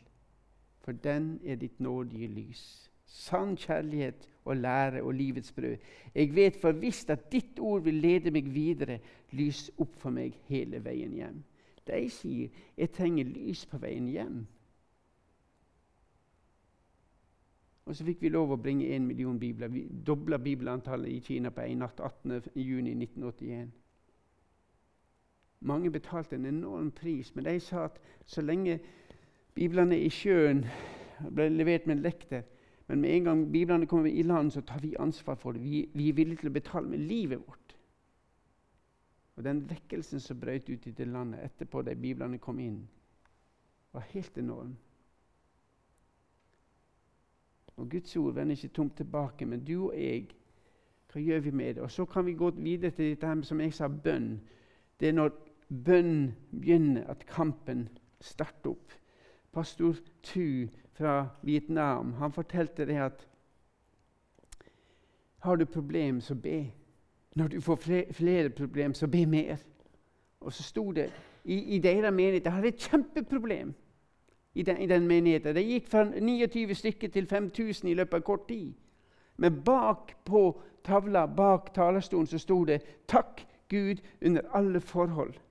for 0.80 0.92
den 0.92 1.40
er 1.46 1.56
ditt 1.56 1.80
nådige 1.80 2.28
lys. 2.28 2.92
Sann 3.06 3.56
kjærlighet 3.58 4.30
og 4.46 4.58
lære 4.58 5.04
og 5.04 5.14
livets 5.14 5.52
brød. 5.52 5.78
Jeg 6.16 6.36
vet 6.36 6.58
for 6.62 6.72
visst 6.72 7.10
at 7.10 7.32
ditt 7.32 7.60
ord 7.60 7.82
vil 7.82 7.94
lede 7.94 8.32
meg 8.32 8.54
videre. 8.54 9.00
Lys 9.32 9.72
opp 9.78 9.96
for 9.98 10.14
meg 10.14 10.38
hele 10.46 10.84
veien 10.86 11.14
hjem. 11.14 11.44
De 11.88 12.10
sier 12.10 12.50
jeg 12.78 12.92
trenger 12.94 13.26
lys 13.26 13.66
på 13.66 13.78
veien 13.82 14.08
hjem. 14.08 14.44
Og 17.86 17.96
så 17.96 18.06
fikk 18.06 18.22
vi 18.22 18.30
lov 18.34 18.54
å 18.54 18.58
bringe 18.58 18.88
én 18.90 19.06
million 19.06 19.38
bibler. 19.40 19.70
Vi 19.70 19.86
dobla 20.06 20.38
bibelantallet 20.42 21.12
i 21.12 21.20
Kina 21.26 21.52
på 21.54 21.62
en 21.62 21.84
natt 21.86 22.02
18.6.1981. 22.02 23.68
Mange 25.60 25.92
betalte 25.92 26.36
en 26.36 26.46
enorm 26.46 26.92
pris, 26.92 27.36
men 27.36 27.46
de 27.46 27.60
sa 27.60 27.86
at 27.86 28.00
så 28.26 28.42
lenge 28.42 28.80
biblene 29.56 29.98
i 30.00 30.10
sjøen 30.10 30.66
ble 31.32 31.50
levert 31.50 31.88
med 31.88 31.98
en 31.98 32.04
lekter 32.04 32.44
Men 32.88 33.02
med 33.02 33.10
en 33.10 33.24
gang 33.24 33.52
biblene 33.52 33.88
kommer 33.90 34.10
i 34.10 34.22
land, 34.22 34.52
så 34.52 34.62
tar 34.62 34.80
vi 34.80 34.96
ansvar 35.00 35.36
for 35.36 35.52
det. 35.52 35.64
Vi, 35.64 35.90
vi 35.94 36.10
er 36.10 36.14
villige 36.14 36.38
til 36.38 36.52
å 36.52 36.54
betale 36.54 36.88
med 36.88 37.00
livet 37.00 37.42
vårt. 37.42 37.76
Og 39.36 39.44
Den 39.44 39.70
vekkelsen 39.70 40.20
som 40.20 40.40
brøt 40.40 40.70
ut 40.70 40.88
i 40.88 40.92
det 40.92 41.08
landet 41.08 41.44
etterpå 41.44 41.82
de 41.82 41.96
biblene 41.96 42.38
kom 42.38 42.60
inn, 42.60 42.84
var 43.92 44.06
helt 44.12 44.38
enorm. 44.38 44.76
Og 47.76 47.90
Guds 47.90 48.16
ord 48.16 48.34
vender 48.34 48.56
ikke 48.56 48.76
tomt 48.76 48.98
tilbake, 48.98 49.46
men 49.46 49.66
du 49.66 49.90
og 49.90 49.98
jeg, 49.98 50.30
hva 51.12 51.22
gjør 51.22 51.40
vi 51.40 51.52
med 51.52 51.76
det? 51.76 51.84
Og 51.84 51.92
Så 51.92 52.06
kan 52.06 52.26
vi 52.26 52.34
gå 52.34 52.50
videre 52.50 52.92
til 52.92 53.10
dette 53.10 53.28
her, 53.28 53.42
som 53.42 53.62
jeg 53.62 53.74
sa, 53.74 53.88
bønn. 53.88 54.40
Det 55.00 55.10
er 55.10 55.14
når 55.14 55.32
bønn 55.70 56.36
begynner, 56.52 57.08
at 57.08 57.26
kampen 57.26 57.90
starter 58.22 58.70
opp. 58.70 58.94
Pastor 59.54 59.96
Tu 60.24 60.68
fra 60.96 61.28
Vietnam 61.44 62.14
han 62.14 62.32
fortalte 62.32 62.86
det 62.86 62.98
at 63.00 63.28
har 65.46 65.56
du 65.56 65.66
problem, 65.66 66.22
så 66.22 66.36
be. 66.36 66.72
Når 67.36 67.48
du 67.48 67.62
får 67.62 67.76
flere, 68.12 68.50
problem, 68.50 68.94
så 68.94 69.08
be 69.08 69.26
mer. 69.26 69.56
Og 70.40 70.54
så 70.54 70.64
sto 70.64 70.92
det 70.92 71.12
i, 71.44 71.76
i 71.76 71.80
deres 71.80 72.14
menighet 72.14 72.46
De 72.46 72.50
hadde 72.50 72.68
et 72.68 72.80
kjempeproblem 72.90 73.74
i 74.56 74.64
den, 74.64 74.78
i 74.78 74.86
den 74.86 75.08
menigheten. 75.08 75.56
Det 75.56 75.66
gikk 75.66 75.88
fra 75.88 76.04
29 76.20 76.76
stykker 76.76 77.08
til 77.08 77.28
5000 77.28 77.90
i 77.90 77.94
løpet 77.94 78.18
av 78.18 78.22
kort 78.22 78.48
tid. 78.48 78.74
Men 79.38 79.62
bak 79.64 80.16
på 80.26 80.62
tavla, 80.84 81.26
bak 81.26 81.74
talerstolen, 81.74 82.28
så 82.28 82.38
sto 82.38 82.64
det 82.66 82.82
'Takk 83.08 83.48
Gud 83.70 83.96
under 84.22 84.42
alle 84.54 84.80
forhold'. 84.80 85.45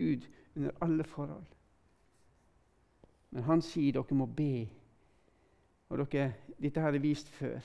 Gud 0.00 0.28
under 0.56 0.70
alle 0.80 1.04
forhold. 1.04 1.56
Men 3.30 3.46
han 3.46 3.62
sier 3.62 3.94
dere 3.94 4.16
må 4.18 4.26
be. 4.26 4.66
Og 5.90 6.00
dere, 6.02 6.32
Dette 6.60 6.80
har 6.80 6.92
jeg 6.92 7.02
vist 7.02 7.28
før. 7.28 7.60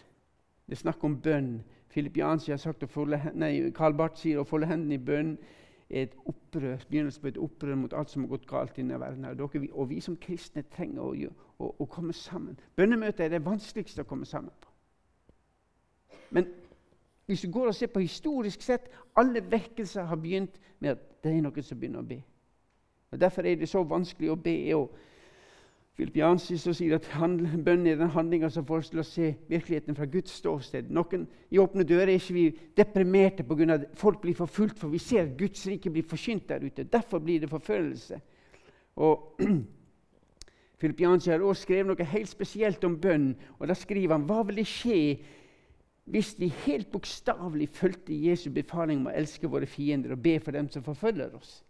Det 0.65 0.77
er 0.77 0.83
snakk 0.83 1.03
om 1.03 1.17
bønn. 1.21 1.63
Filip 1.89 2.17
Jansi 2.17 2.51
har 2.51 2.59
sagt 2.59 2.83
folde, 2.91 3.19
nei, 3.33 3.71
Karl 3.75 3.95
Barth 3.95 4.19
sier 4.19 4.41
å 4.41 4.47
folde 4.47 4.67
hendene 4.67 4.97
i 4.97 5.03
bønn 5.03 5.37
er 5.89 6.07
et 6.07 6.15
opprør, 6.25 6.81
begynnelsen 6.89 7.21
på 7.21 7.29
et 7.29 7.37
opprør 7.37 7.75
mot 7.77 7.93
alt 7.93 8.09
som 8.09 8.25
har 8.25 8.31
gått 8.33 8.47
galt 8.49 8.77
i 8.77 8.81
denne 8.81 8.99
verden. 8.99 9.25
Og, 9.29 9.37
dere, 9.37 9.67
og 9.73 9.89
vi 9.89 9.99
som 10.01 10.17
kristne 10.17 10.65
trenger 10.73 11.03
å, 11.03 11.11
å, 11.59 11.69
å 11.79 11.87
komme 11.89 12.13
sammen. 12.13 12.57
Bønnemøter 12.75 13.27
er 13.27 13.35
det 13.35 13.45
vanskeligste 13.45 14.03
å 14.03 14.09
komme 14.09 14.25
sammen 14.25 14.53
på. 14.61 14.73
Men 16.35 16.49
hvis 17.25 17.41
du 17.41 17.51
går 17.51 17.67
og 17.67 17.75
ser 17.75 17.87
på 17.87 17.99
historisk 17.99 18.61
sett, 18.61 18.89
alle 19.17 19.41
vekkelser 19.51 20.03
har 20.03 20.15
begynt 20.15 20.59
med 20.79 20.89
at 20.89 21.03
det 21.23 21.31
er 21.33 21.41
noen 21.41 21.65
som 21.65 21.79
begynner 21.79 22.03
å 22.03 22.07
be. 22.07 22.21
Og 23.11 23.19
Derfor 23.21 23.45
er 23.45 23.55
det 23.55 23.69
så 23.69 23.83
vanskelig 23.83 24.31
å 24.31 24.35
be. 24.35 24.75
og 24.75 24.91
Philip 25.95 26.17
Jansis 26.17 26.65
sier 26.75 26.97
at 26.97 27.05
bønn 27.63 27.87
er 27.87 27.95
den 27.95 28.11
handlinga 28.11 28.49
som 28.51 28.65
får 28.67 28.81
oss 28.81 28.89
til 28.91 28.99
å 28.99 29.07
se 29.07 29.29
virkeligheten 29.47 29.95
fra 29.95 30.05
Guds 30.11 30.33
ståsted. 30.41 30.89
Noen 30.91 31.23
I 31.49 31.59
Åpne 31.63 31.85
dører 31.87 32.11
er 32.11 32.19
ikke 32.19 32.35
vi 32.35 32.49
deprimerte 32.75 33.43
pga. 33.43 33.73
at 33.73 33.85
folk 33.93 34.21
blir 34.21 34.35
forfulgt, 34.35 34.79
for 34.79 34.89
vi 34.89 34.97
ser 34.97 35.23
at 35.23 35.37
Guds 35.37 35.65
rike 35.67 35.89
blir 35.89 36.03
forkynt 36.03 36.49
der 36.49 36.65
ute. 36.65 36.83
Derfor 36.83 37.19
blir 37.19 37.39
det 37.39 37.49
forfølgelse. 37.49 38.19
Og 38.95 39.39
Philip 40.79 41.01
Jansi 41.01 41.29
har 41.29 41.39
også 41.39 41.61
skrevet 41.61 41.87
noe 41.87 42.03
helt 42.03 42.29
spesielt 42.29 42.83
om 42.83 42.99
bønn. 42.99 43.35
og 43.59 43.67
Da 43.67 43.73
skriver 43.73 44.17
han 44.17 44.27
hva 44.27 44.43
vil 44.43 44.55
det 44.55 44.67
skje 44.67 45.17
hvis 46.05 46.35
vi 46.39 46.47
helt 46.65 46.91
bokstavelig 46.91 47.69
fulgte 47.69 48.13
Jesu 48.13 48.49
befaling 48.53 49.01
om 49.01 49.07
å 49.09 49.15
elske 49.17 49.49
våre 49.49 49.65
fiender 49.65 50.13
og 50.13 50.21
be 50.21 50.37
for 50.39 50.53
dem 50.53 50.69
som 50.69 50.85
forfølger 50.85 51.33
oss. 51.33 51.63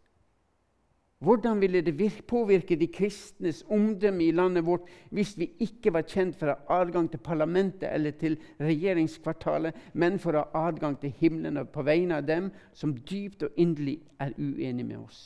Hvordan 1.23 1.61
ville 1.61 1.81
det 1.81 2.23
påvirke 2.27 2.75
de 2.75 2.88
kristnes 2.88 3.63
omdømme 3.69 4.23
i 4.23 4.31
landet 4.31 4.65
vårt 4.65 4.89
hvis 5.09 5.38
vi 5.39 5.47
ikke 5.59 5.93
var 5.95 6.03
kjent 6.03 6.36
for 6.36 6.51
å 6.51 6.55
ha 6.57 6.81
adgang 6.81 7.07
til 7.09 7.23
parlamentet 7.23 7.88
eller 7.88 8.11
til 8.11 8.36
regjeringskvartalet, 8.59 9.73
men 9.93 10.19
for 10.19 10.36
å 10.36 10.43
ha 10.43 10.65
adgang 10.67 10.99
til 10.99 11.15
himmelen 11.15 11.65
på 11.71 11.86
vegne 11.88 12.19
av 12.19 12.27
dem 12.27 12.51
som 12.73 12.97
dypt 12.97 13.47
og 13.47 13.55
inderlig 13.55 14.01
er 14.19 14.36
uenige 14.38 14.83
med 14.83 14.97
oss? 14.99 15.21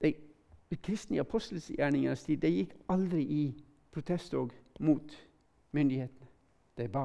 De, 0.00 0.14
kristne 0.82 1.20
i 1.20 1.22
apostelsgjerningenes 1.22 2.24
tid 2.24 2.48
gikk 2.48 2.72
aldri 2.88 3.22
i 3.22 3.44
protesttog 3.92 4.50
mot 4.80 5.12
myndighetene. 5.74 6.30
De 6.78 6.88
ba. 6.88 7.04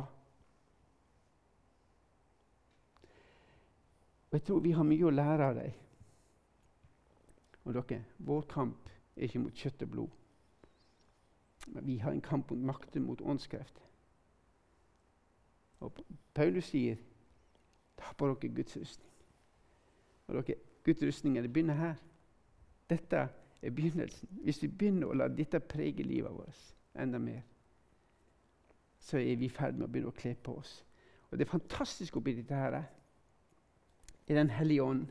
Og 4.29 4.33
Jeg 4.37 4.43
tror 4.43 4.59
vi 4.59 4.71
har 4.71 4.85
mye 4.85 5.05
å 5.05 5.13
lære 5.13 5.45
av 5.45 5.55
dem. 5.57 5.77
Og 7.65 7.73
dere, 7.73 8.03
vår 8.17 8.45
kamp 8.49 8.89
er 9.15 9.27
ikke 9.27 9.41
mot 9.41 9.57
kjøtt 9.57 9.83
og 9.85 9.91
blod. 9.93 10.15
Men 11.67 11.85
vi 11.85 11.97
har 12.01 12.13
en 12.13 12.21
kamp 12.21 12.51
mot 12.51 12.65
makter, 12.71 13.01
mot 13.01 13.21
åndskrefter. 13.21 13.85
Og 15.79 16.01
Paulus 16.33 16.69
sier 16.69 16.97
ta 17.97 18.13
på 18.17 18.29
dere 18.29 18.53
Guds 18.55 18.77
rustning. 18.77 19.13
Og 20.27 20.39
dere, 20.39 20.57
Guds 20.85 21.03
rustning 21.03 21.37
det 21.41 21.53
begynner 21.53 21.77
her. 21.77 21.95
Dette 22.89 23.27
er 23.61 23.75
begynnelsen. 23.75 24.29
Hvis 24.43 24.61
vi 24.63 24.71
begynner 24.71 25.09
å 25.09 25.17
la 25.17 25.27
dette 25.29 25.59
prege 25.59 26.05
livet 26.05 26.33
vårt 26.33 26.75
enda 26.99 27.19
mer, 27.21 27.43
så 29.09 29.17
er 29.17 29.35
vi 29.35 29.45
i 29.45 29.53
ferd 29.53 29.77
med 29.77 29.87
å 29.87 29.91
begynne 29.91 30.11
å 30.13 30.17
kle 30.17 30.35
på 30.37 30.59
oss. 30.61 30.83
Og 31.31 31.37
Det 31.37 31.47
fantastiske 31.49 32.17
oppi 32.17 32.35
dette 32.37 32.55
her 32.55 32.83
i 34.27 34.33
Den 34.33 34.49
hellige 34.49 34.83
ånd. 34.83 35.07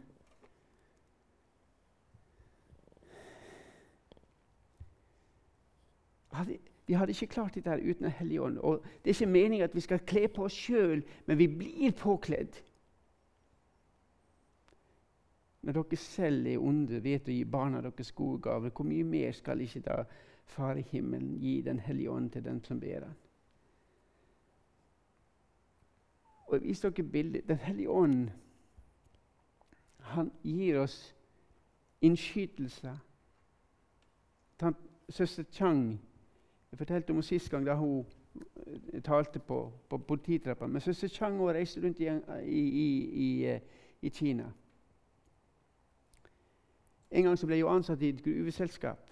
Vi 6.87 6.95
hadde 6.95 7.13
ikke 7.13 7.27
klart 7.27 7.55
dette 7.55 7.71
her 7.71 7.83
uten 7.83 8.05
Den 8.05 8.15
hellige 8.21 8.43
ånd. 8.43 8.59
Og 8.59 8.85
det 9.05 9.11
er 9.11 9.17
ikke 9.17 9.33
meningen 9.33 9.65
at 9.65 9.75
vi 9.75 9.81
skal 9.81 10.07
kle 10.07 10.29
på 10.29 10.45
oss 10.47 10.55
sjøl, 10.55 11.03
men 11.27 11.39
vi 11.39 11.49
blir 11.49 11.93
påkledd. 11.93 12.63
Når 15.63 15.73
dere 15.73 15.97
selv 15.97 16.47
er 16.47 16.63
onde, 16.63 17.03
vet 17.05 17.29
å 17.29 17.35
gi 17.35 17.45
barna 17.45 17.83
deres 17.83 18.13
gode 18.13 18.41
gaver, 18.43 18.71
hvor 18.71 18.87
mye 18.87 19.05
mer 19.05 19.33
skal 19.33 19.61
ikke 19.61 19.85
da 19.91 20.03
Far 20.49 20.79
i 20.81 20.85
himmelen 20.91 21.35
gi 21.37 21.61
Den 21.61 21.79
hellige 21.79 22.11
ånd 22.11 22.31
til 22.33 22.45
den 22.45 22.63
som 22.65 22.81
ber 22.81 23.05
Han? 23.05 23.17
Og 26.49 26.55
jeg 26.55 26.63
viser 26.63 26.91
dere 26.91 27.09
bildet. 27.09 27.49
Den 27.49 27.57
hellige 27.57 27.91
ånd 27.91 28.31
han 30.09 30.33
gir 30.43 30.81
oss 30.81 31.15
innskytelser. 32.01 32.97
Søster 35.09 35.45
Chang 35.53 36.01
Jeg 36.71 36.79
fortalte 36.79 37.11
om 37.11 37.23
sist 37.23 37.51
gang 37.51 37.67
da 37.67 37.75
hun 37.75 38.07
eh, 38.67 39.03
talte 39.03 39.39
på, 39.39 39.73
på 39.89 39.99
polititrappa. 39.99 40.67
Men 40.67 40.81
søster 40.81 41.09
Chang 41.09 41.39
hun 41.39 41.49
reiste 41.49 41.81
rundt 41.85 42.01
i, 42.01 42.09
i, 42.45 42.61
i, 43.13 43.45
eh, 43.45 43.61
i, 44.03 44.09
Kina. 44.09 44.51
En 47.11 47.25
gang 47.25 47.39
så 47.39 47.47
ble 47.47 47.63
hun 47.63 47.77
ansatt 47.77 48.03
i 48.03 48.09
et 48.09 48.21
gruveselskap. 48.25 49.11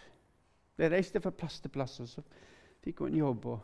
De 0.79 0.91
reiste 0.91 1.21
fra 1.21 1.31
plass 1.31 1.61
til 1.61 1.73
plass, 1.73 2.01
og 2.01 2.09
så 2.09 2.23
fikk 2.85 2.99
hun 2.99 3.09
en 3.09 3.19
jobb. 3.19 3.47
Og 3.47 3.61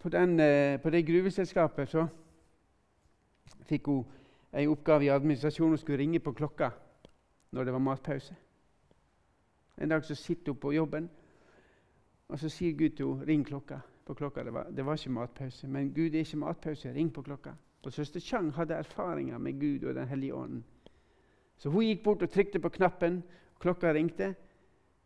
på, 0.00 0.08
den, 0.08 0.40
eh, 0.40 0.80
på 0.80 0.90
det 0.90 1.06
gruveselskapet 1.06 1.88
så 1.88 2.06
fikk 3.68 3.86
hun 3.86 4.04
en 4.52 4.72
oppgave 4.72 5.04
i 5.04 5.12
administrasjonen 5.12 5.76
Hun 5.76 5.78
skulle 5.78 5.98
ringe 5.98 6.20
på 6.20 6.32
klokka 6.32 6.70
når 7.52 7.64
det 7.64 7.72
var 7.72 7.78
matpause. 7.78 8.34
En 9.78 9.88
dag 9.88 10.04
så 10.04 10.14
sitter 10.14 10.52
hun 10.52 10.60
på 10.60 10.72
jobben, 10.72 11.10
og 12.28 12.38
så 12.38 12.48
sier 12.48 12.76
Gud 12.78 12.96
til 12.96 13.06
henne 13.06 13.26
'ring 13.26 13.46
klokka'. 13.46 13.80
på 14.10 14.14
klokka. 14.14 14.44
Det 14.44 14.52
var, 14.52 14.66
det 14.70 14.86
var, 14.86 14.92
ikke 14.92 15.10
matpause, 15.10 15.68
men 15.68 15.94
Gud 15.94 16.14
er 16.14 16.18
ikke 16.18 16.36
matpause. 16.36 16.94
Ring 16.94 17.12
på 17.12 17.22
klokka. 17.22 17.50
Og 17.82 17.92
Søster 17.92 18.20
Chang 18.20 18.52
hadde 18.52 18.74
erfaringer 18.74 19.38
med 19.38 19.60
Gud 19.60 19.88
og 19.88 19.94
Den 19.94 20.08
hellige 20.08 20.34
ånden. 20.34 20.64
Så 21.56 21.70
hun 21.70 21.84
gikk 21.84 22.02
bort 22.04 22.22
og 22.22 22.30
trykte 22.30 22.58
på 22.58 22.68
knappen. 22.68 23.22
Klokka 23.60 23.92
ringte, 23.92 24.34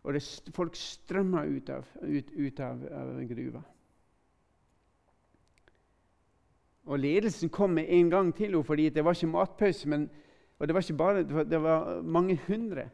og 0.02 0.14
det, 0.14 0.22
folk 0.54 0.76
strømma 0.76 1.44
ut 1.44 1.68
av, 1.68 1.86
ut, 2.02 2.30
ut 2.36 2.60
av, 2.60 2.84
av 2.92 3.28
gruva. 3.28 3.62
Og 6.84 6.98
ledelsen 6.98 7.48
kom 7.48 7.70
med 7.70 7.86
en 7.88 8.10
gang 8.10 8.34
til 8.34 8.46
henne 8.46 8.64
fordi 8.64 8.88
det 8.88 9.04
var 9.04 9.16
ikke 9.16 9.26
matpause. 9.26 9.88
Men, 9.88 10.10
og 10.58 10.68
det 10.68 10.74
var 10.74 10.80
ikke 10.80 10.96
bare, 10.96 11.22
det 11.44 11.62
var, 11.62 12.02
mange 12.02 12.40
hundre 12.46 12.88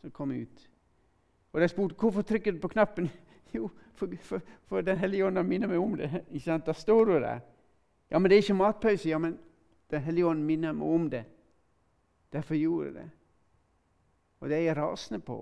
som 0.00 0.10
kom 0.10 0.30
ut. 0.30 0.70
Og 1.52 1.60
de 1.60 1.68
spurte 1.68 1.96
hvorfor 1.98 2.22
trykker 2.22 2.52
du 2.52 2.58
på 2.58 2.68
knappen. 2.68 3.10
Jo, 3.54 3.68
for, 3.94 4.10
for, 4.20 4.40
for 4.66 4.80
Den 4.80 4.98
hellige 4.98 5.26
ånd 5.26 5.38
minner 5.46 5.68
meg 5.70 5.78
om 5.78 5.92
det. 5.94 6.08
Ikke 6.34 6.44
sant? 6.44 6.66
Da 6.66 6.72
står 6.74 7.04
du 7.04 7.12
der. 7.12 7.38
Ja, 8.10 8.18
men 8.18 8.30
det 8.30 8.36
er 8.36 8.42
ikke 8.42 8.54
matpause. 8.54 9.08
Ja, 9.08 9.18
men 9.18 9.38
Den 9.90 10.02
hellige 10.02 10.26
ånd 10.26 10.42
minner 10.42 10.72
meg 10.72 10.88
om 10.88 11.10
det. 11.10 11.24
Derfor 12.32 12.54
gjorde 12.54 12.86
jeg 12.86 12.94
det. 12.94 13.10
Og 14.40 14.48
det 14.48 14.56
er 14.56 14.62
jeg 14.62 14.76
rasende 14.76 15.20
på. 15.20 15.38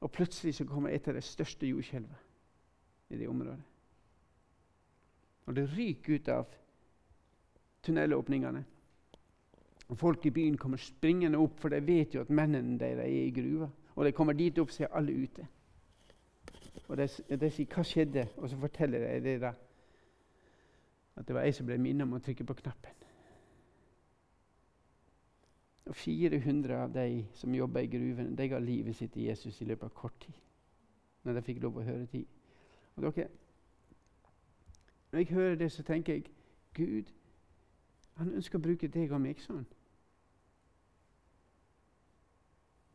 Og 0.00 0.10
plutselig 0.10 0.54
så 0.54 0.64
kommer 0.64 0.88
et 0.88 1.08
av 1.08 1.14
de 1.14 1.20
største 1.20 1.68
jordskjelvene 1.68 2.16
i 3.10 3.18
det 3.20 3.28
området. 3.28 3.69
Og 5.46 5.56
det 5.56 5.68
ryker 5.76 6.14
ut 6.14 6.28
av 6.28 6.46
tunnelåpningene. 7.82 8.64
Og 9.88 9.98
Folk 9.98 10.26
i 10.26 10.30
byen 10.30 10.56
kommer 10.56 10.78
springende 10.78 11.38
opp, 11.38 11.58
for 11.60 11.68
de 11.68 11.80
vet 11.86 12.14
jo 12.14 12.20
at 12.20 12.30
mennene 12.30 12.78
deres 12.78 13.04
er 13.04 13.24
i 13.26 13.32
gruva. 13.34 13.70
Og 13.96 14.04
de 14.06 14.12
kommer 14.12 14.32
dit 14.32 14.58
opp, 14.58 14.70
så 14.70 14.84
er 14.84 14.94
alle 14.94 15.12
ute. 15.12 15.46
Og 16.88 16.96
de, 16.96 17.08
de 17.40 17.50
sier 17.50 17.66
'Hva 17.66 17.82
skjedde?' 17.82 18.28
Og 18.36 18.50
så 18.50 18.56
forteller 18.56 18.98
de 18.98 19.20
det 19.24 19.40
da. 19.40 19.52
At 21.16 21.26
det 21.26 21.34
var 21.34 21.42
jeg 21.42 21.54
som 21.54 21.66
ble 21.66 21.78
minnet 21.78 22.02
om 22.02 22.12
å 22.12 22.18
trykke 22.18 22.44
på 22.44 22.54
knappen. 22.54 22.90
Og 25.86 25.96
400 25.96 26.76
av 26.82 26.92
de 26.94 27.26
som 27.34 27.54
jobba 27.54 27.80
i 27.80 27.86
gruvene, 27.86 28.36
de 28.36 28.48
ga 28.48 28.58
livet 28.58 28.96
sitt 28.96 29.12
til 29.12 29.22
Jesus 29.22 29.60
i 29.60 29.64
løpet 29.64 29.84
av 29.84 29.94
kort 29.94 30.20
tid. 30.20 30.34
Når 31.24 31.34
de 31.34 31.42
fikk 31.42 31.62
lov 31.62 31.76
å 31.76 31.82
høre 31.82 32.06
tid. 32.06 32.26
Og 32.96 33.02
dere, 33.02 33.28
når 35.12 35.18
jeg 35.18 35.26
hører 35.26 35.54
det, 35.54 35.72
så 35.72 35.82
tenker 35.82 36.12
jeg 36.14 36.24
Gud 36.74 37.04
han 38.20 38.32
ønsker 38.36 38.58
å 38.58 38.62
bruke 38.62 38.88
deg 38.88 39.12
og 39.16 39.20
meg 39.24 39.38
sånn. 39.40 39.64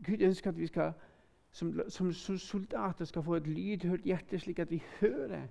Gud 0.05 0.22
ønsker 0.22 0.51
at 0.51 0.59
vi 0.59 0.68
skal, 0.70 0.91
som, 1.51 1.72
som, 1.89 2.11
soldater 2.38 3.09
skal 3.09 3.26
få 3.26 3.39
et 3.39 3.47
lydhørt 3.49 4.05
hjerte, 4.05 4.39
slik 4.39 4.61
at 4.61 4.70
vi 4.72 4.84
hører 4.99 5.47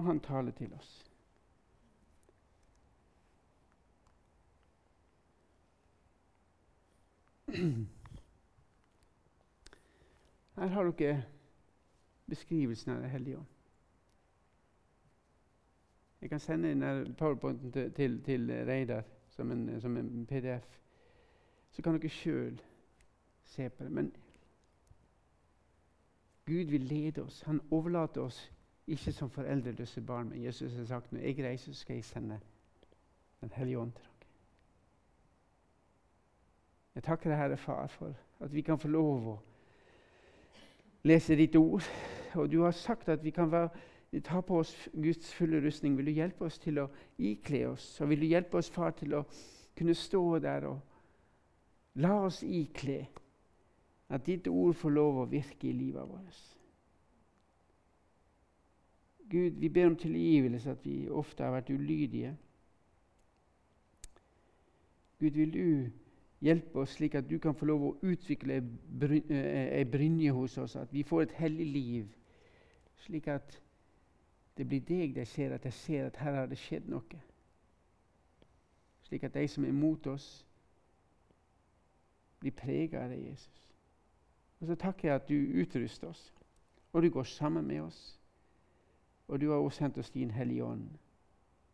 og 0.00 0.06
han 0.06 0.20
taler 0.20 0.50
til 0.56 0.72
oss. 0.72 1.06
Her 10.56 10.66
har 10.66 10.90
dere 10.90 11.24
beskrivelsen 12.30 12.92
av 12.94 13.02
Den 13.02 13.10
hellige 13.10 13.38
ånd. 13.38 13.59
Jeg 16.20 16.30
kan 16.30 16.40
sende 16.40 16.70
inn 16.70 17.14
powerpointen 17.18 17.72
til, 17.72 17.92
til, 17.92 18.22
til 18.24 18.50
Reidar 18.66 19.02
som 19.28 19.50
en, 19.50 19.80
som 19.80 19.96
en 19.96 20.26
PDF. 20.26 20.66
Så 21.70 21.82
kan 21.82 21.96
dere 21.96 22.08
sjøl 22.08 22.60
se 23.44 23.68
på 23.68 23.84
det. 23.84 23.92
Men 23.92 24.12
Gud 26.46 26.70
vil 26.70 26.80
lede 26.80 27.22
oss. 27.22 27.42
Han 27.42 27.60
overlater 27.70 28.20
oss 28.20 28.52
ikke 28.86 29.12
som 29.12 29.30
foreldreløse 29.30 30.00
barn. 30.00 30.28
Men 30.28 30.44
Jesus 30.44 30.72
har 30.72 30.84
sagt 30.84 31.12
når 31.12 31.20
jeg 31.20 31.44
reiser, 31.44 31.72
skal 31.72 31.94
jeg 31.94 32.04
sende 32.04 32.40
Den 33.40 33.52
hellige 33.54 33.78
ånd 33.78 33.92
til 33.92 34.04
dere. 34.04 34.28
Jeg 36.94 37.02
takker 37.02 37.30
deg, 37.30 37.38
Herre 37.38 37.56
Far, 37.56 37.86
for 37.86 38.14
at 38.40 38.52
vi 38.52 38.60
kan 38.60 38.78
få 38.78 38.88
lov 38.88 39.28
å 39.28 39.36
lese 41.02 41.36
ditt 41.36 41.56
ord. 41.56 41.86
Og 42.34 42.50
du 42.52 42.62
har 42.62 42.74
sagt 42.76 43.08
at 43.08 43.24
vi 43.24 43.30
kan 43.30 43.50
være, 43.52 43.68
ta 44.18 44.40
på 44.42 44.58
oss 44.58 44.74
Guds 44.92 45.32
fulle 45.34 45.60
rustning. 45.62 45.96
Vil 45.96 46.10
du 46.10 46.16
hjelpe 46.18 46.44
oss 46.44 46.58
til 46.58 46.82
å 46.82 46.88
ikle 47.18 47.68
oss? 47.70 47.92
Og 48.02 48.10
vil 48.10 48.24
du 48.24 48.26
hjelpe 48.26 48.58
oss, 48.58 48.70
far, 48.70 48.90
til 48.98 49.14
å 49.14 49.24
kunne 49.78 49.94
stå 49.94 50.22
der 50.42 50.66
og 50.68 50.80
la 52.02 52.16
oss 52.26 52.42
ikle 52.42 53.04
at 54.10 54.26
ditt 54.26 54.48
ord 54.50 54.74
får 54.74 54.90
lov 54.90 55.22
å 55.22 55.28
virke 55.30 55.70
i 55.70 55.76
livet 55.76 56.08
vårt. 56.08 56.42
Gud, 59.30 59.60
vi 59.62 59.68
ber 59.70 59.86
om 59.86 59.96
tilgivelse 59.96 60.74
at 60.74 60.82
vi 60.82 61.04
ofte 61.08 61.46
har 61.46 61.54
vært 61.54 61.70
ulydige. 61.70 62.34
Gud, 65.20 65.30
vil 65.30 65.52
du 65.54 65.90
hjelpe 66.42 66.82
oss 66.82 66.96
slik 66.96 67.14
at 67.14 67.28
du 67.30 67.38
kan 67.38 67.54
få 67.54 67.68
lov 67.68 67.84
å 67.86 67.96
utvikle 68.02 68.58
ei 68.58 69.84
brynje 69.86 70.32
hos 70.34 70.58
oss, 70.58 70.74
at 70.76 70.90
vi 70.92 71.04
får 71.06 71.28
et 71.28 71.36
hellig 71.44 71.66
liv, 71.70 72.14
slik 73.04 73.28
at 73.30 73.60
det 74.60 74.68
blir 74.68 74.80
deg 74.84 75.14
de 75.16 75.24
ser, 75.24 75.54
at 75.54 75.64
de 75.64 75.70
ser 75.72 76.06
at 76.06 76.16
her 76.20 76.34
har 76.36 76.48
det 76.50 76.58
skjedd 76.60 76.88
noe. 76.92 77.20
Slik 79.08 79.24
at 79.24 79.34
de 79.34 79.46
som 79.48 79.64
er 79.64 79.72
mot 79.72 80.06
oss, 80.06 80.26
blir 82.40 82.52
prega 82.56 83.00
av 83.04 83.14
deg, 83.14 83.22
Jesus. 83.30 83.62
Og 84.60 84.68
så 84.68 84.76
takker 84.76 85.08
jeg 85.08 85.16
at 85.16 85.30
du 85.30 85.62
utruster 85.62 86.10
oss, 86.12 86.26
og 86.92 87.02
du 87.02 87.08
går 87.10 87.24
sammen 87.32 87.66
med 87.66 87.80
oss. 87.86 88.02
Og 89.28 89.40
du 89.40 89.48
har 89.50 89.62
også 89.62 89.78
sendt 89.78 89.98
oss 89.98 90.10
din 90.10 90.30
Hellige 90.30 90.64
Ånd. 90.64 90.88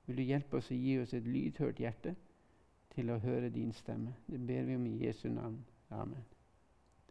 Vil 0.06 0.22
du 0.22 0.22
hjelpe 0.22 0.60
oss 0.60 0.70
å 0.70 0.78
gi 0.78 0.98
oss 1.02 1.14
et 1.16 1.26
lydhørt 1.26 1.82
hjerte 1.82 2.14
til 2.94 3.10
å 3.10 3.18
høre 3.18 3.50
din 3.50 3.74
stemme? 3.74 4.14
Det 4.30 4.38
ber 4.46 4.70
vi 4.70 4.78
om 4.78 4.86
i 4.86 4.96
Jesu 5.02 5.28
navn. 5.28 5.58
Amen. 5.90 6.35